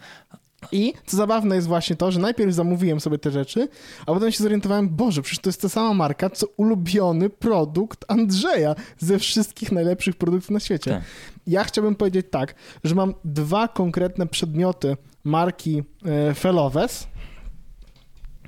I 0.71 0.93
co 1.05 1.17
zabawne 1.17 1.55
jest 1.55 1.67
właśnie 1.67 1.95
to, 1.95 2.11
że 2.11 2.19
najpierw 2.19 2.53
zamówiłem 2.53 2.99
sobie 2.99 3.17
te 3.17 3.31
rzeczy, 3.31 3.67
a 4.01 4.05
potem 4.05 4.31
się 4.31 4.43
zorientowałem, 4.43 4.89
Boże, 4.89 5.21
przecież 5.21 5.39
to 5.39 5.49
jest 5.49 5.61
ta 5.61 5.69
sama 5.69 5.93
marka, 5.93 6.29
co 6.29 6.47
ulubiony 6.57 7.29
produkt 7.29 8.05
Andrzeja 8.07 8.75
ze 8.97 9.19
wszystkich 9.19 9.71
najlepszych 9.71 10.15
produktów 10.15 10.51
na 10.51 10.59
świecie. 10.59 10.91
Tak. 10.91 11.03
Ja 11.47 11.63
chciałbym 11.63 11.95
powiedzieć 11.95 12.27
tak, 12.31 12.55
że 12.83 12.95
mam 12.95 13.13
dwa 13.25 13.67
konkretne 13.67 14.27
przedmioty 14.27 14.97
marki 15.23 15.83
e, 16.05 16.33
Feloves. 16.33 17.07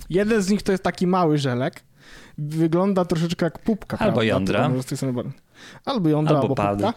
Jeden 0.10 0.42
z 0.42 0.50
nich 0.50 0.64
to 0.64 0.72
jest 0.72 0.84
taki 0.84 1.08
mały 1.08 1.38
żelek. 1.38 1.84
Wygląda 2.38 3.06
troszeczkę 3.06 3.46
jak 3.46 3.60
pupka. 3.60 3.98
Albo 3.98 4.06
prawda? 4.06 4.24
jądra. 4.24 4.70
Bardziej. 4.70 5.34
Albo 5.86 6.10
jądra, 6.10 6.40
Albo 6.40 6.64
albo, 6.64 6.78
pupka. 6.78 6.94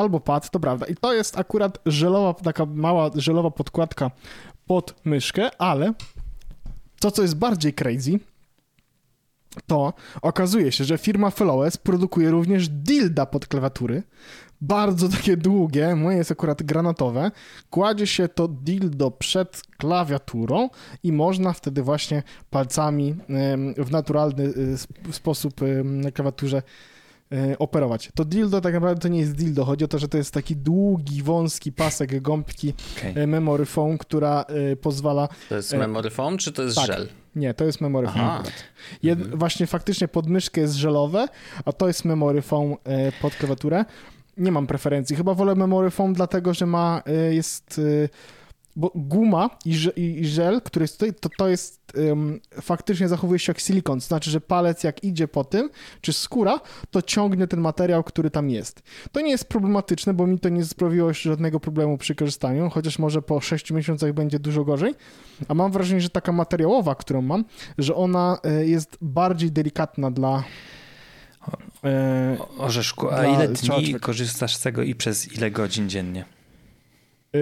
Albo 0.00 0.20
pad, 0.20 0.50
to 0.50 0.60
prawda. 0.60 0.86
I 0.86 0.94
to 0.94 1.14
jest 1.14 1.38
akurat 1.38 1.78
żelowa, 1.86 2.34
taka 2.34 2.66
mała 2.66 3.10
żelowa 3.14 3.50
podkładka 3.50 4.10
pod 4.66 4.94
myszkę, 5.04 5.50
ale 5.58 5.92
to, 7.00 7.10
co 7.10 7.22
jest 7.22 7.36
bardziej 7.36 7.74
crazy, 7.74 8.18
to 9.66 9.92
okazuje 10.22 10.72
się, 10.72 10.84
że 10.84 10.98
firma 10.98 11.30
Flowes 11.30 11.76
produkuje 11.76 12.30
również 12.30 12.68
dilda 12.68 13.26
pod 13.26 13.46
klawiatury. 13.46 14.02
Bardzo 14.60 15.08
takie 15.08 15.36
długie, 15.36 15.96
moje 15.96 16.18
jest 16.18 16.32
akurat 16.32 16.62
granatowe. 16.62 17.30
Kładzie 17.70 18.06
się 18.06 18.28
to 18.28 18.48
dildo 18.48 19.10
przed 19.10 19.62
klawiaturą 19.78 20.68
i 21.02 21.12
można 21.12 21.52
wtedy 21.52 21.82
właśnie 21.82 22.22
palcami 22.50 23.14
w 23.76 23.90
naturalny 23.90 24.42
y, 24.44 24.74
sp- 24.84 25.12
sposób 25.12 25.60
na 25.84 26.10
klawiaturze 26.10 26.62
operować. 27.58 28.10
To 28.14 28.24
dildo 28.24 28.60
tak 28.60 28.74
naprawdę 28.74 29.00
to 29.02 29.08
nie 29.08 29.20
jest 29.20 29.32
dildo, 29.34 29.64
chodzi 29.64 29.84
o 29.84 29.88
to, 29.88 29.98
że 29.98 30.08
to 30.08 30.18
jest 30.18 30.34
taki 30.34 30.56
długi, 30.56 31.22
wąski 31.22 31.72
pasek 31.72 32.20
gąbki 32.20 32.74
Okej. 32.98 33.22
e, 33.22 33.26
memory 33.26 33.64
foam, 33.66 33.98
która 33.98 34.44
e, 34.72 34.76
pozwala 34.76 35.28
To 35.48 35.56
jest 35.56 35.74
E, 35.74 35.78
memory 35.78 36.10
foam, 36.10 36.38
czy 36.38 36.52
to 36.52 36.62
jest 36.62 36.76
tak. 36.76 36.86
żel? 36.86 37.08
nie, 37.36 37.54
to 37.54 37.64
jest 37.64 37.80
memory 37.80 38.06
foam. 38.06 38.18
Aha. 38.20 38.42
Jed, 39.02 39.18
Mhm. 39.20 39.38
Właśnie 39.38 39.66
faktycznie 39.66 40.08
podmyszkę 40.08 40.60
jest 40.60 40.74
żelowe, 40.74 41.26
a 41.64 41.72
to 41.72 41.86
jest 41.88 42.04
memory 42.04 42.42
foam 42.42 42.72
e, 42.84 43.12
pod 43.12 43.34
klawiaturę. 43.34 43.84
Nie 44.36 44.52
mam 44.52 44.66
preferencji. 44.66 45.16
Chyba 45.16 45.34
wolę 45.34 45.54
memory 45.54 45.90
foam, 45.90 46.12
dlatego 46.12 46.54
że 46.54 46.66
ma, 46.66 47.02
e, 47.06 47.34
jest 47.34 47.80
e, 48.04 48.08
bo 48.80 48.92
guma 48.94 49.50
i, 49.64 49.70
i 49.96 50.20
i 50.20 50.26
żel, 50.28 50.62
który 50.62 50.82
jest 50.84 50.98
tutaj, 50.98 51.14
to, 51.20 51.28
to 51.38 51.48
jest 51.48 51.80
em, 52.10 52.40
faktycznie 52.60 53.08
zachowuje 53.08 53.38
się 53.38 53.50
jak 53.50 53.60
silikon. 53.60 54.00
To 54.00 54.06
znaczy, 54.06 54.30
że 54.30 54.40
palec 54.40 54.84
jak 54.84 55.04
idzie 55.04 55.28
po 55.28 55.44
tym, 55.44 55.70
czy 56.00 56.12
skóra, 56.12 56.60
to 56.90 57.02
ciągnie 57.02 57.46
ten 57.46 57.60
materiał, 57.60 58.04
który 58.04 58.30
tam 58.30 58.50
jest. 58.50 58.82
To 59.12 59.20
nie 59.20 59.30
jest 59.30 59.44
problematyczne, 59.48 60.14
bo 60.14 60.26
mi 60.26 60.38
to 60.38 60.48
nie 60.48 60.64
sprawiło 60.64 61.08
jeszcze 61.08 61.28
żadnego 61.28 61.60
problemu 61.60 61.98
przy 61.98 62.14
korzystaniu, 62.14 62.70
chociaż 62.70 62.98
może 62.98 63.22
po 63.22 63.40
6 63.40 63.70
miesiącach 63.70 64.12
będzie 64.12 64.38
dużo 64.38 64.64
gorzej. 64.64 64.94
A 65.48 65.54
mam 65.54 65.72
wrażenie, 65.72 66.00
że 66.00 66.10
taka 66.10 66.32
materiałowa, 66.32 66.94
którą 66.94 67.22
mam, 67.22 67.44
że 67.78 67.94
ona 67.94 68.38
e, 68.44 68.66
jest 68.66 68.98
bardziej 69.00 69.52
delikatna 69.52 70.10
dla. 70.10 70.44
E, 71.84 72.36
O- 72.38 72.64
Orzeszku, 72.64 73.08
a 73.10 73.24
ile 73.26 73.48
dni 73.48 73.94
korzystasz 74.00 74.56
z 74.56 74.60
tego 74.60 74.82
i 74.82 74.94
przez 74.94 75.32
ile 75.32 75.50
godzin 75.50 75.88
dziennie? 75.88 76.24
e, 77.34 77.38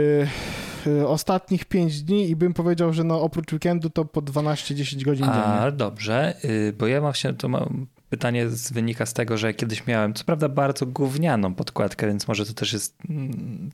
ostatnich 1.06 1.64
5 1.64 2.02
dni 2.02 2.30
i 2.30 2.36
bym 2.36 2.54
powiedział, 2.54 2.92
że 2.92 3.04
no 3.04 3.22
oprócz 3.22 3.52
weekendu 3.52 3.90
to 3.90 4.04
po 4.04 4.22
12-10 4.22 5.04
godzin 5.04 5.26
dziennie. 5.26 5.42
A, 5.42 5.70
dobrze, 5.70 6.34
y, 6.44 6.74
bo 6.78 6.86
ja 6.86 7.00
mam 7.00 7.14
się, 7.14 7.36
to 7.36 7.48
mam 7.48 7.86
pytanie 8.10 8.48
z, 8.48 8.72
wynika 8.72 9.06
z 9.06 9.12
tego, 9.12 9.36
że 9.36 9.54
kiedyś 9.54 9.86
miałem, 9.86 10.14
co 10.14 10.24
prawda 10.24 10.48
bardzo 10.48 10.86
gównianą 10.86 11.54
podkładkę, 11.54 12.06
więc 12.06 12.28
może 12.28 12.46
to 12.46 12.52
też 12.52 12.72
jest 12.72 12.96
mm, 13.08 13.70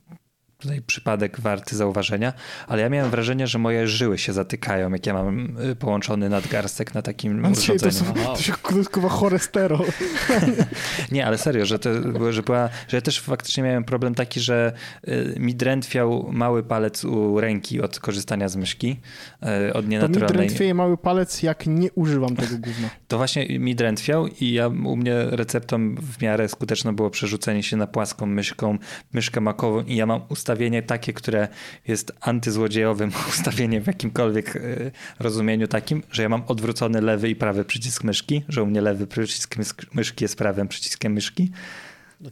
tutaj 0.65 0.81
przypadek 0.81 1.39
warty 1.39 1.75
zauważenia, 1.75 2.33
ale 2.67 2.81
ja 2.81 2.89
miałem 2.89 3.11
wrażenie, 3.11 3.47
że 3.47 3.59
moje 3.59 3.87
żyły 3.87 4.17
się 4.17 4.33
zatykają, 4.33 4.91
jak 4.91 5.05
ja 5.05 5.13
mam 5.13 5.57
y, 5.71 5.75
połączony 5.75 6.29
nadgarstek 6.29 6.93
na 6.93 7.01
takim 7.01 7.45
Andrzej, 7.45 7.79
to, 7.79 7.87
urządzeniu. 7.87 8.23
są, 8.25 8.35
to 8.35 8.41
się 8.41 8.53
krótkowa 8.63 9.09
cholesterol. 9.09 9.85
Nie, 11.11 11.25
ale 11.25 11.37
serio, 11.37 11.65
że, 11.65 11.79
to, 11.79 11.89
że, 12.31 12.43
była, 12.43 12.69
że 12.87 12.97
ja 12.97 13.01
też 13.01 13.21
faktycznie 13.21 13.63
miałem 13.63 13.83
problem 13.83 14.15
taki, 14.15 14.39
że 14.39 14.73
y, 15.07 15.35
mi 15.39 15.55
drętwiał 15.55 16.29
mały 16.31 16.63
palec 16.63 17.05
u 17.05 17.39
ręki 17.39 17.81
od 17.81 17.99
korzystania 17.99 18.49
z 18.49 18.55
myszki, 18.55 18.99
y, 19.67 19.67
od 19.67 19.73
To 19.73 19.81
mi 19.81 19.87
nienaturalnej. 19.89 20.37
drętwieje 20.37 20.73
mały 20.73 20.97
palec, 20.97 21.43
jak 21.43 21.67
nie 21.67 21.91
używam 21.91 22.35
tego 22.35 22.57
gówna. 22.57 22.89
To 23.07 23.17
właśnie 23.17 23.59
mi 23.59 23.75
drętwiał 23.75 24.27
i 24.27 24.51
ja, 24.53 24.67
u 24.67 24.95
mnie 24.95 25.15
receptą 25.29 25.95
w 25.95 26.21
miarę 26.21 26.49
skuteczną 26.49 26.95
było 26.95 27.09
przerzucenie 27.09 27.63
się 27.63 27.77
na 27.77 27.87
płaską 27.87 28.25
myszką, 28.25 28.77
myszkę 29.13 29.41
makową 29.41 29.83
i 29.83 29.95
ja 29.95 30.05
mam 30.05 30.21
ustawienie 30.55 30.83
takie, 30.83 31.13
które 31.13 31.47
jest 31.87 32.11
antyzłodziejowym 32.21 33.11
ustawieniem 33.29 33.83
w 33.83 33.87
jakimkolwiek 33.87 34.55
y, 34.55 34.91
rozumieniu 35.19 35.67
takim, 35.67 36.03
że 36.11 36.23
ja 36.23 36.29
mam 36.29 36.43
odwrócony 36.47 37.01
lewy 37.01 37.29
i 37.29 37.35
prawy 37.35 37.65
przycisk 37.65 38.03
myszki, 38.03 38.43
że 38.49 38.63
u 38.63 38.65
mnie 38.65 38.81
lewy 38.81 39.07
przycisk 39.07 39.55
myszki 39.93 40.23
jest 40.23 40.37
prawym 40.37 40.67
przyciskiem 40.67 41.13
myszki. 41.13 41.51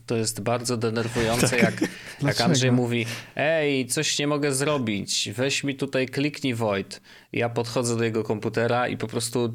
To 0.06 0.16
jest 0.16 0.42
bardzo 0.42 0.78
denerwujące, 0.78 1.58
jak, 1.58 1.82
jak 1.82 1.90
Dlaczego? 2.20 2.46
Andrzej 2.46 2.72
mówi, 2.72 3.06
ej, 3.36 3.88
coś 3.88 4.20
nie 4.20 4.28
mogę 4.28 4.54
zrobić, 4.54 5.30
weź 5.36 5.64
mi 5.64 5.76
tutaj, 5.76 6.08
kliknij 6.08 6.54
Void. 6.54 7.02
Ja 7.34 7.50
podchodzę 7.50 7.98
do 7.98 8.04
jego 8.04 8.24
komputera 8.24 8.88
i 8.88 8.98
po 8.98 9.08
prostu 9.08 9.54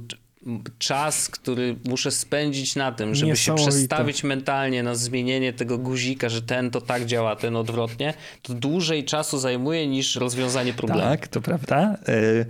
czas, 0.78 1.28
który 1.28 1.76
muszę 1.84 2.10
spędzić 2.10 2.76
na 2.76 2.92
tym, 2.92 3.14
żeby 3.14 3.36
się 3.36 3.54
przestawić 3.54 4.24
mentalnie 4.24 4.82
na 4.82 4.94
zmienienie 4.94 5.52
tego 5.52 5.78
guzika, 5.78 6.28
że 6.28 6.42
ten 6.42 6.70
to 6.70 6.80
tak 6.80 7.04
działa, 7.06 7.36
ten 7.36 7.56
odwrotnie, 7.56 8.14
to 8.42 8.54
dłużej 8.54 9.04
czasu 9.04 9.38
zajmuje 9.38 9.86
niż 9.86 10.16
rozwiązanie 10.16 10.72
problemu. 10.72 11.02
Tak, 11.02 11.28
to 11.28 11.40
prawda. 11.40 11.96
Y, 12.08 12.46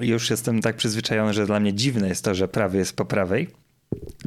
Już 0.00 0.30
jestem 0.30 0.60
tak 0.62 0.76
przyzwyczajony, 0.76 1.32
że 1.34 1.46
dla 1.46 1.60
mnie 1.60 1.74
dziwne 1.74 2.08
jest 2.08 2.24
to, 2.24 2.34
że 2.34 2.48
prawy 2.48 2.78
jest 2.78 2.96
po 2.96 3.04
prawej. 3.04 3.48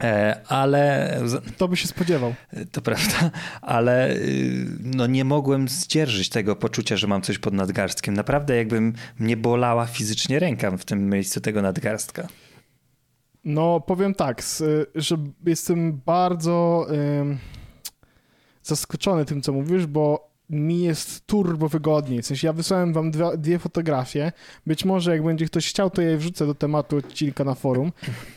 E, 0.04 0.42
Ale 0.48 1.18
To 1.58 1.68
by 1.68 1.78
się 1.78 1.88
spodziewał. 1.88 2.36
to 2.72 2.82
prawda, 2.82 3.32
ale 3.62 4.12
y, 4.16 4.66
no 4.80 5.08
nie 5.08 5.26
mogłem 5.26 5.68
zdzierżyć 5.68 6.30
tego 6.30 6.56
poczucia, 6.56 6.98
że 6.98 7.08
mam 7.08 7.22
coś 7.22 7.38
pod 7.38 7.54
nadgarstkiem. 7.54 8.14
Naprawdę 8.14 8.56
jakbym 8.56 8.94
mnie 9.20 9.38
bolała 9.38 9.86
fizycznie 9.86 10.40
ręka 10.40 10.78
w 10.78 10.86
tym 10.86 11.10
miejscu 11.10 11.42
tego 11.42 11.62
nadgarstka. 11.62 12.28
No, 13.44 13.80
powiem 13.80 14.16
tak, 14.16 14.40
s- 14.40 14.64
że 14.96 15.18
jestem 15.46 16.02
bardzo 16.06 16.88
zaskoczony 18.64 19.26
tym, 19.26 19.42
co 19.42 19.54
mówisz, 19.54 19.86
bo 19.86 20.31
mi 20.52 20.82
jest 20.82 21.28
turbo 21.28 21.70
wygodniej. 21.70 22.22
W 22.22 22.26
sensie 22.26 22.48
ja 22.48 22.54
wysłałem 22.54 22.94
wam 22.94 23.12
dwie 23.38 23.60
fotografie. 23.60 24.32
Być 24.68 24.86
może 24.86 25.12
jak 25.12 25.24
będzie 25.24 25.46
ktoś 25.46 25.70
chciał, 25.70 25.90
to 25.90 26.02
je 26.02 26.18
wrzucę 26.18 26.46
do 26.48 26.56
tematu 26.56 26.98
odcinka 26.98 27.44
na 27.44 27.56
forum. 27.56 27.92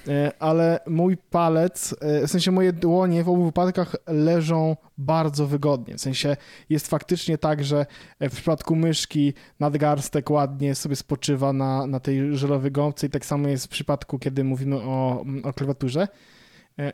E, 0.08 0.32
ale 0.38 0.80
mój 0.86 1.16
palec, 1.16 1.94
e, 2.00 2.26
w 2.26 2.30
sensie 2.30 2.50
moje 2.50 2.72
dłonie 2.72 3.24
w 3.24 3.28
obu 3.28 3.44
wypadkach 3.44 3.96
leżą 4.06 4.76
bardzo 4.98 5.46
wygodnie. 5.46 5.94
W 5.94 6.00
sensie 6.00 6.36
jest 6.68 6.88
faktycznie 6.88 7.38
tak, 7.38 7.64
że 7.64 7.86
e, 8.20 8.28
w 8.28 8.32
przypadku 8.32 8.76
myszki 8.76 9.32
nadgarstek 9.60 10.30
ładnie 10.30 10.74
sobie 10.74 10.96
spoczywa 10.96 11.52
na, 11.52 11.86
na 11.86 12.00
tej 12.00 12.36
żelowej 12.36 12.72
gąbce 12.72 13.06
i 13.06 13.10
tak 13.10 13.26
samo 13.26 13.48
jest 13.48 13.66
w 13.66 13.68
przypadku, 13.68 14.18
kiedy 14.18 14.44
mówimy 14.44 14.76
o, 14.76 15.24
o 15.44 15.52
klawiaturze. 15.52 16.08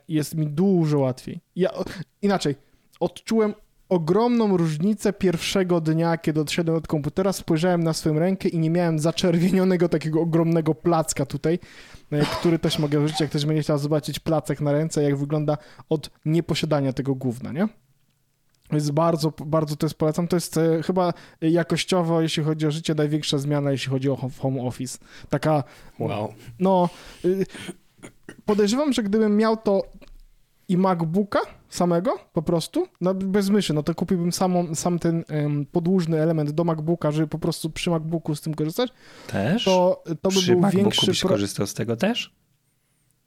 Jest 0.08 0.34
mi 0.34 0.46
dużo 0.46 0.98
łatwiej. 0.98 1.40
Ja, 1.56 1.70
inaczej, 2.22 2.54
odczułem 3.00 3.54
ogromną 3.90 4.56
różnicę 4.56 5.12
pierwszego 5.12 5.80
dnia, 5.80 6.18
kiedy 6.18 6.40
odszedłem 6.40 6.76
od 6.76 6.86
komputera, 6.86 7.32
spojrzałem 7.32 7.82
na 7.84 7.92
swoją 7.92 8.18
rękę 8.18 8.48
i 8.48 8.58
nie 8.58 8.70
miałem 8.70 8.98
zaczerwienionego 8.98 9.88
takiego 9.88 10.20
ogromnego 10.20 10.74
placka 10.74 11.26
tutaj, 11.26 11.58
e, 12.12 12.24
który 12.24 12.58
też 12.58 12.78
mogę 12.78 13.00
wrzucić, 13.00 13.20
jak 13.20 13.30
ktoś 13.30 13.46
będzie 13.46 13.62
chciał 13.62 13.78
zobaczyć 13.78 14.18
placek 14.18 14.60
na 14.60 14.72
ręce, 14.72 15.02
jak 15.02 15.16
wygląda 15.16 15.58
od 15.88 16.10
nieposiadania 16.24 16.92
tego 16.92 17.14
gówna, 17.14 17.52
nie? 17.52 17.68
Jest 18.72 18.92
bardzo, 18.92 19.32
bardzo 19.46 19.76
to 19.76 19.86
jest 19.86 19.98
polecam. 19.98 20.28
To 20.28 20.36
jest 20.36 20.56
e, 20.56 20.82
chyba 20.82 21.12
jakościowo, 21.40 22.20
jeśli 22.20 22.42
chodzi 22.42 22.66
o 22.66 22.70
życie, 22.70 22.94
największa 22.94 23.38
zmiana, 23.38 23.70
jeśli 23.72 23.90
chodzi 23.90 24.10
o 24.10 24.16
home- 24.16 24.38
home 24.38 24.62
office. 24.62 24.98
Taka 25.28 25.64
Wow. 25.98 26.34
no, 26.58 26.88
y, 27.24 27.46
podejrzewam, 28.44 28.92
że 28.92 29.02
gdybym 29.02 29.36
miał 29.36 29.56
to 29.56 29.82
i 30.70 30.76
MacBooka 30.76 31.40
samego 31.68 32.10
po 32.32 32.42
prostu, 32.42 32.86
no, 33.00 33.14
bez 33.14 33.50
myszy, 33.50 33.74
no 33.74 33.82
to 33.82 33.94
kupiłbym 33.94 34.32
samą, 34.32 34.74
sam 34.74 34.98
ten 34.98 35.24
em, 35.28 35.66
podłużny 35.72 36.20
element 36.20 36.50
do 36.50 36.64
MacBooka, 36.64 37.10
żeby 37.10 37.26
po 37.28 37.38
prostu 37.38 37.70
przy 37.70 37.90
MacBooku 37.90 38.34
z 38.34 38.40
tym 38.40 38.54
korzystać, 38.54 38.90
Też? 39.26 39.64
to, 39.64 40.02
to 40.22 40.28
by 40.28 40.36
Przy 40.36 40.52
był 40.52 40.60
MacBooku 40.60 40.82
większy... 40.84 41.06
byś 41.06 41.20
Pro... 41.20 41.28
korzystał 41.28 41.66
z 41.66 41.74
tego 41.74 41.96
też? 41.96 42.34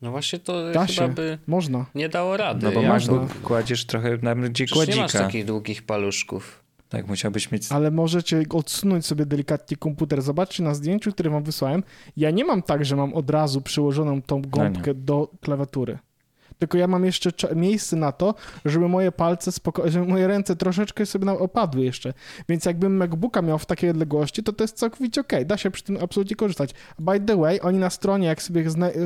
No 0.01 0.11
właśnie 0.11 0.39
to 0.39 0.53
Da 0.65 0.71
chyba 0.71 0.87
się. 0.87 1.07
by 1.07 1.37
Można. 1.47 1.85
nie 1.95 2.09
dało 2.09 2.37
rady. 2.37 2.65
No 2.65 2.71
bo 2.71 2.81
Jak- 2.81 2.89
MacBook 2.91 3.41
kładziesz 3.43 3.85
trochę 3.85 4.17
na 4.21 4.35
bardziej 4.35 4.65
Przecież 4.67 4.87
nie 4.87 4.95
masz 4.95 5.11
kładzika. 5.11 5.19
takich 5.23 5.45
długich 5.45 5.83
paluszków. 5.83 6.63
Tak, 6.89 7.07
musiałbyś 7.07 7.51
mieć... 7.51 7.71
Ale 7.71 7.91
możecie 7.91 8.43
odsunąć 8.49 9.05
sobie 9.05 9.25
delikatnie 9.25 9.77
komputer. 9.77 10.21
Zobaczcie 10.21 10.63
na 10.63 10.73
zdjęciu, 10.73 11.11
które 11.11 11.29
wam 11.29 11.43
wysłałem. 11.43 11.83
Ja 12.17 12.31
nie 12.31 12.45
mam 12.45 12.61
tak, 12.61 12.85
że 12.85 12.95
mam 12.95 13.13
od 13.13 13.29
razu 13.29 13.61
przyłożoną 13.61 14.21
tą 14.21 14.41
gąbkę 14.41 14.93
do 14.93 15.31
klawiatury. 15.41 15.97
Tylko 16.59 16.77
ja 16.77 16.87
mam 16.87 17.05
jeszcze 17.05 17.55
miejsce 17.55 17.95
na 17.95 18.11
to, 18.11 18.35
żeby 18.65 18.87
moje 18.87 19.11
palce, 19.11 19.51
żeby 19.85 20.05
moje 20.05 20.27
ręce 20.27 20.55
troszeczkę 20.55 21.05
sobie 21.05 21.31
opadły 21.31 21.83
jeszcze. 21.83 22.13
Więc 22.49 22.65
jakbym 22.65 22.97
MacBooka 22.97 23.41
miał 23.41 23.59
w 23.59 23.65
takiej 23.65 23.89
odległości, 23.89 24.43
to 24.43 24.53
to 24.53 24.63
jest 24.63 24.77
całkowicie 24.77 25.21
ok, 25.21 25.33
da 25.45 25.57
się 25.57 25.71
przy 25.71 25.83
tym 25.83 25.97
absolutnie 26.01 26.35
korzystać. 26.35 26.73
By 26.99 27.19
the 27.19 27.37
way, 27.37 27.61
oni 27.61 27.77
na 27.77 27.89
stronie, 27.89 28.27
jak 28.27 28.41
sobie 28.41 28.65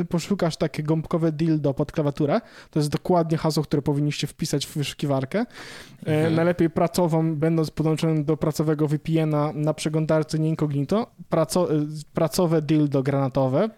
poszukasz 0.10 0.58
takie 0.58 0.84
gąbkowe 0.84 1.32
dildo 1.32 1.74
pod 1.74 1.92
klawiaturę, 1.92 2.42
to 2.72 2.80
jest 2.80 2.90
dokładnie 2.90 3.38
hasło, 3.38 3.64
które 3.64 3.82
powinniście 3.82 4.28
wpisać 4.28 4.66
w 4.66 4.78
wyszukiwarkę. 4.78 5.40
E, 5.40 5.46
mhm. 6.06 6.36
najlepiej 6.36 6.70
pracową, 6.70 7.36
będąc 7.36 7.72
podłączonym 7.72 8.26
do 8.26 8.38
pracowego 8.38 8.88
VPN-a 8.88 9.54
na 9.54 9.74
przeglądarce 9.74 10.40
nie 10.40 10.50
incognito, 10.50 11.08
e, 11.34 11.46
pracowe 12.14 12.62
dildo 12.62 13.04
granatowe. 13.04 13.70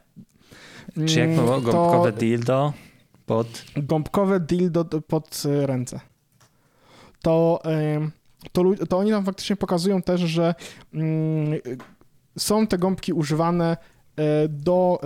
Czy 1.05 1.19
jak 1.19 1.35
było 1.35 1.61
gąbkowe 1.61 2.11
to... 2.11 2.19
dildo? 2.19 2.73
Pod? 3.29 3.65
Gąbkowe 3.77 4.39
dildo 4.39 4.85
pod 4.85 5.43
e, 5.45 5.67
ręce. 5.67 5.99
To, 7.21 7.61
to, 8.51 8.63
to 8.89 8.97
oni 8.97 9.11
tam 9.11 9.25
faktycznie 9.25 9.55
pokazują 9.55 10.01
też, 10.01 10.21
że 10.21 10.55
mm, 10.93 11.59
są 12.37 12.67
te 12.67 12.77
gąbki 12.77 13.13
używane 13.13 13.77
e, 14.15 14.47
do, 14.47 14.99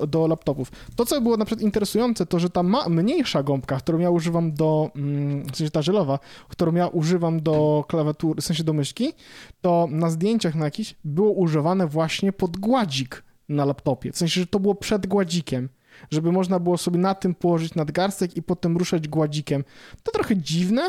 e, 0.00 0.06
do 0.06 0.26
laptopów. 0.26 0.70
To, 0.96 1.06
co 1.06 1.20
było 1.20 1.36
na 1.36 1.44
przykład 1.44 1.64
interesujące, 1.64 2.26
to, 2.26 2.38
że 2.38 2.50
ta 2.50 2.62
ma 2.62 2.88
mniejsza 2.88 3.42
gąbka, 3.42 3.76
którą 3.76 3.98
ja 3.98 4.10
używam 4.10 4.52
do, 4.52 4.90
mm, 4.96 5.44
w 5.44 5.56
sensie 5.56 5.70
ta 5.70 5.82
żelowa, 5.82 6.18
którą 6.48 6.74
ja 6.74 6.86
używam 6.88 7.42
do 7.42 7.84
klawiatury, 7.88 8.40
w 8.40 8.44
sensie 8.44 8.64
do 8.64 8.72
myszki, 8.72 9.12
to 9.60 9.88
na 9.90 10.10
zdjęciach 10.10 10.54
na 10.54 10.64
jakiś 10.64 10.96
było 11.04 11.32
używane 11.32 11.86
właśnie 11.86 12.32
pod 12.32 12.56
gładzik 12.56 13.22
na 13.48 13.64
laptopie. 13.64 14.12
W 14.12 14.16
sensie, 14.16 14.40
że 14.40 14.46
to 14.46 14.60
było 14.60 14.74
przed 14.74 15.06
gładzikiem 15.06 15.68
żeby 16.10 16.32
można 16.32 16.60
było 16.60 16.78
sobie 16.78 16.98
na 16.98 17.14
tym 17.14 17.34
położyć 17.34 17.74
nadgarstek 17.74 18.36
i 18.36 18.42
potem 18.42 18.76
ruszać 18.76 19.08
gładzikiem. 19.08 19.64
To 20.02 20.12
trochę 20.12 20.36
dziwne, 20.36 20.82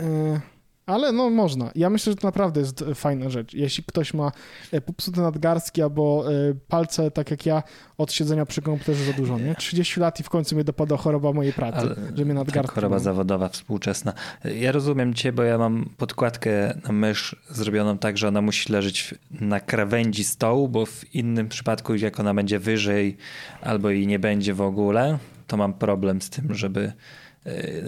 e, 0.00 0.40
ale 0.86 1.12
no 1.12 1.30
można. 1.30 1.70
Ja 1.74 1.90
myślę, 1.90 2.12
że 2.12 2.16
to 2.16 2.26
naprawdę 2.26 2.60
jest 2.60 2.84
fajna 2.94 3.30
rzecz. 3.30 3.54
Jeśli 3.54 3.84
ktoś 3.84 4.14
ma 4.14 4.32
e, 4.72 4.80
popsute 4.80 5.20
nadgarstki 5.20 5.82
albo 5.82 6.24
e, 6.32 6.54
palce, 6.68 7.10
tak 7.10 7.30
jak 7.30 7.46
ja, 7.46 7.62
od 7.98 8.12
siedzenia 8.12 8.46
przy 8.46 8.62
komputerze 8.62 9.04
za 9.04 9.12
dużo, 9.12 9.38
nie? 9.38 9.54
30 9.54 10.00
lat 10.00 10.20
i 10.20 10.22
w 10.22 10.30
końcu 10.30 10.54
mnie 10.54 10.64
dopada 10.64 10.96
choroba 10.96 11.32
mojej 11.32 11.52
pracy, 11.52 11.78
Ale, 11.78 11.96
że 12.14 12.24
mnie 12.24 12.34
nadgarstki... 12.34 12.66
Tak, 12.66 12.74
choroba 12.74 12.98
zawodowa 12.98 13.48
współczesna. 13.48 14.12
Ja 14.44 14.72
rozumiem 14.72 15.14
cię, 15.14 15.32
bo 15.32 15.42
ja 15.42 15.58
mam 15.58 15.88
podkładkę 15.96 16.78
na 16.84 16.92
mysz 16.92 17.36
zrobioną 17.50 17.98
tak, 17.98 18.18
że 18.18 18.28
ona 18.28 18.40
musi 18.40 18.72
leżeć 18.72 19.14
na 19.30 19.60
krawędzi 19.60 20.24
stołu, 20.24 20.68
bo 20.68 20.86
w 20.86 21.14
innym 21.14 21.48
przypadku, 21.48 21.94
jak 21.94 22.20
ona 22.20 22.34
będzie 22.34 22.58
wyżej 22.58 23.16
albo 23.60 23.90
jej 23.90 24.06
nie 24.06 24.18
będzie 24.18 24.54
w 24.54 24.60
ogóle, 24.60 25.18
to 25.46 25.56
mam 25.56 25.74
problem 25.74 26.22
z 26.22 26.30
tym, 26.30 26.54
żeby 26.54 26.92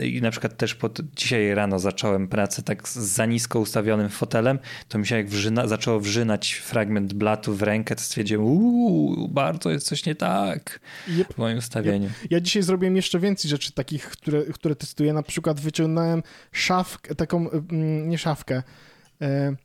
I 0.03 0.23
na 0.23 0.31
przykład 0.31 0.57
też 0.57 0.75
pod, 0.75 1.01
dzisiaj 1.17 1.55
rano 1.55 1.79
zacząłem 1.79 2.29
pracę 2.29 2.63
tak 2.63 2.89
z 2.89 2.97
za 2.97 3.27
nisko 3.27 3.61
ustawionym 3.61 4.09
fotelem, 4.09 4.59
to 4.89 4.99
mi 4.99 5.07
się 5.07 5.17
jak 5.17 5.29
wrzyna, 5.29 5.69
zaczęło 5.69 6.01
wrzynać 6.01 6.53
fragment 6.53 7.13
blatu 7.13 7.55
w 7.55 7.63
rękę, 7.63 7.97
to 7.97 8.03
stwierdziłem, 8.03 8.45
uuu, 8.45 9.29
bardzo 9.29 9.71
jest 9.71 9.87
coś 9.87 10.07
nie 10.07 10.15
tak 10.15 10.81
yep. 11.09 11.35
w 11.35 11.39
moim 11.39 11.59
ustawieniu. 11.59 12.07
Yep. 12.07 12.31
Ja 12.31 12.41
dzisiaj 12.41 12.63
zrobiłem 12.63 12.97
jeszcze 12.97 13.19
więcej 13.19 13.51
rzeczy 13.51 13.73
takich, 13.73 14.05
które, 14.05 14.45
które 14.45 14.77
testuję. 14.77 15.13
Na 15.13 15.23
przykład 15.23 15.61
wyciągnąłem 15.61 16.23
szafkę, 16.53 17.15
taką, 17.15 17.51
mm, 17.51 18.09
nie 18.09 18.19
szafkę, 18.19 18.63
e, 19.23 19.57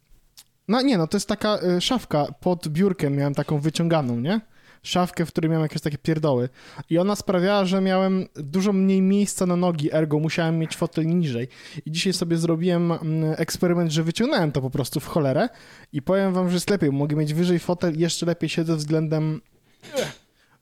no 0.68 0.82
nie, 0.82 0.98
no 0.98 1.08
to 1.08 1.18
jest 1.18 1.28
taka 1.28 1.60
e, 1.60 1.82
szafka 1.82 2.28
pod 2.40 2.68
biurkiem, 2.68 3.16
miałem 3.16 3.36
taką 3.36 3.60
wyciąganą, 3.60 4.20
nie? 4.20 4.42
Szafkę, 4.84 5.26
w 5.26 5.30
której 5.30 5.50
miałem 5.50 5.64
jakieś 5.64 5.82
takie 5.82 5.98
pierdoły. 5.98 6.50
I 6.90 6.98
ona 6.98 7.16
sprawiała, 7.16 7.66
że 7.66 7.82
miałem 7.82 8.26
dużo 8.36 8.74
mniej 8.74 9.02
miejsca 9.02 9.46
na 9.46 9.56
nogi, 9.56 9.94
ergo 9.94 10.20
musiałem 10.20 10.60
mieć 10.60 10.76
fotel 10.76 11.06
niżej. 11.06 11.48
I 11.86 11.92
dzisiaj 11.92 12.14
sobie 12.14 12.38
zrobiłem 12.38 12.92
mm, 12.92 13.36
eksperyment, 13.38 13.92
że 13.92 14.04
wyciągnąłem 14.04 14.52
to 14.52 14.62
po 14.62 14.70
prostu 14.70 15.00
w 15.00 15.08
cholerę 15.08 15.50
i 15.94 16.02
powiem 16.02 16.34
wam, 16.34 16.50
że 16.50 16.54
jest 16.54 16.70
lepiej. 16.70 16.92
Mogę 16.92 17.16
mieć 17.16 17.34
wyżej 17.34 17.60
fotel 17.60 18.00
jeszcze 18.00 18.26
lepiej 18.26 18.50
siedzę 18.50 18.76
względem 18.76 19.42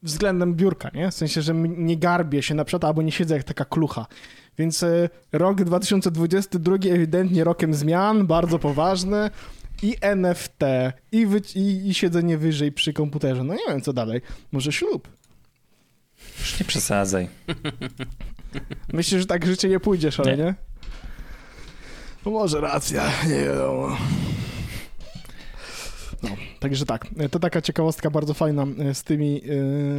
względem 0.03 0.55
biurka, 0.55 0.89
nie? 0.93 1.11
W 1.11 1.13
sensie, 1.13 1.41
że 1.41 1.53
nie 1.53 1.97
garbię 1.97 2.43
się 2.43 2.55
na 2.55 2.65
przykład, 2.65 2.83
albo 2.83 3.01
nie 3.01 3.11
siedzę 3.11 3.35
jak 3.35 3.43
taka 3.43 3.65
klucha. 3.65 4.05
Więc 4.57 4.83
e, 4.83 5.09
rok 5.31 5.63
2022 5.63 6.75
ewidentnie 6.75 7.43
rokiem 7.43 7.73
zmian, 7.73 8.27
bardzo 8.27 8.59
poważny 8.59 9.29
i 9.81 9.95
NFT, 10.01 10.59
i, 11.11 11.25
wy, 11.25 11.41
i, 11.55 11.87
i 11.87 11.93
siedzenie 11.93 12.37
wyżej 12.37 12.71
przy 12.71 12.93
komputerze. 12.93 13.43
No 13.43 13.53
nie 13.53 13.65
wiem, 13.67 13.81
co 13.81 13.93
dalej. 13.93 14.21
Może 14.51 14.71
ślub. 14.71 15.07
Już 16.39 16.59
nie 16.59 16.65
przesadzaj. 16.65 17.27
Myślę, 18.93 19.19
że 19.19 19.25
tak 19.25 19.45
życie 19.45 19.69
nie 19.69 19.79
pójdzie, 19.79 20.09
ale 20.17 20.37
nie? 20.37 20.43
nie? 20.43 20.55
No 22.25 22.31
może 22.31 22.61
racja, 22.61 23.11
nie 23.27 23.43
wiadomo. 23.43 23.97
Także 26.59 26.85
tak, 26.85 27.07
to 27.31 27.39
taka 27.39 27.61
ciekawostka 27.61 28.09
bardzo 28.09 28.33
fajna 28.33 28.65
e, 28.79 28.93
z 28.93 29.03
tymi, 29.03 29.41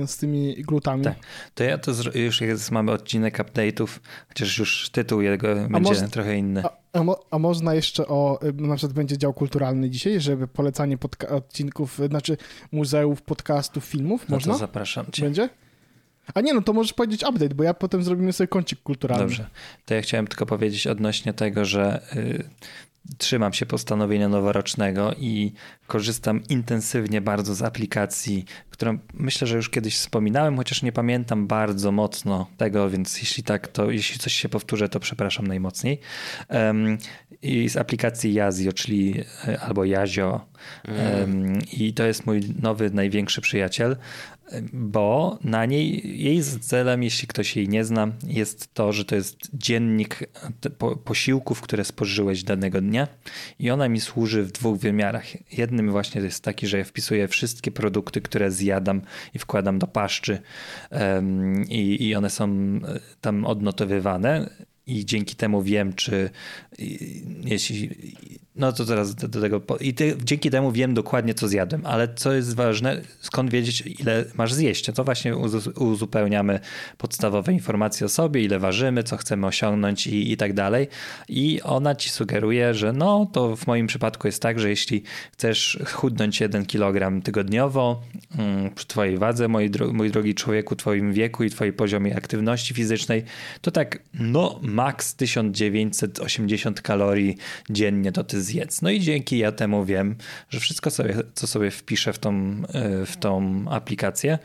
e, 0.02 0.06
z 0.06 0.16
tymi 0.16 0.62
glutami. 0.62 1.04
Tak. 1.04 1.16
To 1.54 1.64
ja 1.64 1.78
to 1.78 1.92
już 2.14 2.40
jest, 2.40 2.70
mamy 2.70 2.92
odcinek 2.92 3.38
update'ów, 3.38 3.88
chociaż 4.28 4.58
już 4.58 4.90
tytuł 4.90 5.20
jego 5.20 5.52
a 5.52 5.54
będzie 5.68 6.02
moż, 6.02 6.10
trochę 6.10 6.38
inny. 6.38 6.62
A, 6.64 6.98
a, 6.98 7.04
mo, 7.04 7.20
a, 7.30 7.38
można 7.38 7.74
jeszcze 7.74 8.06
o, 8.06 8.38
e, 8.42 8.52
na 8.52 8.76
przykład 8.76 8.92
będzie 8.92 9.18
dział 9.18 9.34
kulturalny 9.34 9.90
dzisiaj, 9.90 10.20
żeby 10.20 10.48
polecanie 10.48 10.98
odcinków, 11.28 12.00
znaczy 12.08 12.36
muzeów, 12.72 13.22
podcastów, 13.22 13.84
filmów, 13.84 14.28
no 14.28 14.36
można? 14.36 14.52
to 14.52 14.58
zapraszam 14.58 15.06
cię. 15.12 15.22
Będzie? 15.22 15.48
A 16.34 16.40
nie, 16.40 16.54
no 16.54 16.62
to 16.62 16.72
możesz 16.72 16.92
powiedzieć 16.92 17.22
update, 17.22 17.54
bo 17.54 17.64
ja 17.64 17.74
potem 17.74 18.02
zrobimy 18.02 18.32
sobie 18.32 18.48
kącik 18.48 18.82
kulturalny. 18.82 19.24
Dobrze. 19.24 19.46
To 19.84 19.94
ja 19.94 20.00
chciałem 20.00 20.26
tylko 20.26 20.46
powiedzieć 20.46 20.86
odnośnie 20.86 21.32
tego, 21.32 21.64
że 21.64 22.02
y, 22.16 22.44
trzymam 23.18 23.52
się 23.52 23.66
postanowienia 23.66 24.28
noworocznego 24.28 25.14
i 25.18 25.52
korzystam 25.86 26.42
intensywnie 26.48 27.20
bardzo 27.20 27.54
z 27.54 27.62
aplikacji, 27.62 28.44
którą 28.70 28.98
myślę, 29.14 29.46
że 29.46 29.56
już 29.56 29.70
kiedyś 29.70 29.96
wspominałem, 29.96 30.56
chociaż 30.56 30.82
nie 30.82 30.92
pamiętam 30.92 31.46
bardzo 31.46 31.92
mocno 31.92 32.46
tego, 32.56 32.90
więc 32.90 33.18
jeśli 33.18 33.42
tak, 33.42 33.68
to 33.68 33.90
jeśli 33.90 34.18
coś 34.18 34.32
się 34.32 34.48
powtórzę, 34.48 34.88
to 34.88 35.00
przepraszam 35.00 35.46
najmocniej. 35.46 36.00
Um, 36.48 36.98
I 37.42 37.68
z 37.68 37.76
aplikacji 37.76 38.34
Yazio, 38.34 38.72
czyli 38.72 39.24
e, 39.48 39.60
albo 39.60 39.84
Yazio. 39.84 40.46
Um, 40.88 41.58
I 41.72 41.94
to 41.94 42.06
jest 42.06 42.26
mój 42.26 42.40
nowy, 42.62 42.90
największy 42.90 43.40
przyjaciel 43.40 43.96
bo 44.72 45.38
na 45.44 45.66
niej, 45.66 46.20
jej 46.22 46.42
celem, 46.42 47.02
jeśli 47.02 47.28
ktoś 47.28 47.56
jej 47.56 47.68
nie 47.68 47.84
zna, 47.84 48.08
jest 48.26 48.74
to, 48.74 48.92
że 48.92 49.04
to 49.04 49.14
jest 49.14 49.38
dziennik 49.54 50.30
posiłków, 51.04 51.60
które 51.60 51.84
spożyłeś 51.84 52.42
danego 52.42 52.80
dnia 52.80 53.08
i 53.58 53.70
ona 53.70 53.88
mi 53.88 54.00
służy 54.00 54.42
w 54.42 54.52
dwóch 54.52 54.78
wymiarach. 54.78 55.24
Jednym 55.58 55.90
właśnie 55.90 56.20
jest 56.20 56.44
taki, 56.44 56.66
że 56.66 56.78
ja 56.78 56.84
wpisuję 56.84 57.28
wszystkie 57.28 57.70
produkty, 57.70 58.20
które 58.20 58.50
zjadam 58.50 59.02
i 59.34 59.38
wkładam 59.38 59.78
do 59.78 59.86
paszczy 59.86 60.38
i, 61.68 62.08
i 62.08 62.14
one 62.14 62.30
są 62.30 62.48
e, 62.48 62.80
tam 63.20 63.44
odnotowywane 63.44 64.50
i 64.86 65.04
dzięki 65.04 65.36
temu 65.36 65.62
wiem, 65.62 65.92
czy 65.92 66.30
jeśli 67.44 67.90
no 68.58 68.72
to 68.72 68.84
teraz 68.84 69.14
do, 69.14 69.28
do 69.28 69.40
tego. 69.40 69.60
I 69.80 69.94
ty, 69.94 70.16
dzięki 70.24 70.50
temu 70.50 70.72
wiem 70.72 70.94
dokładnie, 70.94 71.34
co 71.34 71.48
zjadłem, 71.48 71.86
ale 71.86 72.14
co 72.14 72.32
jest 72.32 72.54
ważne, 72.54 73.00
skąd 73.20 73.50
wiedzieć, 73.50 73.84
ile 74.00 74.24
masz 74.34 74.52
zjeść. 74.52 74.90
To 74.94 75.04
właśnie 75.04 75.36
uzupełniamy 75.76 76.60
podstawowe 76.98 77.52
informacje 77.52 78.06
o 78.06 78.08
sobie, 78.08 78.42
ile 78.42 78.58
ważymy, 78.58 79.02
co 79.02 79.16
chcemy 79.16 79.46
osiągnąć 79.46 80.06
i, 80.06 80.32
i 80.32 80.36
tak 80.36 80.52
dalej. 80.52 80.88
I 81.28 81.60
ona 81.62 81.94
ci 81.94 82.10
sugeruje, 82.10 82.74
że 82.74 82.92
no 82.92 83.26
to 83.32 83.56
w 83.56 83.66
moim 83.66 83.86
przypadku 83.86 84.28
jest 84.28 84.42
tak, 84.42 84.60
że 84.60 84.70
jeśli 84.70 85.02
chcesz 85.32 85.78
chudnąć 85.92 86.40
1 86.40 86.66
kg 86.66 87.22
tygodniowo 87.24 88.02
mm, 88.38 88.70
przy 88.74 88.86
twojej 88.86 89.18
wadze, 89.18 89.48
mój, 89.48 89.70
dro 89.70 89.92
mój 89.92 90.10
drogi 90.10 90.34
człowieku, 90.34 90.76
twoim 90.76 91.12
wieku 91.12 91.44
i 91.44 91.50
twojej 91.50 91.72
poziomie 91.72 92.16
aktywności 92.16 92.74
fizycznej, 92.74 93.24
to 93.60 93.70
tak 93.70 93.98
no 94.14 94.58
maks 94.62 95.14
1980 95.14 96.82
kalorii 96.82 97.36
dziennie 97.70 98.12
to 98.12 98.24
ty 98.24 98.42
zjedz. 98.48 98.82
No 98.82 98.90
i 98.90 99.00
dzięki 99.00 99.38
ja 99.38 99.52
temu 99.52 99.84
wiem, 99.84 100.16
że 100.50 100.60
wszystko, 100.60 100.90
sobie, 100.90 101.14
co 101.34 101.46
sobie 101.46 101.70
wpiszę 101.70 102.12
w 102.12 102.18
tą, 102.18 102.62
e, 102.74 103.06
w 103.06 103.16
tą 103.16 103.64
aplikację, 103.70 104.38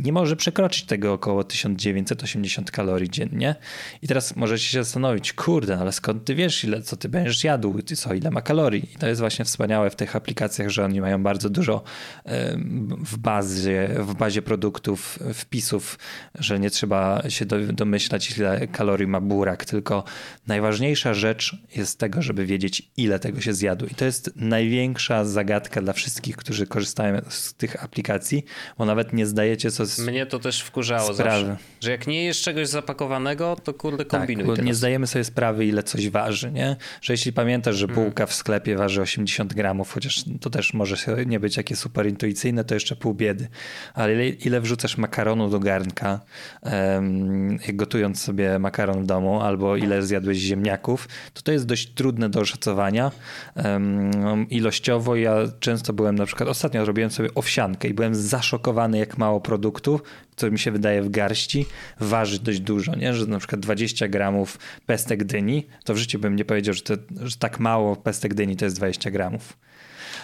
nie 0.00 0.12
może 0.12 0.36
przekroczyć 0.36 0.84
tego 0.84 1.12
około 1.12 1.44
1980 1.44 2.70
kalorii 2.70 3.10
dziennie. 3.10 3.54
I 4.02 4.08
teraz 4.08 4.36
możecie 4.36 4.64
się 4.64 4.84
zastanowić, 4.84 5.32
kurde, 5.32 5.78
ale 5.78 5.92
skąd 5.92 6.24
ty 6.24 6.34
wiesz, 6.34 6.64
ile, 6.64 6.82
co 6.82 6.96
ty 6.96 7.08
będziesz 7.08 7.44
jadł, 7.44 7.82
ty 7.82 7.96
co, 7.96 8.14
ile 8.14 8.30
ma 8.30 8.42
kalorii? 8.42 8.88
I 8.94 8.98
to 8.98 9.08
jest 9.08 9.20
właśnie 9.20 9.44
wspaniałe 9.44 9.90
w 9.90 9.96
tych 9.96 10.16
aplikacjach, 10.16 10.68
że 10.68 10.84
oni 10.84 11.00
mają 11.00 11.22
bardzo 11.22 11.50
dużo 11.50 11.82
w 12.98 13.16
bazie, 13.18 13.88
w 13.98 14.14
bazie 14.14 14.42
produktów, 14.42 15.18
wpisów, 15.34 15.98
że 16.34 16.60
nie 16.60 16.70
trzeba 16.70 17.22
się 17.28 17.46
domyślać, 17.72 18.38
ile 18.38 18.66
kalorii 18.66 19.06
ma 19.06 19.20
burak, 19.20 19.64
tylko 19.64 20.04
najważniejsza 20.46 21.14
rzecz 21.14 21.56
jest 21.76 21.98
tego, 21.98 22.22
żeby 22.22 22.46
wiedzieć, 22.46 22.90
ile 22.96 23.18
tego 23.18 23.40
się 23.40 23.54
zjadł. 23.54 23.86
I 23.86 23.94
to 23.94 24.04
jest 24.04 24.30
największa 24.36 25.24
zagadka 25.24 25.82
dla 25.82 25.92
wszystkich, 25.92 26.36
którzy 26.36 26.66
korzystają 26.66 27.20
z 27.28 27.54
tych 27.54 27.84
aplikacji, 27.84 28.44
bo 28.78 28.84
nawet 28.84 29.12
nie 29.12 29.26
zdajecie 29.26 29.70
co 29.70 29.86
z 29.90 29.98
Mnie 29.98 30.26
to 30.26 30.38
też 30.38 30.60
wkurzało 30.62 31.14
sprawy. 31.14 31.46
zawsze, 31.46 31.56
że 31.80 31.90
jak 31.90 32.06
nie 32.06 32.24
jesz 32.24 32.42
czegoś 32.42 32.68
zapakowanego, 32.68 33.56
to 33.64 33.74
kurde 33.74 34.04
kombinuj 34.04 34.46
tak, 34.46 34.56
bo 34.56 34.62
nie 34.62 34.74
zdajemy 34.74 35.06
sobie 35.06 35.24
sprawy, 35.24 35.66
ile 35.66 35.82
coś 35.82 36.08
waży, 36.08 36.50
nie? 36.52 36.76
Że 37.02 37.12
jeśli 37.12 37.32
pamiętasz, 37.32 37.76
że 37.76 37.88
bułka 37.88 38.26
w 38.26 38.34
sklepie 38.34 38.76
waży 38.76 39.02
80 39.02 39.54
gramów, 39.54 39.92
chociaż 39.92 40.24
to 40.40 40.50
też 40.50 40.74
może 40.74 40.96
nie 41.26 41.40
być 41.40 41.54
takie 41.54 41.76
super 41.76 42.06
intuicyjne, 42.06 42.64
to 42.64 42.74
jeszcze 42.74 42.96
pół 42.96 43.14
biedy. 43.14 43.48
Ale 43.94 44.12
ile, 44.12 44.28
ile 44.28 44.60
wrzucasz 44.60 44.96
makaronu 44.96 45.50
do 45.50 45.60
garnka, 45.60 46.20
um, 46.62 47.58
gotując 47.72 48.22
sobie 48.22 48.58
makaron 48.58 49.02
w 49.02 49.06
domu, 49.06 49.40
albo 49.40 49.76
ile 49.76 50.02
zjadłeś 50.02 50.38
ziemniaków, 50.38 51.08
to 51.34 51.42
to 51.42 51.52
jest 51.52 51.66
dość 51.66 51.90
trudne 51.94 52.28
do 52.28 52.40
oszacowania. 52.40 53.10
Um, 53.56 54.50
ilościowo 54.50 55.16
ja 55.16 55.34
często 55.60 55.92
byłem 55.92 56.16
na 56.16 56.26
przykład, 56.26 56.48
ostatnio 56.48 56.84
robiłem 56.84 57.10
sobie 57.10 57.28
owsiankę 57.34 57.88
i 57.88 57.94
byłem 57.94 58.14
zaszokowany, 58.14 58.98
jak 58.98 59.18
mało 59.18 59.40
produktów, 59.40 59.79
co 60.36 60.50
mi 60.50 60.58
się 60.58 60.70
wydaje 60.70 61.02
w 61.02 61.10
garści, 61.10 61.66
waży 62.00 62.38
dość 62.38 62.60
dużo, 62.60 62.96
nie? 62.96 63.14
że 63.14 63.26
na 63.26 63.38
przykład 63.38 63.60
20 63.60 64.08
gramów 64.08 64.58
pestek 64.86 65.24
dyni, 65.24 65.66
to 65.84 65.94
w 65.94 65.96
życiu 65.96 66.18
bym 66.18 66.36
nie 66.36 66.44
powiedział, 66.44 66.74
że, 66.74 66.82
to, 66.82 66.94
że 67.22 67.36
tak 67.36 67.60
mało 67.60 67.96
pestek 67.96 68.34
dyni 68.34 68.56
to 68.56 68.64
jest 68.64 68.76
20 68.76 69.10
gramów. 69.10 69.56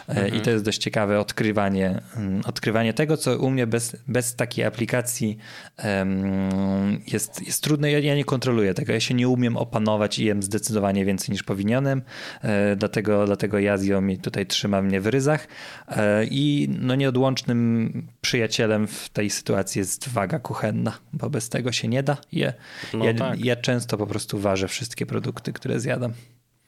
Mhm. 0.08 0.34
I 0.34 0.40
to 0.40 0.50
jest 0.50 0.64
dość 0.64 0.78
ciekawe 0.78 1.20
odkrywanie, 1.20 2.00
mm, 2.16 2.40
odkrywanie 2.46 2.94
tego, 2.94 3.16
co 3.16 3.38
u 3.38 3.50
mnie 3.50 3.66
bez, 3.66 3.96
bez 4.08 4.36
takiej 4.36 4.64
aplikacji 4.64 5.38
um, 5.84 7.00
jest, 7.12 7.46
jest 7.46 7.62
trudne. 7.62 7.90
Ja, 7.90 7.98
ja, 7.98 8.14
nie 8.14 8.24
kontroluję 8.24 8.74
tego. 8.74 8.92
Ja 8.92 9.00
się 9.00 9.14
nie 9.14 9.28
umiem 9.28 9.56
opanować 9.56 10.18
i 10.18 10.24
jem 10.24 10.42
zdecydowanie 10.42 11.04
więcej 11.04 11.32
niż 11.32 11.42
powinienem. 11.42 12.02
E, 12.42 12.76
dlatego, 12.76 13.26
dlatego 13.26 13.58
Jazio 13.58 14.00
mi 14.00 14.18
tutaj 14.18 14.46
trzyma 14.46 14.82
mnie 14.82 15.00
w 15.00 15.06
ryzach. 15.06 15.48
E, 15.88 16.24
I 16.24 16.68
no 16.80 16.94
nieodłącznym 16.94 18.06
przyjacielem 18.20 18.86
w 18.86 19.08
tej 19.08 19.30
sytuacji 19.30 19.78
jest 19.78 20.08
waga 20.08 20.38
kuchenna, 20.38 20.98
bo 21.12 21.30
bez 21.30 21.48
tego 21.48 21.72
się 21.72 21.88
nie 21.88 22.02
da. 22.02 22.16
Ja, 22.32 22.52
no 22.94 23.04
ja, 23.04 23.14
tak. 23.14 23.44
ja 23.44 23.56
często 23.56 23.98
po 23.98 24.06
prostu 24.06 24.38
ważę 24.38 24.68
wszystkie 24.68 25.06
produkty, 25.06 25.52
które 25.52 25.80
zjadam. 25.80 26.12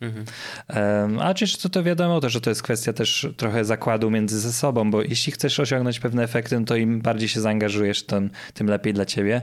Mhm. 0.01 0.25
A 1.21 1.35
czy 1.35 1.59
to, 1.59 1.69
to 1.69 1.83
wiadomo 1.83 2.21
to, 2.21 2.29
że 2.29 2.41
to 2.41 2.51
jest 2.51 2.63
kwestia 2.63 2.93
też 2.93 3.27
trochę 3.37 3.65
zakładu 3.65 4.11
między 4.11 4.41
ze 4.41 4.53
sobą, 4.53 4.91
bo 4.91 5.03
jeśli 5.03 5.33
chcesz 5.33 5.61
osiągnąć 5.61 6.01
pewne 6.01 6.23
efekty, 6.23 6.61
no 6.61 6.67
to 6.67 6.77
im 6.77 7.01
bardziej 7.01 7.29
się 7.29 7.41
zaangażujesz, 7.41 8.03
tym, 8.03 8.31
tym 8.55 8.67
lepiej 8.67 8.95
dla 8.95 9.05
ciebie. 9.05 9.43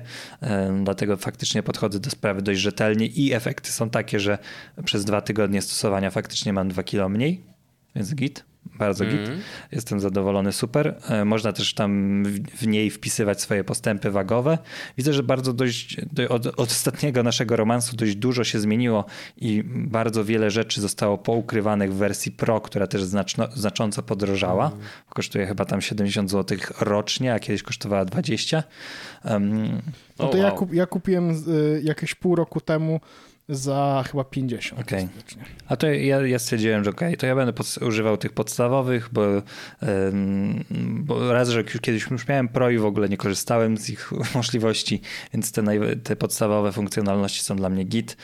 Dlatego 0.84 1.18
faktycznie 1.18 1.64
podchodzę 1.64 2.00
do 2.00 2.10
sprawy 2.10 2.42
dość 2.42 2.60
rzetelnie 2.60 3.06
i 3.06 3.34
efekty 3.34 3.72
są 3.72 3.90
takie, 3.90 4.20
że 4.20 4.38
przez 4.86 5.06
dwa 5.06 5.22
tygodnie 5.22 5.62
stosowania 5.62 6.12
faktycznie 6.12 6.54
mam 6.54 6.70
dwa 6.70 6.84
kilo 6.84 7.10
mniej, 7.10 7.42
więc 7.96 8.16
git. 8.16 8.55
Bardzo 8.66 9.06
mm. 9.06 9.18
git. 9.18 9.32
Jestem 9.72 10.00
zadowolony, 10.00 10.52
super. 10.52 10.96
Można 11.26 11.54
też 11.54 11.74
tam 11.74 12.24
w 12.56 12.68
niej 12.68 12.90
wpisywać 12.90 13.42
swoje 13.42 13.64
postępy 13.64 14.12
wagowe. 14.12 14.58
Widzę, 14.98 15.14
że 15.14 15.24
bardzo 15.24 15.54
dość 15.54 15.98
od, 16.30 16.46
od, 16.46 16.60
ostatniego 16.60 17.24
naszego 17.24 17.56
romansu 17.56 17.96
dość 17.96 18.16
dużo 18.16 18.44
się 18.44 18.60
zmieniło 18.60 19.06
i 19.38 19.64
bardzo 19.66 20.26
wiele 20.26 20.52
rzeczy 20.52 20.82
zostało 20.82 21.18
poukrywanych 21.18 21.94
w 21.94 21.98
wersji 21.98 22.32
Pro, 22.32 22.62
która 22.62 22.88
też 22.88 23.04
znaczno, 23.04 23.48
znacząco 23.54 24.04
podrożała. 24.04 24.68
Mm. 24.68 24.80
Kosztuje 25.10 25.48
chyba 25.48 25.66
tam 25.66 25.82
70 25.82 26.32
zł 26.32 26.58
rocznie, 26.82 27.34
a 27.34 27.40
kiedyś 27.40 27.64
kosztowała 27.64 28.06
20. 28.06 28.64
Um, 29.26 29.82
no 30.20 30.28
to 30.28 30.38
wow. 30.38 30.46
ja, 30.46 30.52
kup, 30.52 30.74
ja 30.74 30.86
kupiłem 30.86 31.32
y, 31.32 31.82
jakieś 31.84 32.16
pół 32.16 32.36
roku 32.36 32.62
temu 32.62 33.00
za 33.50 34.04
chyba 34.12 34.24
50. 34.24 34.82
Okay. 34.82 35.08
A 35.68 35.76
to 35.76 35.88
ja, 35.88 36.28
ja 36.28 36.40
stwierdziłem, 36.40 36.84
że 36.84 36.90
okej, 36.90 37.08
okay, 37.08 37.18
to 37.18 37.26
ja 37.26 37.36
będę 37.36 37.54
używał 37.82 38.18
tych 38.18 38.34
podstawowych, 38.34 39.10
bo, 39.12 39.22
um, 39.22 40.64
bo 41.04 41.34
raz, 41.34 41.50
że 41.50 41.64
kiedyś 41.64 42.08
już 42.12 42.28
miałem 42.28 42.48
Pro 42.48 42.70
i 42.70 42.78
w 42.78 42.86
ogóle 42.86 43.10
nie 43.10 43.18
korzystałem 43.18 43.78
z 43.78 43.90
ich 43.90 44.12
możliwości, 44.36 45.02
więc 45.34 45.52
te, 45.52 45.64
te 46.04 46.16
podstawowe 46.16 46.72
funkcjonalności 46.72 47.44
są 47.44 47.56
dla 47.56 47.70
mnie 47.70 47.84
git. 47.84 48.18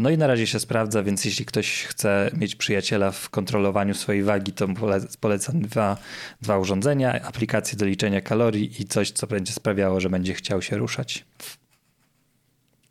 No 0.00 0.10
i 0.10 0.18
na 0.18 0.26
razie 0.26 0.46
się 0.46 0.60
sprawdza, 0.60 1.02
więc 1.02 1.24
jeśli 1.24 1.44
ktoś 1.44 1.84
chce 1.84 2.30
mieć 2.36 2.56
przyjaciela 2.56 3.10
w 3.10 3.30
kontrolowaniu 3.30 3.94
swojej 3.94 4.22
wagi, 4.22 4.52
to 4.52 4.68
polecam 5.20 5.60
dwa, 5.60 5.96
dwa 6.42 6.58
urządzenia, 6.58 7.22
aplikację 7.22 7.78
do 7.78 7.86
liczenia 7.86 8.20
kalorii 8.20 8.82
i 8.82 8.84
coś, 8.84 9.10
co 9.10 9.26
będzie 9.26 9.52
sprawiało, 9.52 10.00
że 10.00 10.10
będzie 10.10 10.34
chciał 10.34 10.62
się 10.62 10.76
ruszać 10.76 11.24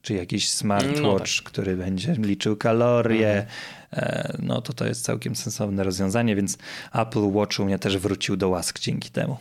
czy 0.05 0.13
jakiś 0.13 0.49
smartwatch, 0.49 1.01
no 1.01 1.19
tak. 1.19 1.27
który 1.51 1.77
będzie 1.77 2.13
liczył 2.13 2.57
kalorie, 2.57 3.47
mhm. 3.91 4.45
no 4.47 4.61
to 4.61 4.73
to 4.73 4.85
jest 4.85 5.03
całkiem 5.03 5.35
sensowne 5.35 5.83
rozwiązanie, 5.83 6.35
więc 6.35 6.57
Apple 6.93 7.31
Watch 7.31 7.59
u 7.59 7.65
mnie 7.65 7.79
też 7.79 7.97
wrócił 7.97 8.37
do 8.37 8.49
łask 8.49 8.79
dzięki 8.79 9.09
temu. 9.09 9.37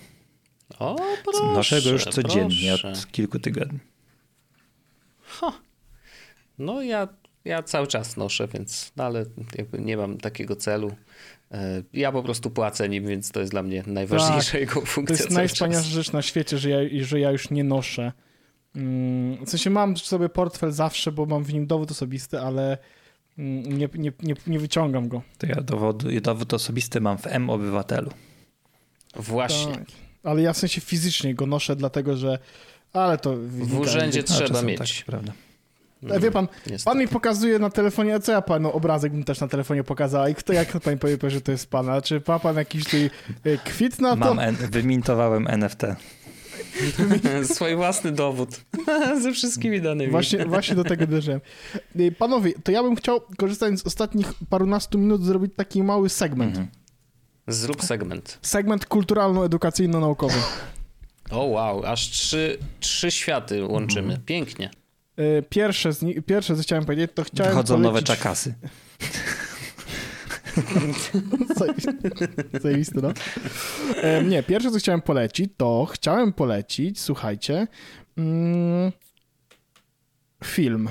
O, 0.78 0.96
proszę, 1.24 1.44
Noszę 1.44 1.82
go 1.82 1.90
już 1.90 2.04
codziennie 2.04 2.68
proszę. 2.68 2.88
od 2.88 3.12
kilku 3.12 3.38
tygodni. 3.38 3.78
Ha. 5.22 5.52
No 6.58 6.82
ja, 6.82 7.08
ja 7.44 7.62
cały 7.62 7.86
czas 7.86 8.16
noszę, 8.16 8.48
więc 8.48 8.92
no 8.96 9.04
ale 9.04 9.24
jakby 9.58 9.78
nie 9.78 9.96
mam 9.96 10.18
takiego 10.18 10.56
celu. 10.56 10.96
E, 11.52 11.82
ja 11.92 12.12
po 12.12 12.22
prostu 12.22 12.50
płacę 12.50 12.88
nim, 12.88 13.06
więc 13.06 13.30
to 13.30 13.40
jest 13.40 13.52
dla 13.52 13.62
mnie 13.62 13.82
najważniejsza 13.86 14.52
tak. 14.52 14.60
jego 14.60 14.80
funkcja. 14.80 15.16
To 15.16 15.22
jest 15.22 15.34
najwspanialsza 15.36 15.88
rzecz 15.88 16.12
na 16.12 16.22
świecie, 16.22 16.58
że 16.58 16.70
ja, 16.70 16.78
że 17.04 17.20
ja 17.20 17.30
już 17.30 17.50
nie 17.50 17.64
noszę 17.64 18.12
w 18.74 19.50
sensie 19.50 19.70
mam 19.70 19.96
sobie 19.96 20.28
portfel 20.28 20.72
zawsze, 20.72 21.12
bo 21.12 21.26
mam 21.26 21.44
w 21.44 21.52
nim 21.52 21.66
dowód 21.66 21.90
osobisty, 21.90 22.40
ale 22.40 22.78
mm, 23.38 23.78
nie, 23.78 23.88
nie, 23.94 24.12
nie, 24.22 24.34
nie 24.46 24.58
wyciągam 24.58 25.08
go. 25.08 25.22
To 25.38 25.46
ja 25.46 25.54
dowód, 25.54 26.20
dowód 26.20 26.54
osobisty 26.54 27.00
mam 27.00 27.18
w 27.18 27.26
M-Obywatelu. 27.26 28.10
Właśnie. 29.16 29.72
Tak. 29.72 29.84
Ale 30.24 30.42
ja 30.42 30.52
w 30.52 30.56
sensie 30.56 30.80
fizycznie 30.80 31.34
go 31.34 31.46
noszę, 31.46 31.76
dlatego 31.76 32.16
że. 32.16 32.38
Ale 32.92 33.18
to. 33.18 33.36
W 33.36 33.78
urzędzie 33.78 34.22
trzeba 34.22 34.62
mieć. 34.62 34.78
Tak, 34.78 35.06
prawda. 35.06 35.32
No, 36.02 36.20
Wie 36.20 36.30
pan, 36.30 36.48
niestety. 36.66 36.84
pan 36.84 36.98
mi 36.98 37.08
pokazuje 37.08 37.58
na 37.58 37.70
telefonie, 37.70 38.14
a 38.14 38.18
co 38.18 38.32
ja 38.32 38.42
panu 38.42 38.72
obrazek 38.72 39.12
bym 39.12 39.24
też 39.24 39.40
na 39.40 39.48
telefonie 39.48 39.84
pokazał 39.84 40.28
i 40.28 40.34
kto, 40.34 40.52
jak 40.52 40.80
pan 40.80 40.98
powie, 40.98 41.18
że 41.28 41.40
to 41.40 41.52
jest 41.52 41.70
pan? 41.70 41.90
A 41.90 42.02
czy 42.02 42.22
ma 42.28 42.38
pan 42.38 42.56
jakiś 42.56 42.84
tutaj 42.84 43.10
e, 43.44 43.56
kwit 43.58 44.00
na 44.00 44.16
to? 44.16 44.34
Mam, 44.34 44.54
wymintowałem 44.56 45.46
NFT. 45.48 45.82
Swój 47.54 47.76
własny 47.76 48.12
dowód 48.12 48.60
ze 49.22 49.32
wszystkimi 49.32 49.80
danymi. 49.80 50.10
Właśnie, 50.10 50.46
właśnie 50.46 50.74
do 50.74 50.84
tego 50.84 51.06
dążyłem. 51.06 51.40
Y, 52.00 52.12
panowie, 52.12 52.52
to 52.64 52.72
ja 52.72 52.82
bym 52.82 52.96
chciał, 52.96 53.20
korzystając 53.36 53.82
z 53.82 53.86
ostatnich 53.86 54.32
parunastu 54.48 54.98
minut, 54.98 55.24
zrobić 55.24 55.52
taki 55.56 55.82
mały 55.82 56.08
segment. 56.08 56.50
Mhm. 56.50 56.68
Zrób 57.48 57.82
segment. 57.82 58.38
Segment 58.42 58.86
kulturalno-edukacyjno-naukowy. 58.86 60.38
O 61.30 61.44
wow, 61.44 61.86
aż 61.86 62.10
trzy, 62.10 62.58
trzy 62.80 63.10
światy 63.10 63.64
łączymy. 63.64 64.08
Mhm. 64.08 64.22
Pięknie. 64.26 64.70
Y, 65.18 65.44
pierwsze, 65.48 65.92
z 65.92 66.04
pierwsze, 66.26 66.56
co 66.56 66.62
chciałem 66.62 66.84
powiedzieć, 66.84 67.10
to 67.14 67.24
chciałem 67.24 67.52
Wchodzą 67.52 67.74
polecić... 67.74 67.92
nowe 67.92 68.02
czakasy. 68.02 68.54
Zajebiste, 72.62 73.00
no. 73.02 73.12
Nie, 74.28 74.42
pierwsze, 74.42 74.70
co 74.70 74.78
chciałem 74.78 75.02
polecić, 75.02 75.50
to 75.56 75.86
chciałem 75.92 76.32
polecić, 76.32 77.00
słuchajcie, 77.00 77.66
mm, 78.16 78.92
film, 80.44 80.88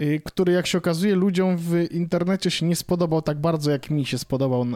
y, 0.00 0.20
który 0.24 0.52
jak 0.52 0.66
się 0.66 0.78
okazuje 0.78 1.14
ludziom 1.14 1.56
w 1.56 1.86
internecie 1.90 2.50
się 2.50 2.66
nie 2.66 2.76
spodobał 2.76 3.22
tak 3.22 3.40
bardzo, 3.40 3.70
jak 3.70 3.90
mi 3.90 4.06
się 4.06 4.18
spodobał, 4.18 4.66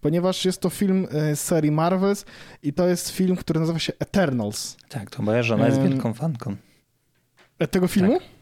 ponieważ 0.00 0.44
jest 0.44 0.60
to 0.60 0.70
film 0.70 1.06
z 1.10 1.14
e, 1.14 1.36
serii 1.36 1.70
Marvels 1.70 2.24
i 2.62 2.72
to 2.72 2.88
jest 2.88 3.08
film, 3.08 3.36
który 3.36 3.60
nazywa 3.60 3.78
się 3.78 3.92
Eternals. 3.98 4.76
Tak, 4.88 5.10
to 5.10 5.22
moja 5.22 5.42
żona 5.42 5.66
jest 5.66 5.82
wielką 5.82 6.14
fanką. 6.14 6.56
E, 7.58 7.68
tego 7.68 7.88
filmu? 7.88 8.18
Tak 8.18 8.39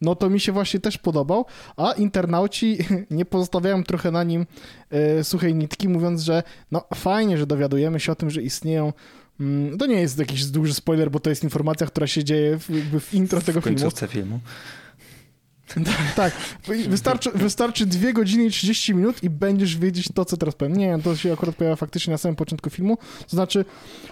no 0.00 0.14
to 0.14 0.30
mi 0.30 0.40
się 0.40 0.52
właśnie 0.52 0.80
też 0.80 0.98
podobał, 0.98 1.44
a 1.76 1.92
internauci 1.92 2.78
nie 3.10 3.24
pozostawiają 3.24 3.84
trochę 3.84 4.10
na 4.10 4.24
nim 4.24 4.46
e, 4.90 5.24
suchej 5.24 5.54
nitki, 5.54 5.88
mówiąc, 5.88 6.22
że 6.22 6.42
no 6.72 6.84
fajnie, 6.94 7.38
że 7.38 7.46
dowiadujemy 7.46 8.00
się 8.00 8.12
o 8.12 8.14
tym, 8.14 8.30
że 8.30 8.42
istnieją 8.42 8.92
mm, 9.40 9.78
to 9.78 9.86
nie 9.86 10.00
jest 10.00 10.18
jakiś 10.18 10.44
duży 10.44 10.74
spoiler, 10.74 11.10
bo 11.10 11.20
to 11.20 11.30
jest 11.30 11.44
informacja, 11.44 11.86
która 11.86 12.06
się 12.06 12.24
dzieje 12.24 12.58
w, 12.58 12.70
jakby 12.70 13.00
w 13.00 13.14
intro 13.14 13.40
tego 13.40 13.60
w 13.60 13.64
filmu. 13.64 13.78
filmu. 14.08 14.40
tak, 16.16 16.32
wystarczy, 16.88 17.30
wystarczy 17.34 17.86
2 17.86 18.12
godziny 18.12 18.44
i 18.44 18.50
30 18.50 18.94
minut 18.94 19.22
i 19.22 19.30
będziesz 19.30 19.76
wiedzieć 19.76 20.08
to, 20.14 20.24
co 20.24 20.36
teraz 20.36 20.54
powiem. 20.54 20.76
Nie, 20.76 20.98
to 21.04 21.16
się 21.16 21.32
akurat 21.32 21.54
pojawia 21.56 21.76
faktycznie 21.76 22.10
na 22.10 22.18
samym 22.18 22.36
początku 22.36 22.70
filmu. 22.70 22.96
To 22.96 23.30
znaczy, 23.30 23.64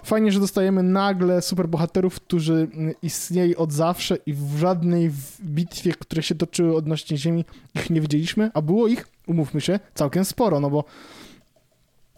fajnie, 0.04 0.32
że 0.32 0.40
dostajemy 0.40 0.82
nagle 0.82 1.42
superbohaterów, 1.42 2.14
którzy 2.14 2.68
istnieli 3.02 3.56
od 3.56 3.72
zawsze 3.72 4.16
i 4.26 4.34
w 4.34 4.58
żadnej 4.58 5.10
bitwie, 5.44 5.92
które 5.92 6.22
się 6.22 6.34
toczyły 6.34 6.76
odnośnie 6.76 7.16
Ziemi, 7.16 7.44
ich 7.74 7.90
nie 7.90 8.00
widzieliśmy, 8.00 8.50
a 8.54 8.62
było 8.62 8.88
ich, 8.88 9.08
umówmy 9.26 9.60
się, 9.60 9.80
całkiem 9.94 10.24
sporo, 10.24 10.60
no 10.60 10.70
bo 10.70 10.84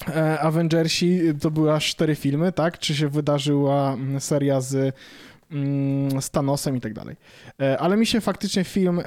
e, 0.09 0.41
Avengersi 0.41 1.20
to 1.41 1.51
były 1.51 1.72
aż 1.72 1.91
cztery 1.91 2.14
filmy, 2.14 2.53
tak? 2.53 2.78
Czy 2.78 2.95
się 2.95 3.09
wydarzyła 3.09 3.97
seria 4.18 4.61
z 4.61 4.74
mm, 4.74 4.93
z 6.20 6.30
Thanosem 6.30 6.76
i 6.76 6.80
tak 6.80 6.94
dalej. 6.94 7.16
E, 7.61 7.78
ale 7.78 7.96
mi 7.96 8.07
się 8.07 8.20
faktycznie 8.20 8.64
film, 8.64 9.03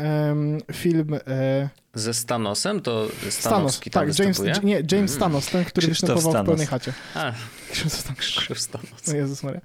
film 0.74 1.14
e, 1.28 1.70
Ze 1.94 2.14
Stanosem? 2.14 2.82
To 2.82 3.08
Thanos, 3.20 3.34
Stanowski 3.34 3.92
tam 3.92 4.08
tak, 4.08 4.20
James, 4.20 4.64
nie, 4.64 4.84
James 4.92 5.18
Thanos, 5.18 5.46
ten, 5.46 5.66
który 5.66 5.88
Krzysztof 5.88 6.10
występował 6.10 6.32
w 6.32 6.34
Stanos. 6.34 6.48
Pełnej 6.48 6.68
Chacie. 6.68 6.94
A, 7.16 7.32
Krzysztof 7.72 8.00
Stanos. 8.00 8.20
Krzysztof 8.20 8.60
Stanos. 8.60 9.10
O 9.10 9.16
Jezus 9.16 9.44
Maria. 9.44 9.62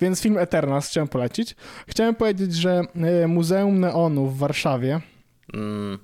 Więc 0.00 0.20
film 0.20 0.38
Eternals 0.38 0.88
chciałem 0.88 1.08
polecić. 1.08 1.56
Chciałem 1.86 2.14
powiedzieć, 2.14 2.54
że 2.54 2.82
e, 2.94 3.26
Muzeum 3.26 3.80
Neonu 3.80 4.26
w 4.26 4.38
Warszawie 4.38 5.00
Mm, 5.54 5.98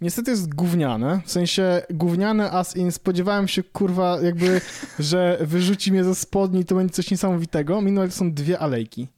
niestety 0.00 0.30
jest 0.30 0.54
gówniane. 0.54 1.20
W 1.24 1.30
sensie 1.30 1.82
gówniane 1.90 2.50
as 2.50 2.76
in 2.76 2.92
spodziewałem 2.92 3.48
się, 3.48 3.62
kurwa, 3.62 4.18
jakby, 4.22 4.60
że 4.98 5.38
wyrzuci 5.40 5.92
mnie 5.92 6.04
ze 6.04 6.14
spodni 6.14 6.60
i 6.60 6.64
to 6.64 6.74
będzie 6.74 6.94
coś 6.94 7.10
niesamowitego. 7.10 7.80
Minąłem, 7.80 8.10
to 8.10 8.16
są 8.16 8.32
dwie 8.32 8.58
alejki. 8.58 9.08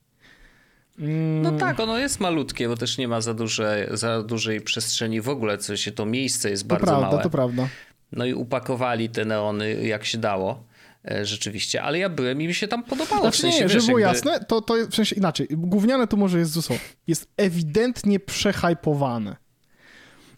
Mm, 0.98 1.42
No 1.42 1.52
tak, 1.52 1.80
ono 1.80 1.98
jest 1.98 2.20
malutkie, 2.20 2.68
bo 2.68 2.76
też 2.76 2.98
nie 2.98 3.08
ma 3.08 3.20
za, 3.20 3.34
duże, 3.34 3.88
za 3.92 4.22
dużej 4.22 4.60
przestrzeni 4.60 5.20
w 5.20 5.28
ogóle, 5.28 5.58
co 5.58 5.76
się 5.76 5.92
to 5.92 6.06
miejsce 6.06 6.50
jest 6.50 6.62
To 6.62 6.68
bardzo 6.68 6.86
prawda, 6.86 7.06
małe. 7.10 7.22
to 7.22 7.30
prawda. 7.30 7.68
No 8.12 8.24
i 8.26 8.34
upakowali 8.34 9.08
te 9.08 9.24
neony 9.24 9.74
jak 9.86 10.04
się 10.04 10.18
dało, 10.18 10.64
e, 11.10 11.24
rzeczywiście, 11.26 11.82
ale 11.82 11.98
ja 11.98 12.08
byłem 12.08 12.42
i 12.42 12.46
mi 12.46 12.54
się 12.54 12.68
tam 12.68 12.82
podobało. 12.84 13.20
Znaczy 13.22 13.38
w 13.38 13.40
sensie, 13.40 13.58
nie, 13.58 13.64
wiesz, 13.64 13.72
żeby 13.72 13.86
było 13.86 13.98
jakby- 13.98 14.16
jasne, 14.16 14.44
to, 14.44 14.60
to 14.60 14.76
jest, 14.76 14.90
w 14.90 14.94
sensie 14.94 15.16
inaczej. 15.16 15.46
Gówniane 15.50 16.06
to 16.06 16.16
może 16.16 16.38
jest 16.38 16.50
ze 16.52 16.60
Jest 17.06 17.28
ewidentnie 17.36 18.20
przehypowane. 18.20 19.36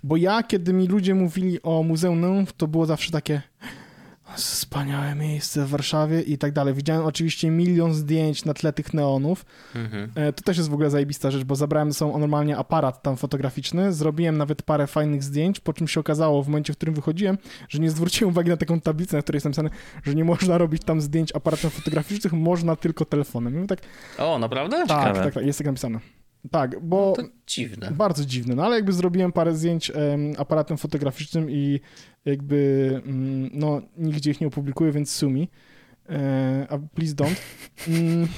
Bo 0.04 0.16
ja, 0.16 0.42
kiedy 0.42 0.72
mi 0.72 0.86
ludzie 0.86 1.14
mówili 1.14 1.62
o 1.62 1.82
Muzeum 1.82 2.20
Neonów, 2.20 2.52
to 2.52 2.66
było 2.68 2.86
zawsze 2.86 3.12
takie 3.12 3.42
wspaniałe 4.36 5.14
miejsce 5.14 5.64
w 5.64 5.68
Warszawie 5.68 6.20
i 6.22 6.38
tak 6.38 6.52
dalej. 6.52 6.74
Widziałem 6.74 7.04
oczywiście 7.06 7.50
milion 7.50 7.94
zdjęć 7.94 8.44
na 8.44 8.54
tle 8.54 8.72
tych 8.72 8.94
neonów. 8.94 9.44
Mhm. 9.74 10.10
E, 10.14 10.32
To 10.32 10.42
też 10.42 10.56
jest 10.56 10.70
w 10.70 10.74
ogóle 10.74 10.90
zajebista 10.90 11.30
rzecz, 11.30 11.44
bo 11.44 11.56
zabrałem 11.56 11.92
sobą 11.92 12.18
normalnie 12.18 12.56
aparat 12.56 13.02
tam 13.02 13.16
fotograficzny, 13.16 13.92
zrobiłem 13.92 14.36
nawet 14.38 14.62
parę 14.62 14.86
fajnych 14.86 15.22
zdjęć, 15.24 15.60
po 15.60 15.72
czym 15.72 15.88
się 15.88 16.00
okazało 16.00 16.42
w 16.42 16.48
momencie, 16.48 16.72
w 16.72 16.76
którym 16.76 16.94
wychodziłem, 16.94 17.38
że 17.68 17.78
nie 17.78 17.90
zwróciłem 17.90 18.30
uwagi 18.32 18.50
na 18.50 18.56
taką 18.56 18.80
tablicę, 18.80 19.16
na 19.16 19.22
której 19.22 19.36
jest 19.36 19.44
napisane, 19.44 19.70
że 20.02 20.14
nie 20.14 20.24
można 20.24 20.58
robić 20.58 20.84
tam 20.84 21.00
zdjęć 21.00 21.36
aparatem 21.36 21.70
fotograficznym, 21.70 22.40
można 22.42 22.76
tylko 22.76 23.04
telefonem. 23.04 23.64
I 23.64 23.66
tak, 23.66 23.78
O, 24.18 24.38
naprawdę? 24.38 24.76
tak, 24.76 24.88
Ciekawe. 24.88 25.24
tak, 25.24 25.34
tak, 25.34 25.44
jest 25.46 25.58
tak 25.58 25.66
napisane. 25.66 25.98
Tak, 26.50 26.80
bo 26.80 27.12
To 27.16 27.22
dziwne. 27.46 27.90
bardzo 27.90 28.24
dziwne, 28.24 28.54
no 28.54 28.64
ale 28.64 28.76
jakby 28.76 28.92
zrobiłem 28.92 29.32
parę 29.32 29.54
zdjęć 29.56 29.90
em, 29.90 30.32
aparatem 30.38 30.76
fotograficznym 30.78 31.50
i 31.50 31.80
jakby 32.24 32.90
mm, 33.06 33.50
no 33.52 33.82
nigdzie 33.96 34.30
ich 34.30 34.40
nie 34.40 34.46
opublikuję, 34.46 34.92
więc 34.92 35.12
sumi. 35.12 35.48
E, 36.10 36.66
a 36.70 36.78
please 36.94 37.14
don't. 37.14 37.34
Mm, 37.88 38.28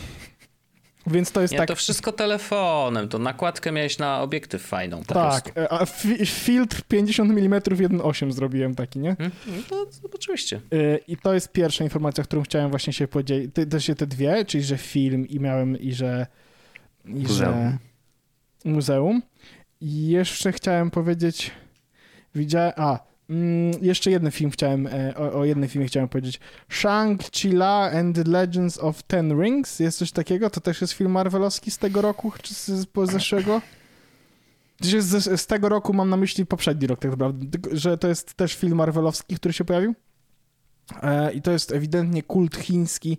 więc 1.06 1.32
to 1.32 1.40
jest 1.40 1.52
Nie, 1.52 1.58
tak. 1.58 1.68
to 1.68 1.76
wszystko 1.76 2.12
telefonem, 2.12 3.08
to 3.08 3.18
nakładkę 3.18 3.72
miałeś 3.72 3.98
na 3.98 4.22
obiektyw 4.22 4.62
fajną 4.62 4.98
po 5.04 5.14
prostu. 5.14 5.50
Tak, 5.50 5.58
e, 5.58 5.72
a 5.72 5.86
fi 5.86 6.26
filtr 6.26 6.82
50 6.88 7.30
mm 7.30 7.60
1.8 7.60 8.32
zrobiłem 8.32 8.74
taki, 8.74 8.98
nie? 8.98 9.10
Mhm. 9.10 9.30
No 9.70 9.86
oczywiście. 10.14 10.60
E, 10.72 10.96
I 10.98 11.16
to 11.16 11.34
jest 11.34 11.52
pierwsza 11.52 11.84
informacja, 11.84 12.24
którą 12.24 12.42
chciałem 12.42 12.70
właśnie 12.70 12.92
się 12.92 13.08
podzielić. 13.08 13.54
Te, 13.54 13.66
te, 13.66 13.80
się 13.80 13.94
te 13.94 14.06
dwie, 14.06 14.44
czyli 14.44 14.64
że 14.64 14.78
film 14.78 15.28
i 15.28 15.40
miałem 15.40 15.78
i 15.80 15.92
że 15.92 16.26
i 17.04 17.10
Muzeum. 17.10 17.54
że 17.54 17.78
muzeum. 18.64 19.22
I 19.80 20.08
jeszcze 20.08 20.52
chciałem 20.52 20.90
powiedzieć 20.90 21.50
widziałem, 22.34 22.72
a 22.76 22.98
mm, 23.30 23.72
jeszcze 23.82 24.10
jeden 24.10 24.30
film 24.30 24.50
chciałem, 24.50 24.86
e, 24.86 25.14
o, 25.16 25.32
o 25.32 25.44
jednym 25.44 25.68
filmie 25.68 25.86
chciałem 25.86 26.08
powiedzieć. 26.08 26.40
Shang-Chi-La 26.68 27.90
and 27.90 28.16
the 28.16 28.24
Legends 28.24 28.78
of 28.78 29.02
Ten 29.02 29.40
Rings. 29.42 29.80
Jest 29.80 29.98
coś 29.98 30.12
takiego? 30.12 30.50
To 30.50 30.60
też 30.60 30.80
jest 30.80 30.92
film 30.92 31.10
marvelowski 31.10 31.70
z 31.70 31.78
tego 31.78 32.02
roku, 32.02 32.32
czy 32.42 32.54
z, 32.54 32.66
z 32.66 32.86
zeszłego? 33.04 33.60
Z, 34.80 35.40
z 35.40 35.46
tego 35.46 35.68
roku 35.68 35.94
mam 35.94 36.10
na 36.10 36.16
myśli 36.16 36.46
poprzedni 36.46 36.86
rok 36.86 37.00
tak 37.00 37.10
naprawdę, 37.10 37.58
że 37.72 37.98
to 37.98 38.08
jest 38.08 38.34
też 38.34 38.54
film 38.54 38.76
marvelowski, 38.76 39.36
który 39.36 39.54
się 39.54 39.64
pojawił. 39.64 39.94
E, 41.02 41.32
I 41.32 41.42
to 41.42 41.52
jest 41.52 41.72
ewidentnie 41.72 42.22
kult 42.22 42.56
chiński. 42.56 43.18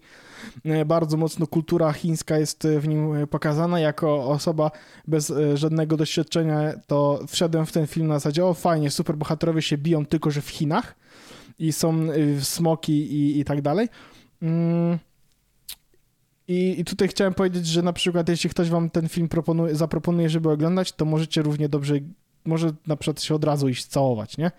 E, 0.66 0.86
Bardzo 0.86 1.18
mocno 1.18 1.48
kultura 1.48 1.94
chińska 1.94 2.38
jest 2.38 2.66
e, 2.66 2.80
w 2.80 2.88
nim 2.88 3.16
e, 3.16 3.28
pokazana. 3.28 3.80
Jako 3.80 4.26
osoba 4.30 4.72
bez 5.08 5.34
żadnego 5.54 5.98
doświadczenia, 5.98 6.74
to 6.88 7.20
wszedłem 7.28 7.66
w 7.66 7.72
ten 7.72 7.88
film 7.88 8.08
na 8.08 8.14
zasadzie: 8.14 8.46
o, 8.46 8.54
fajnie, 8.54 8.92
super 8.92 9.18
bohaterowie 9.18 9.62
się 9.62 9.78
biją, 9.78 10.06
tylko 10.06 10.32
że 10.32 10.42
w 10.42 10.50
Chinach 10.50 10.96
i 11.60 11.74
są 11.74 12.08
smoki 12.40 12.94
i, 12.94 13.40
i 13.40 13.46
tak 13.46 13.62
dalej. 13.62 13.90
Mm. 14.42 15.00
I, 16.48 16.80
I 16.80 16.86
tutaj 16.86 17.08
chciałem 17.08 17.34
powiedzieć, 17.34 17.68
że 17.68 17.82
na 17.82 17.94
przykład 17.94 18.30
jeśli 18.30 18.50
ktoś 18.50 18.70
wam 18.70 18.90
ten 18.90 19.10
film 19.10 19.30
proponuje, 19.30 19.76
zaproponuje, 19.76 20.30
żeby 20.30 20.50
oglądać, 20.50 20.92
to 20.92 21.06
możecie 21.06 21.42
równie 21.42 21.70
dobrze, 21.70 21.96
może 22.46 22.72
na 22.88 22.96
przykład 22.96 23.22
się 23.22 23.36
od 23.36 23.44
razu 23.44 23.70
iść 23.70 23.86
całować, 23.86 24.38
nie? 24.38 24.52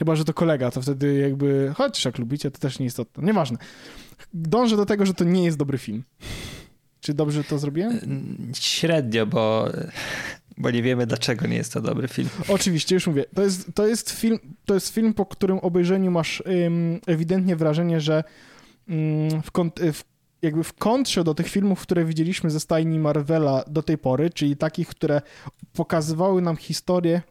Chyba, 0.00 0.16
że 0.16 0.24
to 0.24 0.34
kolega, 0.34 0.70
to 0.70 0.82
wtedy 0.82 1.18
jakby, 1.18 1.72
chociaż 1.76 2.04
jak 2.04 2.18
lubicie, 2.18 2.50
to 2.50 2.58
też 2.58 2.78
nie 2.78 2.86
istotne. 2.86 3.24
Nieważne. 3.24 3.58
Dążę 4.34 4.76
do 4.76 4.86
tego, 4.86 5.06
że 5.06 5.14
to 5.14 5.24
nie 5.24 5.44
jest 5.44 5.58
dobry 5.58 5.78
film. 5.78 6.04
Czy 7.00 7.14
dobrze 7.14 7.44
to 7.44 7.58
zrobiłem? 7.58 8.00
Średnio, 8.54 9.26
bo, 9.26 9.68
bo 10.56 10.70
nie 10.70 10.82
wiemy 10.82 11.06
dlaczego 11.06 11.46
nie 11.46 11.56
jest 11.56 11.72
to 11.72 11.80
dobry 11.80 12.08
film. 12.08 12.28
Oczywiście, 12.48 12.94
już 12.94 13.06
mówię. 13.06 13.24
To 13.34 13.42
jest, 13.42 13.74
to 13.74 13.86
jest, 13.86 14.10
film, 14.10 14.38
to 14.64 14.74
jest 14.74 14.94
film, 14.94 15.14
po 15.14 15.26
którym 15.26 15.58
obejrzeniu 15.58 16.10
masz 16.10 16.42
ym, 16.66 17.00
ewidentnie 17.06 17.56
wrażenie, 17.56 18.00
że 18.00 18.24
ym, 18.90 19.42
w, 19.42 19.52
kont- 19.52 19.92
w, 19.92 20.04
jakby 20.42 20.64
w 20.64 20.72
kontrze 20.72 21.24
do 21.24 21.34
tych 21.34 21.48
filmów, 21.48 21.80
które 21.80 22.04
widzieliśmy 22.04 22.50
ze 22.50 22.60
stajni 22.60 22.98
Marvela 22.98 23.64
do 23.66 23.82
tej 23.82 23.98
pory, 23.98 24.30
czyli 24.30 24.56
takich, 24.56 24.88
które 24.88 25.22
pokazywały 25.72 26.42
nam 26.42 26.56
historie, 26.56 27.22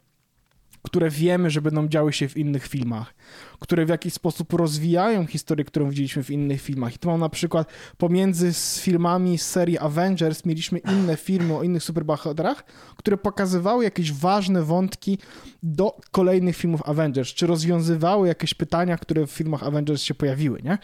które 0.82 1.10
wiemy, 1.10 1.50
że 1.50 1.62
będą 1.62 1.88
działy 1.88 2.14
się 2.14 2.30
w 2.30 2.38
innych 2.38 2.68
filmach, 2.68 3.14
które 3.60 3.86
w 3.86 3.90
jakiś 3.90 4.14
sposób 4.14 4.54
rozwijają 4.54 5.26
historię, 5.26 5.66
którą 5.66 5.90
widzieliśmy 5.90 6.24
w 6.24 6.32
innych 6.32 6.62
filmach. 6.62 6.96
I 6.96 6.98
tu 7.00 7.10
mam 7.10 7.20
na 7.20 7.30
przykład 7.30 7.72
pomiędzy 7.98 8.54
z 8.54 8.80
filmami 8.80 9.38
z 9.38 9.46
serii 9.46 9.78
Avengers 9.78 10.46
mieliśmy 10.46 10.80
inne 10.80 11.18
filmy 11.18 11.58
o 11.58 11.64
innych 11.64 11.84
superbohaterach, 11.84 12.64
które 12.96 13.18
pokazywały 13.18 13.84
jakieś 13.84 14.14
ważne 14.14 14.64
wątki 14.64 15.18
do 15.64 15.98
kolejnych 16.12 16.56
filmów 16.56 16.82
Avengers, 16.86 17.30
czy 17.30 17.48
rozwiązywały 17.48 18.28
jakieś 18.28 18.54
pytania, 18.54 18.98
które 18.98 19.28
w 19.28 19.32
filmach 19.32 19.64
Avengers 19.64 20.02
się 20.02 20.14
pojawiły, 20.14 20.62
nie? 20.64 20.78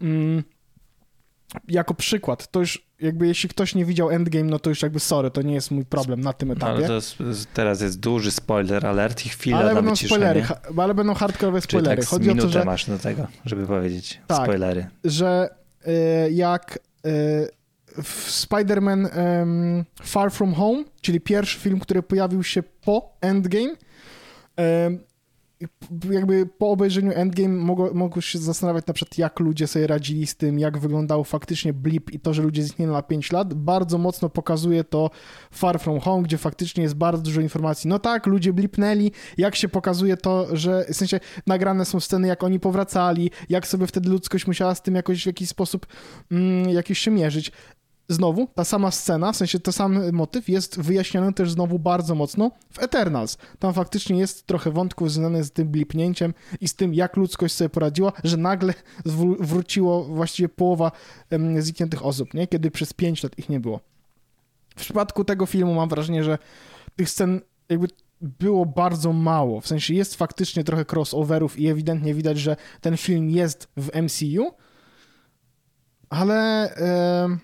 Mm. 0.00 0.42
Jako 1.68 1.94
przykład, 1.94 2.50
to 2.50 2.60
już 2.60 2.86
jakby 3.00 3.26
jeśli 3.26 3.48
ktoś 3.48 3.74
nie 3.74 3.84
widział 3.84 4.10
Endgame, 4.10 4.44
no 4.44 4.58
to 4.58 4.70
już 4.70 4.82
jakby 4.82 5.00
sorry, 5.00 5.30
to 5.30 5.42
nie 5.42 5.54
jest 5.54 5.70
mój 5.70 5.84
problem 5.84 6.20
na 6.20 6.32
tym 6.32 6.48
No, 6.48 6.54
etapie. 6.54 6.72
ale 6.72 6.86
to 6.86 6.94
jest, 6.94 7.16
teraz 7.54 7.80
jest 7.80 8.00
duży 8.00 8.30
spoiler 8.30 8.86
alert 8.86 9.26
i 9.26 9.28
chwila 9.28 9.58
ale 9.58 9.68
na 9.68 9.74
będą 9.74 9.96
spoilery, 9.96 10.42
ha- 10.42 10.60
ale 10.76 10.94
będą 10.94 11.14
hardkorowe 11.14 11.60
Czyli 11.60 11.68
spoilery. 11.70 11.96
tak 12.02 12.10
Chodzi 12.10 12.30
o 12.30 12.34
to, 12.34 12.48
że, 12.48 12.64
masz 12.64 12.86
do 12.86 12.98
tego, 12.98 13.26
żeby 13.44 13.66
powiedzieć 13.66 14.20
Tak. 14.26 14.42
spoilery. 14.42 14.86
że 15.04 15.48
y, 16.26 16.32
jak 16.32 16.78
y, 17.06 17.48
w 18.02 18.30
Spider-Man 18.30 19.08
em, 19.12 19.84
Far 20.02 20.30
From 20.32 20.54
Home, 20.54 20.84
czyli 21.00 21.20
pierwszy 21.20 21.58
film, 21.60 21.80
który 21.80 22.02
pojawił 22.02 22.42
się 22.42 22.62
po 22.62 23.16
Endgame, 23.20 23.74
jakby 26.10 26.46
po 26.46 26.70
obejrzeniu 26.70 27.12
Endgame 27.14 27.48
mogło, 27.94 28.20
się 28.20 28.38
zastanawiać 28.38 28.86
na 28.86 28.94
przykład, 28.94 29.18
jak 29.18 29.40
ludzie 29.40 29.66
sobie 29.66 29.86
radzili 29.86 30.26
z 30.26 30.36
tym, 30.36 30.58
jak 30.58 30.78
wyglądał 30.78 31.24
faktycznie 31.24 31.72
blip 31.72 32.10
i 32.10 32.20
to, 32.20 32.34
że 32.34 32.42
ludzie 32.42 32.62
zniknęli 32.62 32.90
na 32.90 33.02
5 33.02 33.32
lat, 33.32 33.54
bardzo 33.54 33.98
mocno 33.98 34.28
pokazuje 34.28 34.84
to 34.84 35.10
Far 35.50 35.80
From 35.80 36.00
Home, 36.00 36.22
gdzie 36.22 36.38
faktycznie 36.38 36.82
jest 36.82 36.94
bardzo 36.94 37.22
dużo 37.22 37.40
informacji. 37.40 37.88
No 37.88 37.98
tak, 37.98 38.26
ludzie 38.26 38.52
blipnęli, 38.52 39.12
jak 39.38 39.56
się 39.56 39.68
pokazuje 39.68 40.16
to, 40.16 40.56
że 40.56 40.84
w 40.88 40.96
sensie 40.96 41.20
nagrane 41.46 41.84
są 41.84 42.00
sceny, 42.00 42.28
jak 42.28 42.42
oni 42.42 42.60
powracali, 42.60 43.30
jak 43.48 43.66
sobie 43.66 43.86
wtedy 43.86 44.10
ludzkość 44.10 44.46
musiała 44.46 44.74
z 44.74 44.82
tym 44.82 44.94
jakoś 44.94 45.22
w 45.22 45.26
jakiś 45.26 45.48
sposób 45.48 45.86
mm, 46.30 46.68
jakiś 46.68 46.98
się 46.98 47.10
mierzyć. 47.10 47.52
Znowu, 48.08 48.48
ta 48.54 48.64
sama 48.64 48.90
scena, 48.90 49.32
w 49.32 49.36
sensie 49.36 49.60
ten 49.60 49.72
sam 49.72 50.12
motyw 50.12 50.48
jest 50.48 50.80
wyjaśniony 50.80 51.32
też 51.32 51.50
znowu 51.50 51.78
bardzo 51.78 52.14
mocno 52.14 52.50
w 52.70 52.78
Eternals. 52.78 53.38
Tam 53.58 53.74
faktycznie 53.74 54.18
jest 54.18 54.46
trochę 54.46 54.70
wątków 54.70 55.12
związanych 55.12 55.44
z 55.44 55.50
tym 55.50 55.68
blipnięciem 55.68 56.34
i 56.60 56.68
z 56.68 56.74
tym, 56.74 56.94
jak 56.94 57.16
ludzkość 57.16 57.54
sobie 57.54 57.68
poradziła, 57.68 58.12
że 58.24 58.36
nagle 58.36 58.74
wróciło 59.40 60.04
właściwie 60.04 60.48
połowa 60.48 60.92
em, 61.30 61.62
znikniętych 61.62 62.06
osób, 62.06 62.34
nie? 62.34 62.46
kiedy 62.46 62.70
przez 62.70 62.92
5 62.92 63.22
lat 63.22 63.38
ich 63.38 63.48
nie 63.48 63.60
było. 63.60 63.80
W 64.76 64.80
przypadku 64.80 65.24
tego 65.24 65.46
filmu 65.46 65.74
mam 65.74 65.88
wrażenie, 65.88 66.24
że 66.24 66.38
tych 66.96 67.10
scen 67.10 67.40
jakby 67.68 67.88
było 68.20 68.66
bardzo 68.66 69.12
mało. 69.12 69.60
W 69.60 69.66
sensie 69.66 69.94
jest 69.94 70.14
faktycznie 70.14 70.64
trochę 70.64 70.84
crossoverów 70.92 71.58
i 71.58 71.68
ewidentnie 71.68 72.14
widać, 72.14 72.38
że 72.38 72.56
ten 72.80 72.96
film 72.96 73.30
jest 73.30 73.68
w 73.76 73.90
MCU, 74.02 74.50
ale 76.08 76.68
em, 76.74 77.40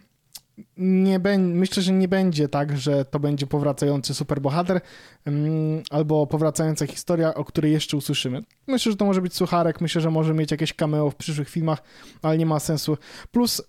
nie 0.81 1.21
myślę, 1.39 1.83
że 1.83 1.93
nie 1.93 2.09
będzie 2.09 2.49
tak, 2.49 2.79
że 2.79 3.05
to 3.05 3.21
będzie 3.21 3.47
powracający 3.47 4.15
superbohater 4.15 4.81
um, 5.27 5.83
albo 5.91 6.27
powracająca 6.27 6.87
historia, 6.87 7.35
o 7.35 7.45
której 7.45 7.73
jeszcze 7.73 7.97
usłyszymy. 7.97 8.43
Myślę, 8.67 8.93
że 8.93 8.99
to 8.99 9.05
może 9.05 9.23
być 9.23 9.35
sucharek, 9.35 9.81
myślę, 9.81 10.01
że 10.01 10.11
może 10.11 10.35
mieć 10.35 10.51
jakieś 10.51 10.75
cameo 10.75 11.11
w 11.11 11.15
przyszłych 11.15 11.49
filmach, 11.49 11.83
ale 12.23 12.39
nie 12.39 12.47
ma 12.47 12.61
sensu. 12.61 12.97
Plus 13.31 13.63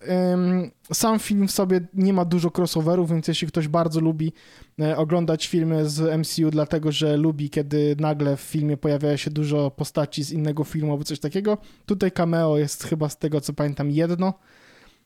sam 0.93 1.19
film 1.19 1.47
w 1.47 1.51
sobie 1.51 1.87
nie 1.93 2.13
ma 2.13 2.25
dużo 2.25 2.51
crossoverów, 2.57 3.11
więc 3.11 3.27
jeśli 3.27 3.47
ktoś 3.47 3.67
bardzo 3.67 3.99
lubi 3.99 4.33
e, 4.79 4.97
oglądać 4.97 5.47
filmy 5.47 5.89
z 5.89 6.19
MCU, 6.19 6.51
dlatego 6.51 6.91
że 6.91 7.17
lubi, 7.17 7.49
kiedy 7.49 7.95
nagle 7.99 8.37
w 8.37 8.41
filmie 8.41 8.77
pojawia 8.77 9.17
się 9.17 9.31
dużo 9.31 9.71
postaci 9.71 10.23
z 10.23 10.31
innego 10.31 10.63
filmu 10.63 10.91
albo 10.91 11.03
coś 11.03 11.19
takiego, 11.19 11.57
tutaj 11.85 12.11
cameo 12.11 12.57
jest 12.57 12.83
chyba 12.83 13.09
z 13.09 13.17
tego 13.17 13.41
co 13.41 13.53
pamiętam 13.53 13.91
jedno, 13.91 14.33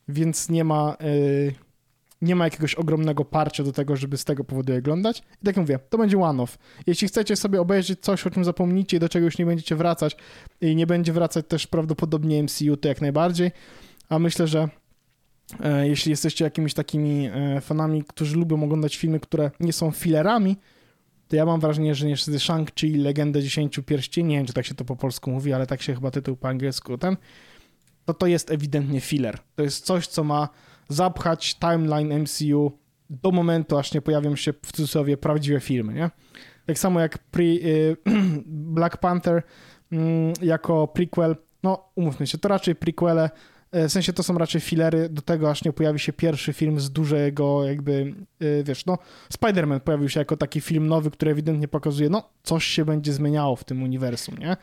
więc 0.07 0.49
nie 0.49 0.63
ma... 0.63 0.97
Yy, 0.99 1.64
nie 2.25 2.35
ma 2.35 2.43
jakiegoś 2.43 2.75
ogromnego 2.75 3.25
parcia 3.25 3.63
do 3.63 3.71
tego, 3.71 3.95
żeby 3.95 4.17
z 4.17 4.25
tego 4.25 4.43
powodu 4.43 4.73
je 4.73 4.79
oglądać. 4.79 5.19
I 5.19 5.45
tak 5.45 5.45
jak 5.45 5.57
mówię, 5.57 5.79
to 5.89 5.97
będzie 5.97 6.17
one-off. 6.17 6.57
Jeśli 6.87 7.07
chcecie 7.07 7.35
sobie 7.35 7.61
obejrzeć 7.61 7.99
coś, 7.99 8.27
o 8.27 8.29
czym 8.29 8.45
zapomnicie 8.45 8.97
i 8.97 8.99
do 8.99 9.09
czego 9.09 9.25
już 9.25 9.37
nie 9.37 9.45
będziecie 9.45 9.75
wracać 9.75 10.17
i 10.61 10.75
nie 10.75 10.87
będzie 10.87 11.13
wracać 11.13 11.45
też 11.47 11.67
prawdopodobnie 11.67 12.43
MCU, 12.43 12.77
to 12.77 12.87
jak 12.87 13.01
najbardziej. 13.01 13.51
A 14.09 14.19
myślę, 14.19 14.47
że 14.47 14.69
e, 15.63 15.87
jeśli 15.87 16.09
jesteście 16.09 16.45
jakimiś 16.45 16.73
takimi 16.73 17.29
e, 17.33 17.61
fanami, 17.61 18.03
którzy 18.03 18.35
lubią 18.37 18.63
oglądać 18.63 18.97
filmy, 18.97 19.19
które 19.19 19.51
nie 19.59 19.73
są 19.73 19.91
filerami, 19.91 20.57
to 21.27 21.35
ja 21.35 21.45
mam 21.45 21.59
wrażenie, 21.59 21.95
że 21.95 22.07
niestety 22.07 22.37
Shang-Chi 22.37 22.97
Legenda 22.97 23.41
10 23.41 23.79
Pierścieni, 23.85 24.29
nie 24.29 24.37
wiem, 24.37 24.45
czy 24.45 24.53
tak 24.53 24.65
się 24.65 24.75
to 24.75 24.85
po 24.85 24.95
polsku 24.95 25.31
mówi, 25.31 25.53
ale 25.53 25.67
tak 25.67 25.81
się 25.81 25.95
chyba 25.95 26.11
tytuł 26.11 26.35
po 26.35 26.47
angielsku 26.47 26.97
ten, 26.97 27.17
to 28.05 28.13
to 28.13 28.27
jest 28.27 28.51
ewidentnie 28.51 29.01
filler. 29.01 29.39
To 29.55 29.63
jest 29.63 29.85
coś, 29.85 30.07
co 30.07 30.23
ma 30.23 30.49
zapchać 30.89 31.55
timeline 31.55 32.19
MCU 32.19 32.71
do 33.09 33.31
momentu, 33.31 33.77
aż 33.77 33.93
nie 33.93 34.01
pojawią 34.01 34.35
się 34.35 34.53
w 34.53 34.71
cudzysłowie 34.71 35.17
prawdziwe 35.17 35.59
filmy, 35.59 35.93
nie? 35.93 36.09
Tak 36.65 36.79
samo 36.79 36.99
jak 36.99 37.17
pre, 37.17 37.43
y, 37.43 37.97
Black 38.45 38.97
Panther 38.97 39.43
mm, 39.91 40.33
jako 40.41 40.87
prequel, 40.87 41.35
no 41.63 41.89
umówmy 41.95 42.27
się, 42.27 42.37
to 42.37 42.47
raczej 42.47 42.75
prequele, 42.75 43.29
y, 43.75 43.87
w 43.87 43.91
sensie 43.91 44.13
to 44.13 44.23
są 44.23 44.37
raczej 44.37 44.61
filery 44.61 45.09
do 45.09 45.21
tego, 45.21 45.49
aż 45.49 45.63
nie 45.63 45.73
pojawi 45.73 45.99
się 45.99 46.13
pierwszy 46.13 46.53
film 46.53 46.79
z 46.79 46.91
dużego 46.91 47.65
jakby, 47.65 48.15
y, 48.41 48.63
wiesz, 48.63 48.85
no 48.85 48.97
Spider-Man 49.33 49.79
pojawił 49.79 50.09
się 50.09 50.19
jako 50.19 50.37
taki 50.37 50.61
film 50.61 50.87
nowy, 50.87 51.11
który 51.11 51.31
ewidentnie 51.31 51.67
pokazuje, 51.67 52.09
no 52.09 52.29
coś 52.43 52.65
się 52.65 52.85
będzie 52.85 53.13
zmieniało 53.13 53.55
w 53.55 53.63
tym 53.63 53.83
uniwersum, 53.83 54.37
nie? 54.37 54.57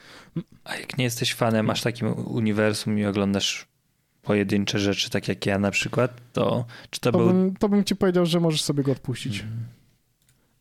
A 0.64 0.76
jak 0.76 0.98
nie 0.98 1.04
jesteś 1.04 1.34
fanem, 1.34 1.66
masz 1.66 1.82
takim 1.82 2.08
uniwersum 2.26 2.98
i 2.98 3.04
oglądasz 3.04 3.71
pojedyncze 4.22 4.78
rzeczy, 4.78 5.10
tak 5.10 5.28
jak 5.28 5.46
ja 5.46 5.58
na 5.58 5.70
przykład, 5.70 6.20
to 6.32 6.64
czy 6.90 7.00
to, 7.00 7.12
to 7.12 7.18
był... 7.18 7.26
Bym, 7.26 7.56
to 7.56 7.68
bym 7.68 7.84
ci 7.84 7.96
powiedział, 7.96 8.26
że 8.26 8.40
możesz 8.40 8.62
sobie 8.62 8.82
go 8.82 8.92
odpuścić. 8.92 9.40
Hmm. 9.40 9.64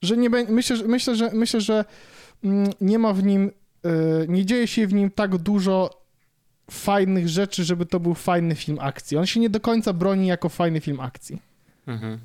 Że 0.01 0.18
nie 0.18 0.30
będzie, 0.30 0.53
myślę, 0.53 0.78
myślę, 0.88 1.16
że, 1.16 1.30
myślę, 1.34 1.62
że 1.62 1.86
mm, 2.43 2.70
nie 2.82 2.99
ma 2.99 3.14
w 3.14 3.24
nim, 3.24 3.51
yy, 3.84 3.91
nie 4.30 4.45
dzieje 4.45 4.68
się 4.68 4.88
w 4.88 4.93
nim 4.93 5.12
tak 5.12 5.38
dużo 5.38 6.01
fajnych 6.72 7.30
rzeczy, 7.30 7.64
żeby 7.64 7.86
to 7.86 7.99
był 7.99 8.14
fajny 8.14 8.55
film 8.55 8.78
akcji. 8.82 9.18
On 9.18 9.26
się 9.26 9.39
nie 9.39 9.49
do 9.49 9.59
końca 9.59 9.93
broni 9.93 10.28
jako 10.28 10.49
fajny 10.49 10.82
film 10.82 10.99
akcji. 10.99 11.41
Mhm. 11.88 12.20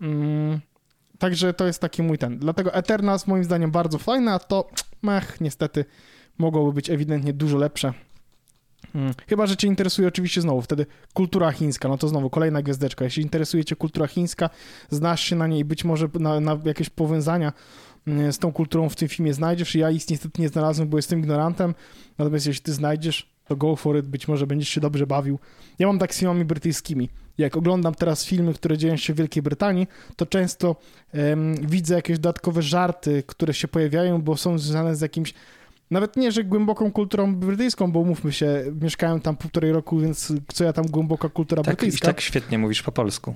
Mm, 0.00 0.60
także 1.18 1.54
to 1.54 1.66
jest 1.66 1.80
taki 1.80 2.02
mój 2.02 2.18
ten. 2.18 2.38
Dlatego 2.38 2.74
Eternals 2.74 3.26
moim 3.26 3.44
zdaniem 3.44 3.70
bardzo 3.70 3.98
fajne, 3.98 4.32
a 4.32 4.38
to 4.38 4.70
mech, 5.02 5.40
niestety 5.40 5.84
mogłoby 6.38 6.72
być 6.72 6.90
ewidentnie 6.90 7.32
dużo 7.32 7.58
lepsze. 7.58 7.92
Hmm. 8.94 9.14
Chyba, 9.28 9.46
że 9.46 9.56
cię 9.56 9.68
interesuje 9.68 10.08
oczywiście 10.08 10.40
znowu 10.40 10.62
wtedy 10.62 10.86
kultura 11.14 11.52
chińska, 11.52 11.88
no 11.88 11.98
to 11.98 12.08
znowu 12.08 12.30
kolejna 12.30 12.62
gwiazdeczka. 12.62 13.04
Jeśli 13.04 13.22
interesuje 13.22 13.64
cię 13.64 13.76
kultura 13.76 14.06
chińska, 14.06 14.50
znasz 14.90 15.20
się 15.20 15.36
na 15.36 15.46
niej, 15.46 15.64
być 15.64 15.84
może 15.84 16.08
na, 16.20 16.40
na 16.40 16.58
jakieś 16.64 16.90
powiązania 16.90 17.52
mm, 18.06 18.32
z 18.32 18.38
tą 18.38 18.52
kulturą 18.52 18.88
w 18.88 18.96
tym 18.96 19.08
filmie 19.08 19.34
znajdziesz. 19.34 19.74
Ja 19.74 19.90
ich 19.90 20.10
niestety 20.10 20.42
nie 20.42 20.48
znalazłem, 20.48 20.88
bo 20.88 20.98
jestem 20.98 21.18
ignorantem, 21.18 21.74
natomiast 22.18 22.46
jeśli 22.46 22.62
ty 22.62 22.72
znajdziesz, 22.72 23.34
to 23.48 23.56
go 23.56 23.76
for 23.76 23.98
it, 23.98 24.06
być 24.06 24.28
może 24.28 24.46
będziesz 24.46 24.68
się 24.68 24.80
dobrze 24.80 25.06
bawił. 25.06 25.38
Ja 25.78 25.86
mam 25.86 25.98
tak 25.98 26.14
z 26.14 26.18
filmami 26.18 26.44
brytyjskimi. 26.44 27.08
Jak 27.38 27.56
oglądam 27.56 27.94
teraz 27.94 28.24
filmy, 28.24 28.54
które 28.54 28.78
dzieją 28.78 28.96
się 28.96 29.14
w 29.14 29.16
Wielkiej 29.16 29.42
Brytanii, 29.42 29.86
to 30.16 30.26
często 30.26 30.76
um, 31.14 31.54
widzę 31.66 31.94
jakieś 31.94 32.18
dodatkowe 32.18 32.62
żarty, 32.62 33.22
które 33.26 33.54
się 33.54 33.68
pojawiają, 33.68 34.22
bo 34.22 34.36
są 34.36 34.58
związane 34.58 34.96
z 34.96 35.00
jakimś 35.00 35.34
nawet 35.94 36.16
nie, 36.16 36.32
że 36.32 36.44
głęboką 36.44 36.92
kulturą 36.92 37.34
brytyjską, 37.34 37.92
bo 37.92 38.04
mówmy 38.04 38.32
się, 38.32 38.64
mieszkałem 38.82 39.20
tam 39.20 39.36
półtorej 39.36 39.72
roku, 39.72 39.98
więc 39.98 40.32
co 40.48 40.64
ja 40.64 40.72
tam 40.72 40.86
głęboka 40.86 41.28
kultura 41.28 41.62
tak, 41.62 41.76
brytyjska. 41.76 42.06
Tak 42.06 42.20
świetnie 42.20 42.58
mówisz 42.58 42.82
po 42.82 42.92
polsku. 42.92 43.34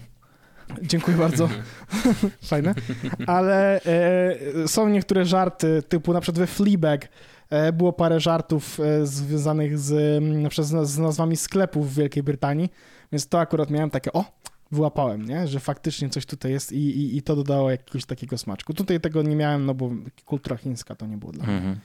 Dziękuję 0.82 1.16
bardzo. 1.16 1.48
Fajne. 2.50 2.74
Ale 3.26 3.80
e, 3.82 4.68
są 4.68 4.88
niektóre 4.88 5.24
żarty, 5.24 5.82
typu 5.88 6.12
na 6.12 6.20
przykład 6.20 6.38
we 6.38 6.46
Fleabag 6.46 7.09
e, 7.50 7.72
było 7.72 7.92
parę 7.92 8.20
żartów 8.20 8.80
e, 8.80 9.06
związanych 9.06 9.78
z, 9.78 10.22
na 10.42 10.48
przykład 10.48 10.68
z, 10.68 10.90
z 10.90 10.98
nazwami 10.98 11.36
sklepów 11.36 11.92
w 11.92 11.94
Wielkiej 11.94 12.22
Brytanii, 12.22 12.70
więc 13.12 13.28
to 13.28 13.40
akurat 13.40 13.70
miałem 13.70 13.90
takie, 13.90 14.12
o, 14.12 14.24
wyłapałem, 14.72 15.26
nie? 15.26 15.48
że 15.48 15.61
faktycznie 15.61 16.09
coś 16.09 16.26
tutaj 16.26 16.52
jest 16.52 16.72
i, 16.72 16.76
i, 16.76 17.16
i 17.16 17.22
to 17.22 17.36
dodało 17.36 17.70
jakiegoś 17.70 18.04
takiego 18.04 18.38
smaczku. 18.38 18.74
Tutaj 18.74 19.00
tego 19.00 19.22
nie 19.22 19.36
miałem, 19.36 19.66
no 19.66 19.74
bo 19.74 19.90
kultura 20.24 20.56
chińska 20.56 20.94
to 20.94 21.06
nie 21.06 21.16
było 21.16 21.32
dla 21.32 21.46
mnie. 21.46 21.56
Mhm. 21.56 21.78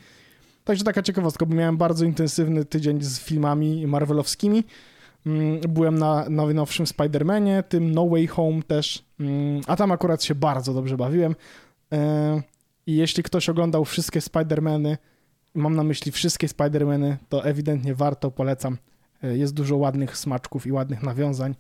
Także 0.64 0.84
taka 0.84 1.02
ciekawostka, 1.02 1.46
bo 1.46 1.56
miałem 1.56 1.78
bardzo 1.78 2.06
intensywny 2.06 2.66
tydzień 2.66 3.02
z 3.02 3.20
filmami 3.20 3.88
marvelowskimi. 3.88 4.64
Mm, 5.26 5.62
byłem 5.70 6.00
na 6.00 6.30
najnowszym 6.30 6.86
Spider-Manie, 6.86 7.64
tym 7.64 7.92
No 7.92 8.08
Way 8.08 8.28
Home 8.28 8.64
też, 8.64 9.06
mm, 9.20 9.62
a 9.68 9.76
tam 9.76 9.92
akurat 9.92 10.24
się 10.24 10.36
bardzo 10.36 10.74
dobrze 10.74 10.98
bawiłem. 10.98 11.36
E, 11.92 12.42
I 12.88 12.96
jeśli 12.96 13.24
ktoś 13.24 13.50
oglądał 13.50 13.86
wszystkie 13.86 14.20
Spider-Many, 14.20 14.98
mam 15.56 15.76
na 15.76 15.84
myśli 15.84 16.12
wszystkie 16.12 16.48
Spider-Many, 16.48 17.16
to 17.30 17.46
ewidentnie 17.46 17.96
warto, 17.96 18.32
polecam. 18.32 18.78
E, 19.24 19.38
jest 19.38 19.54
dużo 19.54 19.78
ładnych 19.78 20.18
smaczków 20.18 20.68
i 20.68 20.72
ładnych 20.72 21.04
nawiązań. 21.04 21.56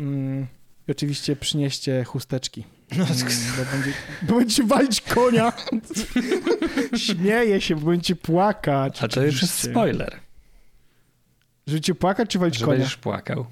Mm, 0.00 0.46
I 0.88 0.90
oczywiście 0.90 1.36
przynieście 1.36 2.04
chusteczki. 2.04 2.75
No, 2.90 3.04
mm, 3.04 3.16
bo, 3.56 3.64
będzie, 3.72 3.92
bo 4.28 4.34
będzie 4.38 4.64
walić 4.64 5.00
konia. 5.00 5.52
Śmieje 6.96 7.60
się, 7.60 7.76
bo 7.76 7.86
będzie 7.86 8.16
płakać. 8.16 9.02
A 9.02 9.08
to 9.08 9.22
już 9.22 9.42
jest 9.42 9.70
spoiler. 9.70 10.20
Że 11.66 11.80
cię 11.80 11.94
płakać 11.94 12.30
czy 12.30 12.38
walić 12.38 12.58
że 12.58 12.64
konia? 12.64 12.78
będziesz 12.78 12.96
płakał. 12.96 13.46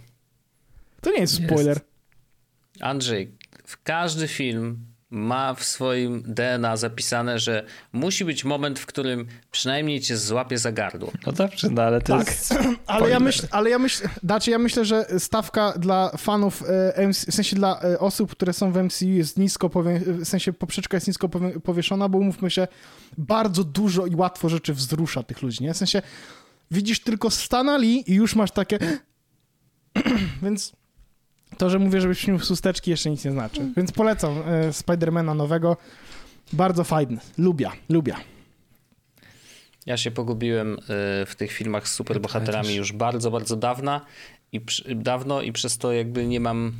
To 1.00 1.10
nie 1.10 1.20
jest 1.20 1.34
spoiler. 1.34 1.76
Jest. 1.76 2.82
Andrzej, 2.82 3.32
w 3.64 3.82
każdy 3.82 4.28
film 4.28 4.86
ma 5.14 5.54
w 5.54 5.64
swoim 5.64 6.22
DNA 6.26 6.76
zapisane, 6.76 7.38
że 7.38 7.64
musi 7.92 8.24
być 8.24 8.44
moment, 8.44 8.78
w 8.78 8.86
którym 8.86 9.26
przynajmniej 9.50 10.00
cię 10.00 10.16
złapie 10.16 10.58
za 10.58 10.72
gardło. 10.72 11.12
No 11.26 11.32
dobrze, 11.32 11.68
no 11.70 11.82
ale 11.82 12.00
to 12.00 12.18
tak. 12.18 12.26
jest 12.26 12.54
ale 12.86 13.10
ja 13.10 13.20
myślę, 13.20 13.48
ale 13.50 13.70
ja 13.70 13.78
myślę, 13.78 14.08
znaczy 14.24 14.50
ja 14.50 14.58
myślę, 14.58 14.84
że 14.84 15.06
stawka 15.18 15.72
dla 15.78 16.10
fanów, 16.16 16.62
e, 16.96 17.12
w 17.12 17.16
sensie 17.16 17.56
dla 17.56 17.80
e, 17.82 17.98
osób, 17.98 18.30
które 18.30 18.52
są 18.52 18.72
w 18.72 18.76
MCU 18.76 19.08
jest 19.08 19.38
nisko, 19.38 19.70
w 20.06 20.24
sensie 20.24 20.52
poprzeczka 20.52 20.96
jest 20.96 21.06
nisko 21.06 21.28
powieszona, 21.64 22.08
bo 22.08 22.18
umówmy 22.18 22.50
się, 22.50 22.68
bardzo 23.18 23.64
dużo 23.64 24.06
i 24.06 24.16
łatwo 24.16 24.48
rzeczy 24.48 24.74
wzrusza 24.74 25.22
tych 25.22 25.42
ludzi, 25.42 25.64
nie? 25.64 25.74
W 25.74 25.76
sensie 25.76 26.02
widzisz 26.70 27.00
tylko 27.00 27.30
Stanali 27.30 28.10
i 28.12 28.14
już 28.14 28.36
masz 28.36 28.50
takie 28.50 28.78
więc 30.42 30.72
to, 31.54 31.70
że 31.70 31.78
mówię, 31.78 32.00
żebyś 32.00 32.18
śnił 32.18 32.38
susteczki 32.38 32.90
jeszcze 32.90 33.10
nic 33.10 33.24
nie 33.24 33.30
znaczy. 33.30 33.56
Hmm. 33.56 33.74
Więc 33.76 33.92
polecam 33.92 34.42
e, 34.46 34.72
Spidermana 34.72 35.34
nowego. 35.34 35.76
Bardzo 36.52 36.84
fajny. 36.84 37.18
Lubię, 37.38 37.70
lubię. 37.88 38.14
Ja 39.86 39.96
się 39.96 40.10
pogubiłem 40.10 40.74
e, 40.74 40.76
w 41.26 41.34
tych 41.36 41.52
filmach 41.52 41.88
z 41.88 41.92
superbohaterami 41.92 42.74
już 42.74 42.92
bardzo, 42.92 43.30
bardzo 43.30 43.56
dawno 43.56 44.00
i 44.52 44.60
dawno 44.96 45.42
i 45.42 45.52
przez 45.52 45.78
to 45.78 45.92
jakby 45.92 46.26
nie 46.26 46.40
mam 46.40 46.72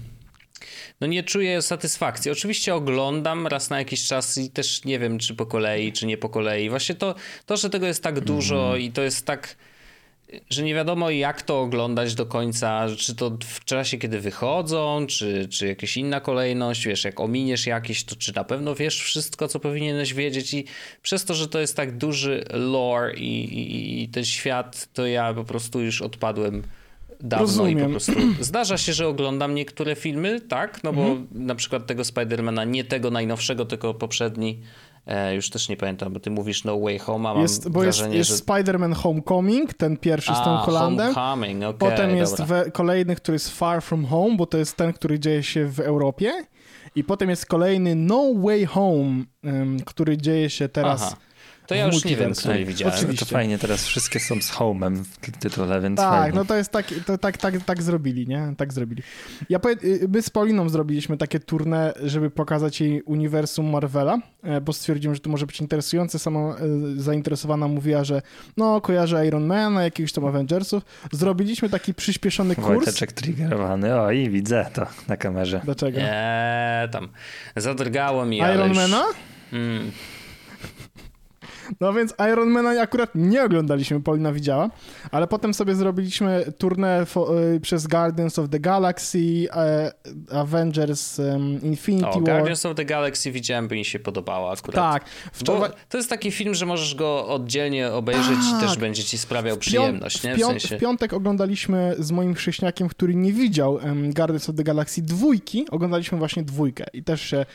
no 1.01 1.07
nie 1.07 1.23
czuję 1.23 1.63
satysfakcji. 1.63 2.31
Oczywiście 2.31 2.75
oglądam 2.75 3.47
raz 3.47 3.71
na 3.71 3.79
jakiś 3.79 4.07
czas 4.07 4.39
i 4.39 4.51
też 4.51 4.85
nie 4.85 4.99
wiem, 4.99 5.19
czy 5.19 5.35
po 5.35 5.47
kolei, 5.47 5.93
czy 5.93 6.07
nie 6.07 6.19
po 6.19 6.29
kolei. 6.29 6.71
Właśnie 6.71 6.95
to, 6.95 7.15
to 7.47 7.57
że 7.57 7.71
tego 7.71 7.87
jest 7.87 8.03
tak 8.03 8.21
dużo 8.21 8.69
mm. 8.69 8.81
i 8.81 8.93
to 8.93 9.03
jest 9.03 9.27
tak 9.27 9.57
że 10.51 10.63
nie 10.63 10.75
wiadomo 10.75 11.11
jak 11.11 11.43
to 11.43 11.61
oglądać 11.61 12.15
do 12.15 12.27
końca, 12.27 12.87
czy 12.99 13.15
to 13.15 13.39
w 13.45 13.65
czasie, 13.65 13.99
kiedy 13.99 14.21
wychodzą, 14.21 15.07
czy, 15.07 15.49
czy 15.49 15.67
jakaś 15.67 15.97
inna 15.97 16.21
kolejność, 16.21 16.87
wiesz, 16.87 17.05
jak 17.05 17.21
ominiesz 17.21 17.67
jakieś, 17.67 18.05
to 18.05 18.17
czy 18.17 18.35
na 18.35 18.45
pewno 18.45 18.75
wiesz 18.75 19.03
wszystko, 19.03 19.49
co 19.49 19.61
powinieneś 19.61 20.15
wiedzieć 20.15 20.55
i 20.55 20.65
przez 21.03 21.25
to, 21.25 21.35
że 21.35 21.49
to 21.49 21.61
jest 21.61 21.77
tak 21.77 21.97
duży 21.97 22.45
lore 22.51 23.15
i, 23.15 23.45
i, 23.45 24.03
i 24.03 24.09
ten 24.09 24.25
świat, 24.25 24.89
to 24.93 25.07
ja 25.07 25.35
po 25.35 25.45
prostu 25.45 25.81
już 25.81 26.03
odpadłem 26.03 26.63
dawno 27.21 27.47
Rozumiem. 27.47 27.79
i 27.79 27.83
po 27.83 27.91
prostu 27.91 28.13
zdarza 28.41 28.79
się, 28.79 28.93
że 28.93 29.09
oglądam 29.09 29.55
niektóre 29.55 29.97
filmy, 29.97 30.41
tak, 30.41 30.85
no 30.85 30.93
bo 30.93 31.03
mhm. 31.03 31.27
na 31.33 31.55
przykład 31.55 31.87
tego 31.87 32.05
Spidermana, 32.05 32.65
nie 32.65 32.85
tego 32.85 33.11
najnowszego, 33.11 33.65
tylko 33.65 33.95
poprzedni, 33.95 34.61
E, 35.07 35.35
już 35.35 35.51
też 35.51 35.69
nie 35.69 35.77
pamiętam, 35.77 36.13
bo 36.13 36.21
ty 36.21 36.31
mówisz 36.31 36.65
No 36.65 36.81
Way 36.81 36.99
Home, 36.99 37.29
a 37.29 37.35
mam 37.35 37.43
Jest, 37.43 37.69
bo 37.69 37.85
jest, 37.85 37.99
wrażenie, 37.99 38.19
jest 38.19 38.31
że... 38.31 38.37
Spider-Man 38.37 38.95
Homecoming, 38.95 39.75
ten 39.75 39.97
pierwszy 39.97 40.35
z 40.35 40.39
Tom 40.39 40.55
A, 40.55 40.59
Hollandem. 40.59 41.15
Homecoming, 41.15 41.65
okej, 41.65 41.91
Potem 41.91 42.17
jest 42.17 42.43
we, 42.43 42.71
kolejny, 42.71 43.17
który 43.17 43.35
jest 43.35 43.51
Far 43.51 43.83
From 43.83 44.07
Home, 44.07 44.37
bo 44.37 44.47
to 44.47 44.59
jest 44.59 44.77
ten, 44.77 44.93
który 44.93 45.19
dzieje 45.19 45.43
się 45.43 45.67
w 45.67 45.81
Europie. 45.81 46.33
I 46.95 47.05
potem 47.05 47.31
jest 47.31 47.47
kolejny 47.47 47.95
No 47.95 48.35
Way 48.35 48.65
Home, 48.67 49.25
em, 49.45 49.81
który 49.85 50.17
dzieje 50.17 50.51
się 50.51 50.69
teraz. 50.69 51.03
Aha. 51.03 51.17
To 51.67 51.75
ja 51.75 51.87
już 51.87 52.05
nie 52.05 52.17
wiem, 52.17 52.35
który 52.35 52.65
widziałem. 52.65 52.95
Oczywiście. 52.95 53.27
To 53.27 53.33
fajnie, 53.33 53.59
teraz 53.59 53.85
wszystkie 53.87 54.21
są 54.21 54.43
z 54.43 54.53
Home'em 54.53 54.97
w 54.97 55.39
tytule, 55.39 55.81
więc 55.81 55.97
Tak, 55.97 56.11
fajnie. 56.11 56.39
no 56.39 56.45
to 56.45 56.57
jest 56.57 56.71
tak, 56.71 56.87
to, 57.07 57.19
tak, 57.19 57.39
tak, 57.39 57.65
tak 57.65 57.83
zrobili, 57.83 58.29
nie? 58.29 58.55
Tak 58.57 58.73
zrobili. 58.73 59.03
Ja 59.49 59.59
powie, 59.59 59.77
y, 59.85 60.09
my 60.09 60.23
z 60.23 60.31
Pauliną 60.31 60.69
zrobiliśmy 60.69 61.17
takie 61.17 61.39
tournée, 61.41 61.93
żeby 62.03 62.31
pokazać 62.31 62.81
jej 62.81 63.03
uniwersum 63.03 63.71
Marvela, 63.71 64.19
e, 64.43 64.61
bo 64.61 64.73
stwierdziłem, 64.73 65.15
że 65.15 65.21
to 65.21 65.31
może 65.31 65.47
być 65.47 65.61
interesujące. 65.61 66.19
Sama 66.19 66.41
e, 66.41 66.57
zainteresowana 66.97 67.69
mówiła, 67.69 68.05
że 68.05 68.23
no, 68.57 68.81
kojarzę 68.81 69.27
Iron 69.27 69.47
Mana, 69.47 69.83
jakiegoś 69.85 70.13
tam 70.13 70.25
Avengersów. 70.25 70.83
Zrobiliśmy 71.13 71.69
taki 71.69 71.95
przyspieszony 71.95 72.55
kurs. 72.55 72.67
Wojteczek 72.67 73.13
triggerowany, 73.13 74.01
oj, 74.01 74.31
widzę 74.31 74.67
to 74.75 74.87
na 75.09 75.17
kamerze. 75.17 75.61
Dlaczego? 75.65 75.99
Eee, 76.01 76.89
tam. 76.89 77.09
Zadrgało 77.57 78.27
mi, 78.27 78.41
ale 78.41 78.55
Iron 78.55 78.69
już... 78.69 78.77
Mana? 78.77 79.05
Mm. 79.53 79.91
No 81.81 81.93
więc 81.93 82.15
Iron 82.33 82.49
Mana 82.49 82.71
akurat 82.81 83.11
nie 83.15 83.45
oglądaliśmy, 83.45 84.01
Paulina 84.03 84.33
widziała, 84.33 84.71
ale 85.11 85.27
potem 85.27 85.55
sobie 85.55 85.75
zrobiliśmy 85.75 86.45
turnę 86.59 87.07
y, 87.57 87.61
przez 87.61 87.87
Guardians 87.87 88.39
of 88.39 88.49
the 88.49 88.61
Galaxy, 88.61 89.19
e, 89.57 89.93
Avengers, 90.33 91.21
Infinity 91.63 92.09
O, 92.09 92.13
War. 92.13 92.23
Guardians 92.23 92.67
of 92.67 92.77
the 92.77 92.85
Galaxy 92.85 93.31
widziałem, 93.33 93.69
by 93.69 93.75
mi 93.75 93.85
się 93.85 93.99
podobało 93.99 94.53
akurat. 94.53 94.75
Tak. 94.75 95.05
Wczoraj, 95.33 95.71
to 95.89 95.97
jest 95.97 96.11
taki 96.11 96.31
film, 96.31 96.55
że 96.55 96.67
możesz 96.67 96.95
go 96.95 97.27
oddzielnie 97.29 97.93
obejrzeć 97.93 98.39
i 98.49 98.53
Tak. 98.53 98.61
też 98.61 98.79
będzie 98.79 99.05
ci 99.05 99.19
sprawiał 99.19 99.57
przyjemność, 99.57 100.23
nie? 100.23 100.35
w, 100.35 100.39
W 100.39 100.41
sensie... 100.41 100.77
w 100.77 100.81
piątek 100.81 101.13
oglądaliśmy 101.13 101.95
z 101.99 102.11
moim 102.11 102.35
chrześniakiem, 102.35 102.89
który 102.89 103.15
nie 103.15 103.33
widział 103.33 103.75
um, 103.75 104.13
Guardians 104.13 104.49
of 104.51 104.57
the 104.57 104.65
Galaxy 104.65 105.03
dwójki, 105.03 105.67
oglądaliśmy 105.71 106.19
właśnie 106.19 106.43
dwójkę 106.43 106.85
i 106.93 107.05
też 107.05 107.21
się 107.21 107.47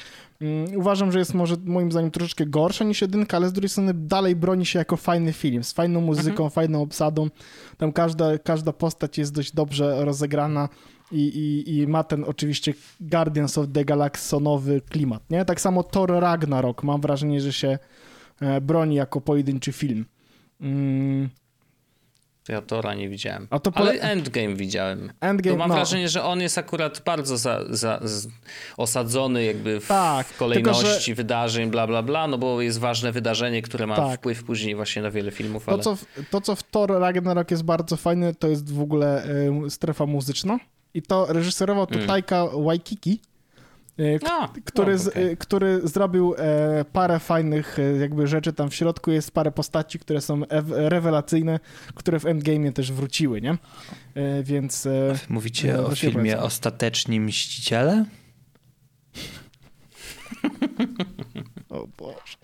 uważam, 0.76 1.12
że 1.12 1.20
jest 1.20 1.34
może 1.34 1.56
moim 1.66 1.92
zdaniem 1.92 2.12
troszeczkę 2.12 2.46
gorsza 2.46 2.84
niż 2.86 3.02
jedynka, 3.02 3.38
ale 3.38 3.50
z 3.50 3.54
drugiej 3.54 3.70
strony 3.70 3.94
dalej 3.94 4.36
broni 4.36 4.66
się 4.66 4.80
jako 4.80 4.98
fajny 4.98 5.34
film, 5.34 5.64
z 5.64 5.74
fajną 5.74 6.02
muzyką, 6.02 6.30
Mhm. 6.30 6.50
fajną 6.50 6.82
obsadą. 6.82 7.28
Tam 7.78 7.92
każda, 7.92 8.38
każda 8.38 8.74
postać 8.74 9.18
jest 9.18 9.34
dość 9.34 9.52
dobrze 9.52 10.06
rozegrana. 10.06 10.70
I, 11.12 11.22
i, 11.28 11.78
I 11.78 11.88
ma 11.88 12.04
ten 12.04 12.24
oczywiście 12.24 12.74
Guardians 13.02 13.58
of 13.58 13.66
the 13.74 13.86
Galaxonowy 13.86 14.82
klimat, 14.82 15.30
nie? 15.30 15.46
Tak 15.46 15.62
samo 15.62 15.84
Thor 15.84 16.10
Ragnarok, 16.12 16.84
mam 16.84 17.02
wrażenie, 17.02 17.42
że 17.42 17.54
się 17.54 17.80
e, 18.42 18.62
broni 18.62 18.96
jako 18.96 19.22
pojedynczy 19.22 19.72
film. 19.72 20.06
Mm, 20.62 21.30
To 22.50 22.54
ja 22.54 22.62
Tora 22.62 22.93
nie 22.93 23.10
widziałem. 23.10 23.47
A 23.50 23.60
to 23.60 23.72
Ale 23.76 23.91
pole- 23.91 24.02
Endgame 24.02 24.56
widziałem. 24.56 25.12
Endgame, 25.22 25.54
to 25.54 25.60
mam 25.60 25.70
no. 25.70 25.76
wrażenie, 25.76 26.10
że 26.10 26.24
on 26.24 26.41
jest 26.41 26.58
akurat 26.58 27.02
bardzo 27.06 27.38
za, 27.38 27.60
za, 27.70 28.00
z, 28.04 28.28
osadzony 28.78 29.43
jakby 29.43 29.80
w, 29.80 29.88
Tak, 29.88 30.28
w 30.28 30.38
kolejności 30.38 31.06
tylko, 31.06 31.18
wydarzeń, 31.18 31.70
bla, 31.70 31.88
bla, 31.88 32.04
bla, 32.04 32.28
no 32.28 32.38
bo 32.38 32.62
jest 32.62 32.80
ważne 32.80 33.12
wydarzenie, 33.12 33.62
które 33.62 33.88
ma 33.88 33.95
Tak. 33.95 34.20
wpływ 34.20 34.43
później 34.43 34.76
właśnie 34.76 35.02
na 35.02 35.12
wiele 35.12 35.32
filmów, 35.32 35.66
To 35.66 35.72
ale... 35.72 35.84
co, 35.84 35.95
w, 35.95 36.06
to, 36.32 36.41
co 36.41 36.56
w 36.56 36.64
Thor 36.64 37.00
Ragnarok 37.00 37.52
jest 37.52 37.64
bardzo 37.64 37.97
fajne, 37.97 38.36
to 38.36 38.47
jest 38.47 38.74
w 38.74 38.82
ogóle 38.82 39.24
e, 39.66 39.70
strefa 39.70 40.06
muzyczna. 40.06 40.60
I 40.93 41.02
to 41.02 41.26
reżyserował 41.34 41.88
to 41.88 41.95
Mm. 41.95 42.08
Taika 42.08 42.45
Waikiki, 42.47 43.22
A, 44.30 44.50
który, 44.66 44.91
no, 44.91 44.97
z, 44.97 45.08
okej. 45.08 45.32
e, 45.32 45.36
który 45.38 45.88
zrobił 45.88 46.36
e, 46.38 46.86
parę 46.93 47.20
fajnych 47.20 47.80
e, 47.80 47.97
jakby 47.97 48.28
rzeczy. 48.28 48.54
Tam 48.54 48.70
w 48.70 48.76
środku 48.76 49.12
jest 49.12 49.32
parę 49.32 49.52
postaci, 49.52 50.00
które 50.00 50.22
są 50.22 50.41
ew- 50.41 50.72
rewelacyjne, 50.89 51.60
które 51.95 52.20
w 52.20 52.26
Endgame 52.26 52.72
też 52.72 52.91
wróciły, 52.91 53.41
nie? 53.41 53.58
E, 54.16 54.43
więc... 54.43 54.86
E, 54.86 55.16
Mówicie 55.30 55.74
No, 55.74 55.86
o 55.88 55.95
filmie 55.95 56.16
polecam. 56.16 56.43
Ostateczni 56.45 57.20
Mściciele? 57.20 58.06
O 61.70 61.88
Boże. 61.97 62.38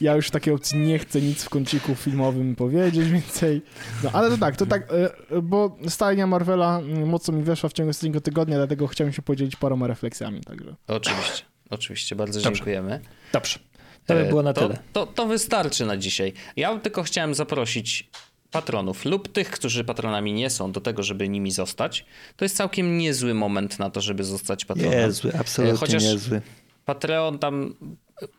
Ja 0.00 0.14
już 0.16 0.28
w 0.28 0.30
takiej 0.30 0.54
opcji 0.54 0.78
nie 0.78 0.98
chcę 0.98 1.20
nic 1.20 1.44
w 1.44 1.48
kąciku 1.48 1.94
filmowym 1.94 2.56
powiedzieć 2.56 3.08
więcej. 3.10 3.62
No 4.04 4.10
ale 4.12 4.30
to 4.30 4.38
tak, 4.38 4.56
to 4.56 4.66
tak, 4.66 4.92
e, 5.30 5.42
bo 5.42 5.76
stajnia 5.88 6.26
Marvela 6.26 6.78
mm, 6.78 7.08
mocno 7.08 7.34
mi 7.34 7.42
weszła 7.42 7.68
w 7.68 7.72
ciągu 7.72 7.90
ostatniego 7.90 8.20
tygodnia, 8.20 8.56
dlatego 8.56 8.86
chciałem 8.86 9.12
się 9.12 9.22
podzielić 9.22 9.56
paroma 9.56 9.86
refleksjami, 9.86 10.40
także. 10.40 10.74
Oczywiście, 10.86 11.42
oczywiście, 11.70 12.16
bardzo 12.16 12.40
Dobrze. 12.40 12.56
dziękujemy. 12.56 13.00
Dobrze. 13.32 13.58
To 14.06 14.14
by 14.14 14.20
E, 14.20 14.28
było 14.28 14.42
na 14.42 14.52
to, 14.52 14.60
tyle. 14.60 14.78
To, 14.92 15.06
to 15.06 15.26
wystarczy 15.26 15.86
na 15.86 15.96
dzisiaj. 15.96 16.32
Ja 16.56 16.78
tylko 16.78 17.02
chciałem 17.02 17.34
zaprosić 17.34 18.10
patronów 18.50 19.04
lub 19.04 19.32
tych, 19.32 19.50
którzy 19.50 19.84
patronami 19.84 20.32
nie 20.32 20.50
są, 20.50 20.72
do 20.72 20.80
tego, 20.80 21.02
żeby 21.02 21.28
nimi 21.28 21.50
zostać. 21.50 22.04
To 22.36 22.44
jest 22.44 22.56
całkiem 22.56 22.98
niezły 22.98 23.34
moment 23.34 23.78
na 23.78 23.90
to, 23.90 24.00
żeby 24.00 24.24
zostać 24.24 24.64
patronem. 24.64 24.92
Niezły, 24.98 25.32
absolutnie 25.38 25.78
Chociaż- 25.78 26.02
niezły. 26.02 26.40
Patreon 26.88 27.38
tam 27.38 27.74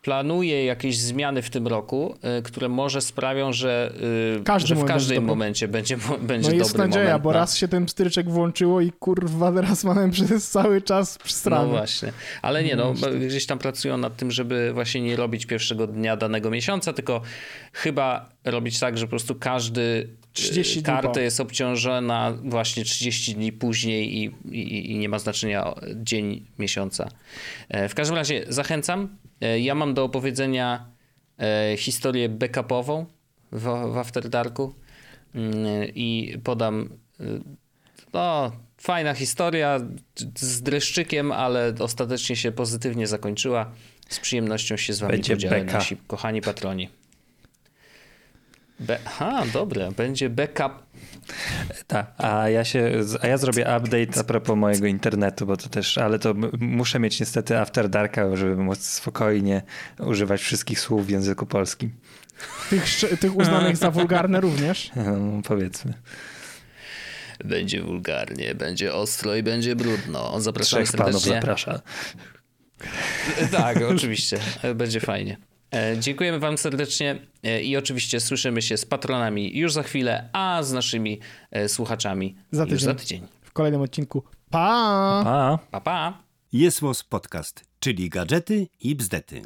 planuje 0.02 0.64
jakieś 0.64 0.98
zmiany 0.98 1.42
w 1.42 1.50
tym 1.50 1.66
roku, 1.66 2.14
y, 2.38 2.42
które 2.42 2.68
może 2.68 3.00
sprawią, 3.00 3.52
że, 3.52 3.92
y, 4.40 4.44
Każdy 4.44 4.68
że 4.68 4.74
w 4.74 4.84
każdym 4.84 5.14
będzie 5.16 5.26
momencie 5.26 5.68
będzie, 5.68 5.96
mo- 5.96 6.18
będzie 6.18 6.48
No 6.50 6.54
jest 6.56 6.78
nadzieja, 6.78 7.04
moment. 7.04 7.22
bo 7.22 7.32
na- 7.32 7.38
raz 7.38 7.56
się 7.56 7.68
ten 7.68 7.86
pstryczek 7.86 8.30
włączyło 8.30 8.80
i 8.80 8.92
kurwa 8.92 9.52
teraz 9.52 9.84
mamy 9.84 10.10
przez 10.10 10.50
cały 10.50 10.82
czas 10.82 11.18
No 11.18 11.24
przystrany. 11.24 11.68
właśnie. 11.68 12.12
Ale 12.42 12.64
nie, 12.64 12.76
no, 12.76 12.94
gdzieś 13.28 13.46
tam 13.46 13.58
pracują 13.58 13.96
nad 13.96 14.16
tym, 14.16 14.30
żeby 14.30 14.70
właśnie 14.74 15.00
nie 15.00 15.16
robić 15.16 15.46
pierwszego 15.46 15.86
dnia 15.86 16.16
danego 16.16 16.50
miesiąca, 16.50 16.92
tylko 16.92 17.20
chyba 17.72 18.28
robić 18.44 18.78
tak, 18.80 18.98
że 18.98 19.06
po 19.06 19.10
prostu 19.10 19.34
każdy 19.34 20.08
30 20.32 20.78
y, 20.78 20.82
dni 20.82 20.94
po. 21.14 21.20
jest 21.20 21.40
obciążona 21.40 22.32
właśnie 22.44 22.84
30 22.84 23.34
dni 23.34 23.52
później 23.52 24.16
i, 24.18 24.30
i, 24.50 24.92
i 24.92 24.98
nie 24.98 25.08
ma 25.08 25.18
znaczenia 25.18 25.74
dzień 25.94 26.46
miesiąca. 26.58 27.08
E, 27.68 27.88
W 27.88 27.94
każdym 27.94 28.16
razie 28.16 28.44
zachęcam. 28.48 29.16
E, 29.40 29.60
Ja 29.60 29.74
mam 29.74 29.94
do 29.94 30.04
opowiedzenia 30.04 30.86
e, 31.38 31.76
historię 31.76 32.28
backupową 32.28 33.06
w, 33.52 33.62
w 33.92 33.96
After 33.98 34.28
Darku 34.28 34.74
Mm, 35.34 35.54
i 35.94 36.38
podam 36.44 36.88
no, 38.12 38.52
fajna 38.78 39.14
historia 39.14 39.80
z 40.38 40.62
dreszczykiem, 40.62 41.32
ale 41.32 41.74
ostatecznie 41.78 42.36
się 42.36 42.52
pozytywnie 42.52 43.06
zakończyła. 43.06 43.72
Z 44.08 44.20
przyjemnością 44.20 44.76
się 44.76 44.92
z 44.92 45.00
wami 45.00 45.12
Będzie 45.12 45.34
podzielę, 45.34 45.60
beka. 45.60 45.72
nasi 45.78 45.96
kochani 46.06 46.40
patroni. 46.40 46.88
Be 48.80 48.98
ha, 49.04 49.44
dobre. 49.52 49.92
Będzie 49.96 50.30
backup. 50.30 50.72
Tak, 51.86 52.14
a 52.18 52.48
ja 52.48 52.64
się, 52.64 52.92
a 53.20 53.26
ja 53.26 53.38
zrobię 53.38 53.62
update 53.62 54.20
a 54.20 54.24
propos 54.24 54.56
mojego 54.56 54.86
internetu, 54.86 55.46
bo 55.46 55.56
to 55.56 55.68
też, 55.68 55.98
ale 55.98 56.18
to 56.18 56.34
muszę 56.60 56.98
mieć 56.98 57.20
niestety 57.20 57.58
After 57.58 57.88
Darka, 57.88 58.36
żeby 58.36 58.56
móc 58.56 58.78
spokojnie 58.84 59.62
używać 59.98 60.40
wszystkich 60.40 60.80
słów 60.80 61.06
w 61.06 61.10
języku 61.10 61.46
polskim. 61.46 61.90
Tych, 62.70 62.84
tych 63.20 63.36
uznanych 63.36 63.76
za 63.76 63.90
wulgarne 63.90 64.40
również. 64.40 64.90
No, 64.96 65.42
powiedzmy. 65.44 65.94
Będzie 67.44 67.82
wulgarnie, 67.82 68.54
będzie 68.54 68.94
ostro 68.94 69.36
i 69.36 69.42
będzie 69.42 69.76
brudno. 69.76 70.40
Zapraszam 70.40 70.84
Trzech 70.84 70.96
panów 70.96 71.22
serdecznie. 71.22 71.40
zaprasza. 71.40 71.80
Tak, 73.50 73.82
oczywiście. 73.82 74.38
Będzie 74.74 75.00
fajnie. 75.00 75.49
E, 75.74 75.96
Dziękujemy 75.98 76.38
Wam 76.38 76.58
serdecznie 76.58 77.18
e, 77.42 77.62
i 77.62 77.76
oczywiście 77.76 78.20
słyszymy 78.20 78.62
się 78.62 78.76
z 78.76 78.86
patronami 78.86 79.58
już 79.58 79.72
za 79.72 79.82
chwilę, 79.82 80.28
a 80.32 80.62
z 80.62 80.72
naszymi 80.72 81.20
e, 81.50 81.68
słuchaczami 81.68 82.36
Za 82.50 82.62
już 82.62 82.70
tydzień. 82.72 82.84
za 82.88 82.94
tydzień. 82.94 83.26
W 83.42 83.52
kolejnym 83.52 83.80
odcinku. 83.80 84.22
Pa! 84.50 85.20
Pa! 85.24 85.58
Pa, 85.70 85.80
pa! 85.80 86.22
Jest 86.52 86.80
Podcast, 87.08 87.64
czyli 87.80 88.08
gadżety 88.08 88.66
i 88.80 88.96
bzdety. 88.96 89.42